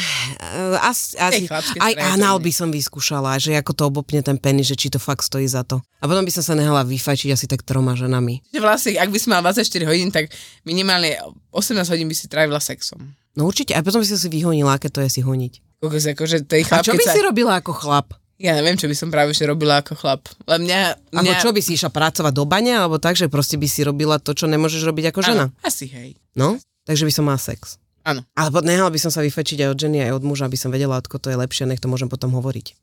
asi, 0.79 1.19
asi, 1.19 1.43
aj 1.75 1.93
nie. 2.15 2.45
by 2.47 2.51
som 2.55 2.71
vyskúšala, 2.71 3.08
že 3.41 3.57
ako 3.57 3.71
to 3.73 3.83
obopne 3.89 4.21
ten 4.21 4.37
penis, 4.37 4.69
že 4.69 4.77
či 4.77 4.93
to 4.93 5.01
fakt 5.01 5.25
stojí 5.25 5.49
za 5.49 5.65
to. 5.65 5.81
A 5.99 6.05
potom 6.05 6.21
by 6.21 6.29
som 6.29 6.45
sa 6.45 6.53
nehala 6.53 6.85
vyfajčiť 6.85 7.29
asi 7.33 7.45
tak 7.49 7.65
troma 7.65 7.97
ženami. 7.97 8.45
Že 8.53 8.59
vlastne, 8.61 8.91
ak 9.01 9.09
by 9.09 9.17
si 9.17 9.27
mal 9.27 9.41
24 9.41 9.89
hodín, 9.89 10.09
tak 10.13 10.29
minimálne 10.61 11.17
18 11.51 11.81
hodín 11.89 12.05
by 12.05 12.15
si 12.15 12.29
trávila 12.29 12.61
sexom. 12.61 13.01
No 13.33 13.49
určite, 13.49 13.73
a 13.73 13.81
potom 13.81 14.03
by 14.03 14.07
som 14.09 14.19
si 14.19 14.29
vyhonila, 14.29 14.77
aké 14.77 14.93
to 14.93 15.01
je 15.01 15.09
si 15.09 15.21
honiť. 15.25 15.79
Kokos, 15.79 16.05
akože 16.11 16.43
A 16.43 16.55
chlap, 16.67 16.83
čo 16.83 16.91
keď 16.93 16.99
by 16.99 17.05
sa... 17.07 17.13
si 17.15 17.21
robila 17.23 17.53
ako 17.57 17.71
chlap? 17.71 18.07
Ja 18.39 18.55
neviem, 18.55 18.79
čo 18.79 18.87
by 18.87 18.95
som 18.95 19.11
práve 19.11 19.35
že 19.35 19.43
robila 19.47 19.83
ako 19.83 19.99
chlap. 19.99 20.27
Len 20.47 20.63
mňa... 20.63 20.79
Ako 21.11 21.23
mňa... 21.23 21.43
čo 21.43 21.51
by 21.51 21.61
si 21.63 21.75
išla 21.75 21.91
pracovať 21.91 22.33
do 22.35 22.47
bane, 22.47 22.71
alebo 22.71 22.95
tak, 22.95 23.19
že 23.19 23.27
proste 23.27 23.59
by 23.59 23.67
si 23.67 23.83
robila 23.83 24.15
to, 24.15 24.31
čo 24.31 24.47
nemôžeš 24.47 24.87
robiť 24.87 25.11
ako 25.11 25.19
žena? 25.23 25.51
Áno, 25.51 25.63
asi 25.63 25.91
hej. 25.91 26.15
No, 26.35 26.55
takže 26.87 27.03
by 27.03 27.11
som 27.11 27.27
mala 27.27 27.39
sex. 27.39 27.79
Áno. 28.09 28.25
Alebo 28.33 28.65
nehala 28.65 28.89
by 28.89 28.97
som 28.97 29.13
sa 29.13 29.21
vyfečiť 29.21 29.61
aj 29.61 29.69
od 29.69 29.77
ženy, 29.77 30.09
aj 30.09 30.17
od 30.17 30.23
muža, 30.25 30.49
aby 30.49 30.57
som 30.57 30.73
vedela, 30.73 30.97
odko 30.97 31.21
to 31.21 31.29
je 31.29 31.37
lepšie, 31.37 31.69
nech 31.69 31.77
to 31.77 31.85
môžem 31.85 32.09
potom 32.09 32.33
hovoriť. 32.33 32.73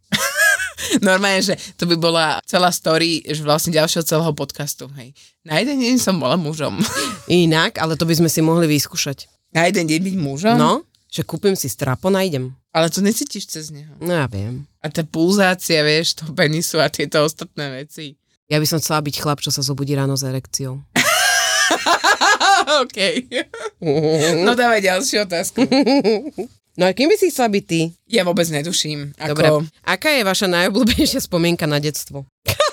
Normálne, 1.09 1.43
že 1.43 1.59
to 1.75 1.91
by 1.91 1.99
bola 1.99 2.39
celá 2.47 2.71
story, 2.71 3.27
že 3.27 3.43
vlastne 3.43 3.75
ďalšieho 3.75 4.07
celého 4.07 4.33
podcastu, 4.39 4.87
hej. 4.95 5.11
Na 5.43 5.59
jeden 5.59 5.83
deň 5.83 5.99
som 5.99 6.15
bola 6.23 6.39
mužom. 6.39 6.79
Inak, 7.27 7.83
ale 7.83 7.99
to 7.99 8.07
by 8.07 8.15
sme 8.15 8.31
si 8.31 8.39
mohli 8.39 8.71
vyskúšať. 8.71 9.27
Na 9.51 9.67
jeden 9.67 9.91
deň 9.91 9.99
byť 9.99 10.17
mužom? 10.21 10.55
No, 10.55 10.87
že 11.11 11.27
kúpim 11.27 11.59
si 11.59 11.67
strapon 11.67 12.15
a 12.15 12.23
idem. 12.23 12.55
Ale 12.71 12.93
to 12.93 13.01
necítiš 13.01 13.49
cez 13.49 13.73
neho. 13.73 13.91
No 13.99 14.13
ja 14.15 14.29
viem. 14.29 14.69
A 14.85 14.93
tá 14.93 15.01
pulzácia, 15.03 15.81
vieš, 15.81 16.21
toho 16.21 16.37
penisu 16.37 16.79
a 16.79 16.93
tieto 16.93 17.25
ostatné 17.25 17.83
veci. 17.83 18.21
Ja 18.47 18.61
by 18.63 18.67
som 18.69 18.79
chcela 18.79 19.03
byť 19.03 19.17
chlap, 19.19 19.41
čo 19.43 19.51
sa 19.51 19.65
zobudí 19.65 19.97
ráno 19.97 20.15
s 20.15 20.23
erekciou. 20.23 20.85
OK. 22.83 22.99
No 24.47 24.53
dávaj 24.57 24.83
ďalšiu 24.83 25.29
otázku. 25.29 25.63
No 26.77 26.85
a 26.85 26.93
kým 26.93 27.09
by 27.09 27.17
si 27.17 27.33
chcela 27.33 27.49
byť 27.49 27.65
ty? 27.65 27.81
Ja 28.05 28.21
vôbec 28.25 28.45
netuším. 28.53 29.17
Ako... 29.17 29.33
Dobre. 29.33 29.49
Aká 29.81 30.13
je 30.13 30.29
vaša 30.29 30.45
najobľúbenejšia 30.53 31.25
spomienka 31.25 31.65
na 31.65 31.81
detstvo? 31.81 32.29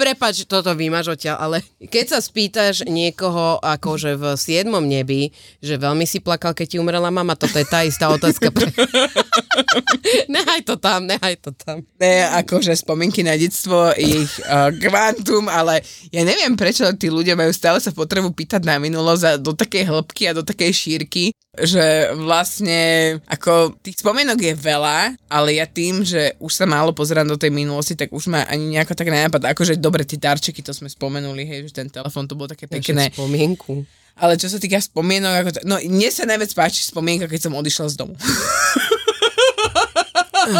Prepač, 0.00 0.48
toto 0.48 0.72
vymaž 0.72 1.12
odtiaľ, 1.12 1.36
ale 1.36 1.56
keď 1.76 2.16
sa 2.16 2.18
spýtaš 2.24 2.88
niekoho 2.88 3.60
akože 3.60 4.16
v 4.16 4.32
siedmom 4.32 4.80
nebi, 4.80 5.28
že 5.60 5.76
veľmi 5.76 6.08
si 6.08 6.24
plakal, 6.24 6.56
keď 6.56 6.66
ti 6.72 6.76
umrela 6.80 7.12
mama, 7.12 7.36
toto 7.36 7.60
je 7.60 7.68
tá 7.68 7.84
istá 7.84 8.08
otázka. 8.08 8.48
Pre... 8.48 8.64
nehaj 10.32 10.64
to 10.64 10.80
tam, 10.80 11.04
nehaj 11.04 11.36
to 11.44 11.52
tam. 11.52 11.84
Ne, 12.00 12.24
akože 12.32 12.72
spomienky 12.80 13.20
na 13.20 13.36
detstvo, 13.36 13.92
ich 13.92 14.40
uh, 14.48 14.72
kvantum, 14.72 15.52
ale 15.52 15.84
ja 16.08 16.24
neviem, 16.24 16.56
prečo 16.56 16.88
tí 16.96 17.12
ľudia 17.12 17.36
majú 17.36 17.52
stále 17.52 17.76
sa 17.76 17.92
potrebu 17.92 18.32
pýtať 18.32 18.64
na 18.64 18.80
minulosť 18.80 19.36
do 19.44 19.52
takej 19.52 19.84
hĺbky 19.84 20.32
a 20.32 20.36
do 20.36 20.40
takej 20.40 20.72
šírky, 20.72 21.36
že 21.58 22.14
vlastne 22.14 23.18
ako 23.26 23.74
tých 23.82 23.98
spomienok 23.98 24.38
je 24.38 24.54
veľa, 24.54 25.18
ale 25.26 25.58
ja 25.58 25.66
tým, 25.66 26.06
že 26.06 26.38
už 26.38 26.52
sa 26.54 26.62
málo 26.62 26.94
pozerám 26.94 27.26
do 27.26 27.34
tej 27.34 27.50
minulosti, 27.50 27.98
tak 27.98 28.14
už 28.14 28.30
ma 28.30 28.46
ani 28.46 28.78
nejako 28.78 28.94
tak 28.94 29.10
nenapadá. 29.10 29.50
Akože 29.50 29.74
dobre, 29.74 30.06
tie 30.06 30.14
darčeky, 30.14 30.62
to 30.62 30.70
sme 30.70 30.86
spomenuli, 30.86 31.42
hej, 31.42 31.66
že 31.66 31.82
ten 31.82 31.90
telefon 31.90 32.30
to 32.30 32.38
bolo 32.38 32.54
také 32.54 32.70
pekné. 32.70 33.10
Spomienku. 33.10 33.82
Ale 34.14 34.38
čo 34.38 34.46
sa 34.46 34.62
týka 34.62 34.78
spomienok, 34.78 35.34
ako 35.42 35.50
to, 35.58 35.60
no 35.66 35.82
mne 35.82 36.08
sa 36.14 36.22
najviac 36.22 36.54
páči 36.54 36.86
spomienka, 36.86 37.26
keď 37.26 37.50
som 37.50 37.58
odišla 37.58 37.86
z 37.90 37.96
domu. 37.98 38.14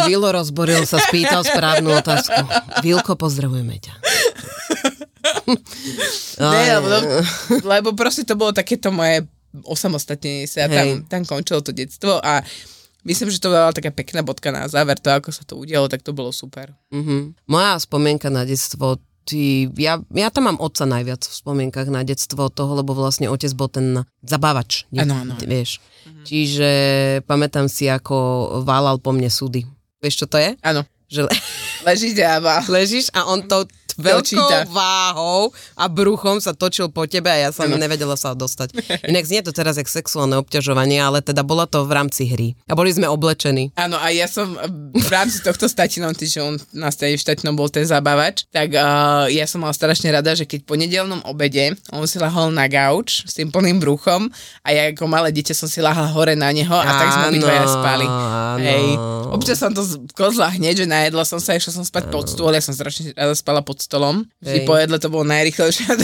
Vilo 0.07 0.27
rozboril 0.27 0.83
sa, 0.83 0.99
spýtal 0.99 1.43
správnu 1.47 1.89
otázku. 2.03 2.35
Vilko, 2.83 3.15
pozdravujeme 3.15 3.79
ťa. 3.79 3.93
Ne, 6.41 6.63
lebo, 6.79 6.89
lebo 7.63 7.89
proste 7.95 8.23
to 8.23 8.35
bolo 8.39 8.55
takéto 8.55 8.93
moje 8.93 9.25
osamostatnenie 9.63 10.45
sa. 10.45 10.67
Tam, 10.67 10.87
tam 11.05 11.21
končilo 11.23 11.59
to 11.59 11.71
detstvo 11.71 12.17
a 12.17 12.39
myslím, 13.03 13.29
že 13.29 13.41
to 13.41 13.49
bola 13.49 13.71
taká 13.71 13.89
pekná 13.89 14.21
bodka 14.21 14.49
na 14.49 14.67
záver. 14.67 14.95
To, 14.99 15.11
ako 15.11 15.29
sa 15.29 15.43
to 15.43 15.57
udialo, 15.57 15.87
tak 15.87 16.01
to 16.01 16.11
bolo 16.11 16.29
super. 16.29 16.71
Mhm. 16.93 17.35
Moja 17.47 17.75
spomienka 17.77 18.29
na 18.29 18.43
detstvo, 18.43 18.97
ty, 19.21 19.69
ja, 19.77 20.01
ja 20.11 20.33
tam 20.33 20.49
mám 20.49 20.57
otca 20.57 20.83
najviac 20.83 21.21
v 21.21 21.33
spomienkach 21.35 21.87
na 21.87 22.01
detstvo 22.01 22.49
toho, 22.49 22.73
lebo 22.73 22.97
vlastne 22.97 23.29
otec 23.29 23.53
bol 23.53 23.69
ten 23.69 24.01
zabávač. 24.25 24.89
Áno, 24.97 25.13
áno. 25.13 25.37
Vieš. 25.37 25.77
Čiže 26.25 26.69
pamätám 27.29 27.69
si, 27.69 27.85
ako 27.85 28.15
válal 28.65 28.97
po 28.97 29.13
mne 29.13 29.29
súdy. 29.29 29.65
Vieš, 30.01 30.25
čo 30.25 30.27
to 30.27 30.41
je? 30.41 30.57
Áno. 30.65 30.81
Že 31.05 31.29
le- 31.29 31.37
Ležíte 31.81 32.23
a 32.25 32.37
ležíš 32.77 33.09
a 33.13 33.25
on 33.27 33.45
to 33.45 33.65
číta. 33.93 34.65
veľkou 34.65 34.71
váhou 34.71 35.41
a 35.75 35.85
bruchom 35.85 36.37
sa 36.37 36.51
točil 36.51 36.87
po 36.87 37.05
tebe 37.05 37.27
a 37.27 37.37
ja 37.37 37.49
som 37.49 37.67
Áno. 37.67 37.75
nevedela 37.75 38.15
sa 38.15 38.31
dostať. 38.31 38.75
Inak 39.05 39.23
znie 39.23 39.41
to 39.41 39.51
teraz 39.51 39.75
jak 39.75 39.87
sexuálne 39.87 40.37
obťažovanie, 40.37 40.97
ale 40.97 41.19
teda 41.19 41.41
bolo 41.41 41.65
to 41.65 41.83
v 41.83 41.91
rámci 41.91 42.27
hry. 42.27 42.53
A 42.65 42.73
boli 42.73 42.89
sme 42.89 43.05
oblečení. 43.05 43.73
Áno, 43.75 43.95
a 43.95 44.09
ja 44.09 44.25
som 44.25 44.53
eh, 44.55 44.67
v 44.93 45.09
rámci 45.09 45.41
tohto 45.41 45.65
statinom, 45.65 46.13
že 46.13 46.39
on 46.39 46.55
na 46.71 46.87
stade 46.87 47.17
štatinom 47.17 47.53
bol 47.53 47.67
ten 47.67 47.83
zabávač, 47.83 48.45
tak 48.49 48.71
uh, 48.71 49.25
ja 49.27 49.43
som 49.43 49.59
mala 49.59 49.73
strašne 49.73 50.07
rada, 50.07 50.31
že 50.31 50.45
keď 50.45 50.63
po 50.63 50.77
nedelnom 50.77 51.19
obede 51.25 51.73
on 51.89 52.05
si 52.05 52.15
lahol 52.15 52.53
na 52.53 52.69
gauč 52.69 53.25
s 53.25 53.33
tým 53.33 53.49
plným 53.49 53.81
bruchom 53.81 54.29
a 54.61 54.69
ja 54.69 54.93
ako 54.93 55.09
malé 55.09 55.33
dieťa 55.33 55.51
som 55.51 55.65
si 55.65 55.81
lahla 55.81 56.05
hore 56.07 56.37
na 56.37 56.53
neho 56.53 56.71
a 56.71 56.85
tak 56.85 57.09
sme 57.09 57.25
Áno, 57.25 57.31
obidvaja 57.33 57.65
spali. 57.65 58.05
áno. 58.05 58.61
Hej. 58.61 58.85
Občas 59.31 59.57
som 59.57 59.73
to 59.73 59.81
kozla 60.13 60.53
hneď, 60.53 60.83
že 60.83 60.85
najedla 60.85 61.25
som 61.25 61.41
sa, 61.41 61.57
išla 61.57 61.73
som 61.73 61.83
spať 61.83 62.07
pod 62.07 62.29
stôl, 62.29 62.53
ja 62.53 62.61
som 62.61 62.71
strašne 62.71 63.11
rada 63.11 63.33
spala 63.33 63.59
pod 63.59 63.80
stolom. 63.81 64.23
Vždy 64.39 64.59
Hej. 64.61 64.67
po 64.69 64.73
jedle 64.77 64.97
to 65.01 65.07
bolo 65.09 65.25
najrychlejšie. 65.25 65.85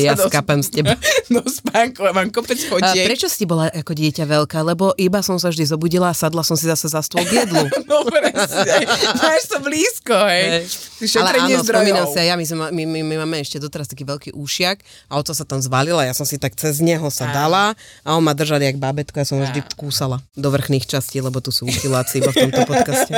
Ja 0.00 0.14
sa 0.14 0.24
do, 0.24 0.30
skapem 0.30 0.62
s 0.62 0.70
tebou. 0.70 0.94
do 1.34 1.42
spánku 1.44 2.06
a 2.06 2.14
mám 2.14 2.30
kopec 2.30 2.56
A 2.56 2.66
fotiek. 2.70 3.04
prečo 3.04 3.26
si 3.26 3.44
bola 3.44 3.68
ako 3.68 3.92
dieťa 3.92 4.24
veľká? 4.24 4.62
Lebo 4.62 4.94
iba 4.96 5.20
som 5.20 5.36
sa 5.36 5.50
vždy 5.50 5.66
zobudila 5.66 6.12
a 6.12 6.14
sadla 6.14 6.46
som 6.46 6.54
si 6.54 6.70
zase 6.70 6.86
za 6.88 7.02
stôl 7.02 7.26
k 7.26 7.44
jedlu. 7.44 7.66
No 7.90 8.06
presne, 8.06 8.86
máš 9.18 9.50
to 9.50 9.58
blízko, 9.58 10.14
hej. 10.30 10.62
Ale 10.62 11.10
Šetrenie 11.10 11.58
áno, 11.58 11.66
spomínam 11.66 12.06
aj 12.06 12.22
ja, 12.22 12.34
my, 12.38 12.44
sme, 12.46 12.70
my, 12.70 12.82
my, 12.86 13.00
my 13.02 13.14
máme 13.26 13.42
ešte 13.42 13.58
doteraz 13.58 13.90
taký 13.90 14.06
veľký 14.06 14.30
úšiak 14.36 14.78
a 15.10 15.18
oco 15.18 15.34
sa 15.34 15.42
tam 15.42 15.58
zvalila, 15.58 16.06
ja 16.06 16.14
som 16.14 16.22
si 16.22 16.38
tak 16.38 16.54
cez 16.54 16.78
neho 16.78 17.08
sa 17.10 17.26
dala 17.34 17.74
a 18.06 18.08
on 18.14 18.22
ma 18.22 18.36
držal 18.36 18.62
jak 18.62 18.78
bábetko, 18.78 19.16
ja 19.18 19.26
som 19.26 19.42
ho 19.42 19.44
vždy 19.48 19.64
kúsala 19.74 20.22
do 20.38 20.48
vrchných 20.54 20.86
častí, 20.86 21.18
lebo 21.18 21.42
tu 21.42 21.50
sú 21.50 21.66
uchyláci 21.66 22.22
iba 22.22 22.30
v 22.30 22.46
tomto 22.46 22.62
podcaste. 22.68 23.12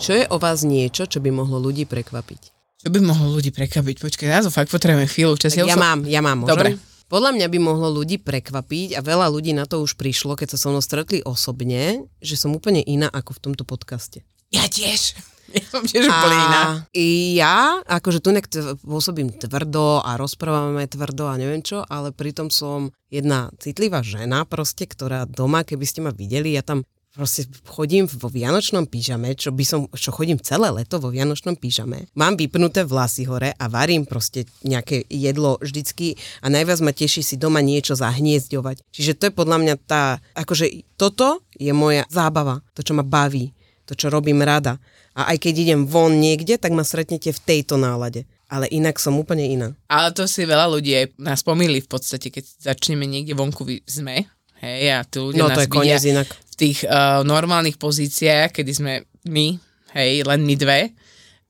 Čo 0.00 0.16
je 0.16 0.24
o 0.32 0.40
vás 0.40 0.64
niečo, 0.64 1.04
čo 1.04 1.20
by 1.20 1.28
mohlo 1.28 1.60
ľudí 1.60 1.84
prekvapiť? 1.84 2.42
Čo 2.80 2.88
by 2.88 3.04
mohlo 3.04 3.36
ľudí 3.36 3.52
prekabiť? 3.52 4.00
Počkaj, 4.00 4.24
ja 4.24 4.40
to 4.40 4.48
fakt 4.48 4.72
potrebujem 4.72 5.04
chvíľu 5.04 5.36
čas. 5.36 5.52
Ja 5.52 5.68
som- 5.68 5.76
mám, 5.76 6.00
ja 6.08 6.24
mám, 6.24 6.40
môžem? 6.40 6.56
Dobre. 6.56 6.68
Podľa 7.12 7.36
mňa 7.36 7.46
by 7.52 7.58
mohlo 7.60 7.92
ľudí 7.92 8.16
prekvapiť 8.16 8.96
a 8.96 9.04
veľa 9.04 9.28
ľudí 9.28 9.52
na 9.52 9.68
to 9.68 9.84
už 9.84 10.00
prišlo, 10.00 10.40
keď 10.40 10.56
sa 10.56 10.58
so 10.58 10.72
mnou 10.72 10.80
stretli 10.80 11.20
osobne, 11.20 12.08
že 12.24 12.40
som 12.40 12.56
úplne 12.56 12.80
iná 12.80 13.12
ako 13.12 13.36
v 13.36 13.40
tomto 13.44 13.68
podcaste. 13.68 14.24
Ja 14.48 14.64
tiež. 14.64 15.12
Ja 15.50 15.66
som 15.66 15.82
tiež 15.82 16.06
úplne 16.06 16.38
iná. 16.46 16.62
Ja, 17.34 17.82
akože 17.82 18.22
tu 18.22 18.30
nek 18.30 18.46
pôsobím 18.86 19.34
tvrdo 19.34 19.98
a 19.98 20.14
rozprávame 20.14 20.86
tvrdo 20.86 21.26
a 21.26 21.34
neviem 21.34 21.58
čo, 21.58 21.82
ale 21.90 22.14
pritom 22.14 22.54
som 22.54 22.94
jedna 23.10 23.50
citlivá 23.58 23.98
žena 23.98 24.46
proste, 24.46 24.86
ktorá 24.86 25.26
doma, 25.26 25.66
keby 25.66 25.82
ste 25.82 26.06
ma 26.06 26.14
videli, 26.14 26.54
ja 26.54 26.62
tam 26.62 26.86
proste 27.10 27.50
chodím 27.66 28.06
vo 28.06 28.30
vianočnom 28.30 28.86
pyžame, 28.86 29.34
čo 29.34 29.50
by 29.50 29.64
som, 29.66 29.80
čo 29.90 30.14
chodím 30.14 30.38
celé 30.38 30.70
leto 30.70 31.02
vo 31.02 31.10
vianočnom 31.10 31.58
pyžame. 31.58 32.06
Mám 32.14 32.38
vypnuté 32.38 32.86
vlasy 32.86 33.26
hore 33.26 33.50
a 33.54 33.64
varím 33.66 34.06
proste 34.06 34.46
nejaké 34.62 35.02
jedlo 35.10 35.58
vždycky 35.58 36.14
a 36.40 36.46
najviac 36.46 36.78
ma 36.80 36.94
teší 36.94 37.26
si 37.26 37.34
doma 37.34 37.58
niečo 37.58 37.98
zahniezďovať. 37.98 38.86
Čiže 38.94 39.12
to 39.18 39.22
je 39.28 39.32
podľa 39.34 39.58
mňa 39.58 39.74
tá, 39.84 40.22
akože 40.38 40.86
toto 40.94 41.42
je 41.58 41.74
moja 41.74 42.06
zábava, 42.06 42.62
to, 42.78 42.86
čo 42.86 42.94
ma 42.94 43.02
baví, 43.02 43.50
to, 43.86 43.98
čo 43.98 44.06
robím 44.06 44.46
rada. 44.46 44.78
A 45.18 45.34
aj 45.34 45.42
keď 45.42 45.54
idem 45.66 45.80
von 45.90 46.22
niekde, 46.22 46.54
tak 46.56 46.70
ma 46.70 46.86
stretnete 46.86 47.34
v 47.34 47.40
tejto 47.42 47.74
nálade. 47.74 48.24
Ale 48.50 48.66
inak 48.66 48.98
som 48.98 49.14
úplne 49.14 49.46
iná. 49.46 49.68
Ale 49.86 50.10
to 50.10 50.26
si 50.26 50.42
veľa 50.42 50.66
ľudí 50.70 50.90
aj 50.94 51.06
nás 51.22 51.42
pomýli 51.46 51.82
v 51.82 51.90
podstate, 51.90 52.34
keď 52.34 52.74
začneme 52.74 53.06
niekde 53.06 53.38
vonku 53.38 53.62
sme. 53.86 54.26
Hej, 54.60 54.82
a 54.92 55.00
tu 55.06 55.30
ľudia 55.30 55.40
No 55.40 55.48
nás 55.48 55.56
to 55.56 55.62
je 55.64 55.68
vidia 55.72 55.96
inak. 56.02 56.28
Tých 56.60 56.84
uh, 56.84 57.24
normálnych 57.24 57.80
pozíciách, 57.80 58.52
kedy 58.52 58.72
sme 58.76 58.92
my, 59.24 59.56
hej, 59.96 60.28
len 60.28 60.40
my 60.44 60.54
dve, 60.60 60.92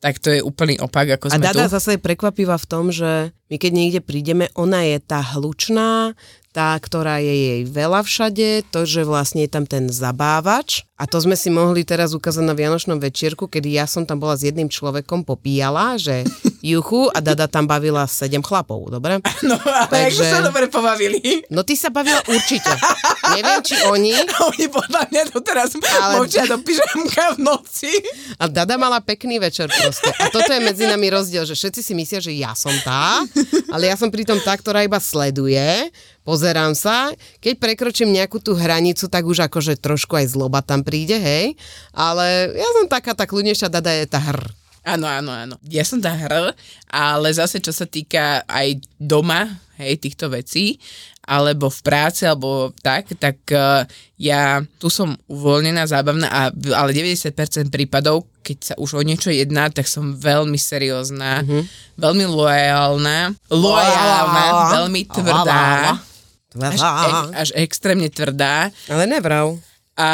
tak 0.01 0.17
to 0.17 0.33
je 0.33 0.41
úplný 0.41 0.81
opak, 0.81 1.21
ako 1.21 1.29
A 1.29 1.37
sme 1.37 1.45
Dada 1.45 1.69
tu. 1.69 1.77
zase 1.77 1.99
je 1.99 2.01
prekvapivá 2.01 2.57
v 2.57 2.67
tom, 2.71 2.89
že 2.89 3.37
my 3.53 3.57
keď 3.61 3.73
niekde 3.75 4.01
prídeme, 4.01 4.49
ona 4.57 4.81
je 4.87 4.97
tá 4.97 5.21
hlučná, 5.37 6.17
tá, 6.57 6.73
ktorá 6.81 7.21
je 7.21 7.31
jej 7.31 7.61
veľa 7.69 8.01
všade, 8.03 8.73
to, 8.73 8.89
že 8.89 9.05
vlastne 9.05 9.45
je 9.45 9.51
tam 9.53 9.69
ten 9.69 9.93
zabávač. 9.93 10.89
A 10.97 11.05
to 11.05 11.21
sme 11.21 11.37
si 11.37 11.53
mohli 11.53 11.85
teraz 11.85 12.17
ukázať 12.17 12.43
na 12.43 12.57
Vianočnom 12.57 12.97
večierku, 12.97 13.47
kedy 13.47 13.77
ja 13.77 13.85
som 13.85 14.09
tam 14.09 14.19
bola 14.19 14.35
s 14.35 14.43
jedným 14.49 14.73
človekom, 14.73 15.23
popíjala, 15.23 16.01
že 16.01 16.25
juchu 16.61 17.09
a 17.09 17.19
Dada 17.19 17.45
tam 17.45 17.65
bavila 17.65 18.05
sedem 18.05 18.41
chlapov, 18.41 18.89
dobre? 18.89 19.19
No, 19.49 19.57
ale 19.57 20.09
Takže- 20.13 20.29
sa 20.29 20.41
dobre 20.45 20.69
pobavili. 20.69 21.43
No 21.49 21.65
ty 21.65 21.75
sa 21.75 21.89
bavila 21.89 22.21
určite. 22.29 22.69
Neviem, 23.33 23.61
či 23.65 23.75
oni, 23.89 24.13
Oni 24.53 24.67
podľa 24.69 25.09
mňa 25.09 25.23
to 25.33 25.41
teraz 25.41 25.75
Ale- 25.75 26.21
močia 26.21 26.45
do 26.45 26.61
pyžamka 26.61 27.35
v 27.35 27.39
noci. 27.41 27.91
A 28.37 28.47
Dada 28.47 28.77
mala 28.77 29.01
pekný 29.01 29.41
večer 29.41 29.67
proste. 29.67 30.13
A 30.17 30.29
toto 30.29 30.49
je 30.49 30.61
medzi 30.61 30.85
nami 30.85 31.09
rozdiel, 31.09 31.43
že 31.43 31.57
všetci 31.57 31.81
si 31.81 31.93
myslia, 31.95 32.21
že 32.21 32.33
ja 32.33 32.53
som 32.53 32.73
tá, 32.85 33.25
ale 33.73 33.89
ja 33.89 33.97
som 33.97 34.13
pritom 34.13 34.39
tá, 34.41 34.55
ktorá 34.55 34.85
iba 34.85 35.01
sleduje, 35.01 35.89
pozerám 36.23 36.77
sa, 36.77 37.11
keď 37.41 37.59
prekročím 37.59 38.13
nejakú 38.13 38.39
tú 38.39 38.53
hranicu, 38.55 39.09
tak 39.09 39.25
už 39.25 39.49
akože 39.49 39.81
trošku 39.81 40.15
aj 40.15 40.31
zloba 40.31 40.61
tam 40.61 40.85
príde, 40.85 41.17
hej, 41.17 41.57
ale 41.91 42.55
ja 42.55 42.69
som 42.77 42.87
taká 42.87 43.17
tá 43.17 43.25
kľudnejšia, 43.25 43.73
Dada 43.73 43.91
je 43.97 44.07
tá 44.07 44.21
hr. 44.21 44.60
Áno, 44.81 45.05
áno, 45.05 45.29
áno. 45.29 45.55
Ja 45.69 45.85
som 45.85 46.01
tá 46.01 46.17
hr, 46.17 46.57
ale 46.89 47.29
zase 47.37 47.61
čo 47.61 47.69
sa 47.69 47.85
týka 47.85 48.41
aj 48.49 48.81
doma, 48.97 49.45
hej, 49.77 50.01
týchto 50.01 50.33
vecí, 50.33 50.81
alebo 51.31 51.69
v 51.69 51.81
práci, 51.85 52.25
alebo 52.25 52.73
tak, 52.81 53.13
tak 53.21 53.39
uh, 53.53 53.85
ja 54.17 54.65
tu 54.81 54.89
som 54.89 55.13
uvoľnená, 55.29 55.85
zábavná, 55.85 56.27
a, 56.27 56.43
ale 56.51 56.91
90% 56.97 57.69
prípadov, 57.69 58.25
keď 58.41 58.59
sa 58.73 58.75
už 58.81 58.99
o 58.99 59.03
niečo 59.05 59.29
jedná, 59.29 59.69
tak 59.69 59.85
som 59.85 60.17
veľmi 60.17 60.57
seriózna, 60.57 61.45
veľmi 62.01 62.25
loajálna, 62.25 63.37
loajálna, 63.53 64.45
veľmi 64.81 65.03
tvrdá, 65.07 66.01
až, 66.57 66.81
e, 66.81 67.09
až 67.37 67.49
extrémne 67.55 68.09
tvrdá. 68.11 68.73
Ale 68.91 69.05
nevrav. 69.07 69.55
A 69.95 70.11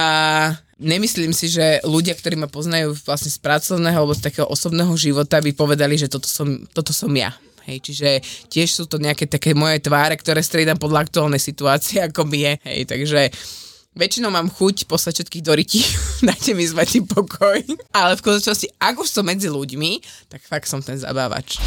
nemyslím 0.81 1.33
si, 1.33 1.49
že 1.49 1.81
ľudia, 1.85 2.13
ktorí 2.17 2.37
ma 2.37 2.49
poznajú 2.49 2.97
vlastne 3.05 3.33
z 3.33 3.39
pracovného 3.41 3.97
alebo 3.97 4.15
z 4.17 4.25
takého 4.25 4.47
osobného 4.49 4.93
života, 4.97 5.41
by 5.41 5.53
povedali, 5.57 5.97
že 5.97 6.13
toto 6.13 6.29
som, 6.29 6.65
toto 6.73 6.93
som 6.93 7.11
ja. 7.17 7.33
Hej, 7.67 7.83
čiže 7.83 8.23
tiež 8.47 8.69
sú 8.71 8.85
to 8.87 9.03
nejaké 9.03 9.27
také 9.27 9.51
moje 9.51 9.83
tváre, 9.83 10.15
ktoré 10.15 10.39
striedam 10.39 10.79
podľa 10.79 11.11
aktuálnej 11.11 11.43
situácie, 11.43 11.99
ako 11.99 12.23
mi 12.23 12.47
je. 12.47 12.53
Hej, 12.63 12.81
takže 12.87 13.21
väčšinou 13.99 14.31
mám 14.31 14.47
chuť 14.47 14.87
poslať 14.87 15.25
všetkých 15.25 15.45
do 15.45 15.53
ryti, 15.57 15.83
dajte 16.29 16.55
mi 16.55 16.63
zvatý 16.63 17.03
pokoj. 17.03 17.59
Ale 17.91 18.15
v 18.15 18.23
skutočnosti, 18.23 18.71
ak 18.79 18.95
už 19.03 19.09
som 19.11 19.27
medzi 19.27 19.51
ľuďmi, 19.51 19.99
tak 20.31 20.47
fakt 20.47 20.71
som 20.71 20.79
ten 20.79 20.95
zabávač. 20.95 21.59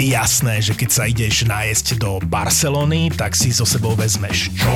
Jasné, 0.00 0.64
že 0.64 0.72
keď 0.72 0.90
sa 0.90 1.04
ideš 1.04 1.44
nájsť 1.44 2.00
do 2.00 2.24
Barcelony, 2.24 3.12
tak 3.12 3.36
si 3.36 3.52
so 3.52 3.68
sebou 3.68 3.92
vezmeš 3.92 4.48
čo? 4.56 4.72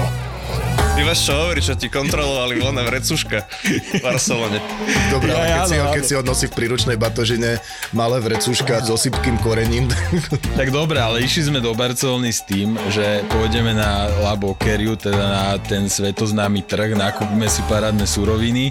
Ty 0.95 1.03
máš 1.03 1.27
čo 1.27 1.35
hovoriť, 1.35 1.63
čo 1.67 1.75
ti 1.75 1.91
kontrolovali 1.91 2.55
voľné 2.63 2.87
vrecuška 2.87 3.39
v 3.67 3.99
Barcelone. 3.99 4.63
Dobre, 5.11 5.35
ale 5.35 5.43
keď, 5.51 5.59
Ja, 5.59 5.67
si 5.67 5.75
ho, 5.75 5.87
áno, 5.91 5.95
keď 5.99 6.03
si 6.07 6.15
ho 6.15 6.23
nosí 6.23 6.47
v 6.47 6.55
príručnej 6.55 6.95
batožine 6.95 7.59
malé 7.91 8.23
vrecúška 8.23 8.79
s 8.79 8.95
osypkým 8.95 9.35
korením, 9.43 9.91
Tak 10.59 10.71
dobre, 10.71 11.03
ale 11.03 11.27
išli 11.27 11.51
sme 11.51 11.59
do 11.59 11.75
Barcelony 11.75 12.31
s 12.31 12.47
tým, 12.47 12.79
že 12.95 13.27
pôjdeme 13.27 13.75
na 13.75 14.07
La 14.23 14.39
Boqueriu, 14.39 14.95
teda 14.95 15.19
na 15.19 15.45
ten 15.59 15.91
svetoznámy 15.91 16.63
trh, 16.63 16.95
nakúpime 16.95 17.51
si 17.51 17.59
parádne 17.67 18.07
suroviny 18.07 18.71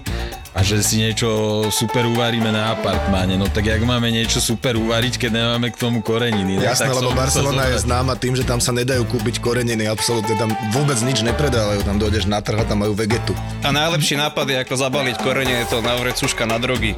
a 0.54 0.62
že 0.62 0.86
si 0.86 1.02
niečo 1.02 1.66
super 1.74 2.06
uvaríme 2.06 2.54
na 2.54 2.78
apartmáne. 2.78 3.34
No 3.34 3.50
tak 3.50 3.66
jak 3.66 3.82
máme 3.82 4.14
niečo 4.14 4.38
super 4.38 4.78
uvariť, 4.78 5.18
keď 5.18 5.32
nemáme 5.34 5.74
k 5.74 5.78
tomu 5.82 6.06
koreniny? 6.06 6.62
Ne? 6.62 6.70
Jasné, 6.70 6.94
tak 6.94 7.02
lebo 7.02 7.10
Barcelona 7.18 7.74
je 7.74 7.82
známa 7.82 8.14
tým, 8.14 8.38
že 8.38 8.46
tam 8.46 8.62
sa 8.62 8.70
nedajú 8.70 9.02
kúpiť 9.10 9.42
koreniny, 9.42 9.90
absolútne 9.90 10.38
tam 10.38 10.54
vôbec 10.70 11.02
nič 11.02 11.26
nepredávajú, 11.26 11.73
tam 11.82 11.98
dojdeš 11.98 12.30
na 12.30 12.44
trh 12.46 12.62
a 12.62 12.66
tam 12.70 12.86
majú 12.86 12.94
vegetu. 12.94 13.34
A 13.66 13.74
najlepší 13.74 14.22
nápad 14.22 14.46
je 14.46 14.58
ako 14.62 14.76
zabaliť 14.78 15.16
korene, 15.18 15.66
je 15.66 15.68
to 15.74 15.82
na 15.82 15.98
vrecuška 15.98 16.46
na 16.46 16.62
drogy. 16.62 16.94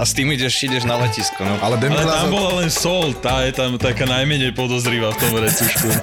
A 0.00 0.02
s 0.08 0.16
tým 0.16 0.32
ideš, 0.32 0.56
ideš 0.64 0.88
na 0.88 0.96
letisko. 0.96 1.44
No. 1.44 1.60
Ale 1.60 1.76
Ale 1.76 2.08
tam 2.08 2.32
bola 2.32 2.64
len 2.64 2.70
sol, 2.72 3.12
tá 3.12 3.44
je 3.44 3.52
tam 3.52 3.76
taká 3.76 4.08
najmenej 4.08 4.56
podozrivá 4.56 5.12
v 5.12 5.18
tom 5.20 5.32
recušku. 5.36 5.88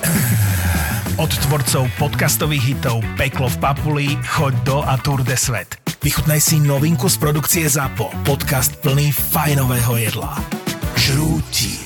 Od 1.23 1.31
tvorcov 1.31 1.87
podcastových 1.95 2.75
hitov 2.75 2.99
Peklo 3.15 3.47
v 3.47 3.57
Papuli, 3.63 4.07
Choď 4.35 4.53
do 4.67 4.77
a 4.83 4.99
Tour 4.99 5.23
de 5.23 5.39
Svet. 5.39 5.79
Vychutnaj 6.03 6.43
si 6.43 6.59
novinku 6.59 7.07
z 7.07 7.15
produkcie 7.15 7.65
ZAPO. 7.71 8.11
Podcast 8.27 8.75
plný 8.83 9.15
fajnového 9.15 9.95
jedla. 9.95 10.35
Žrúti. 10.99 11.84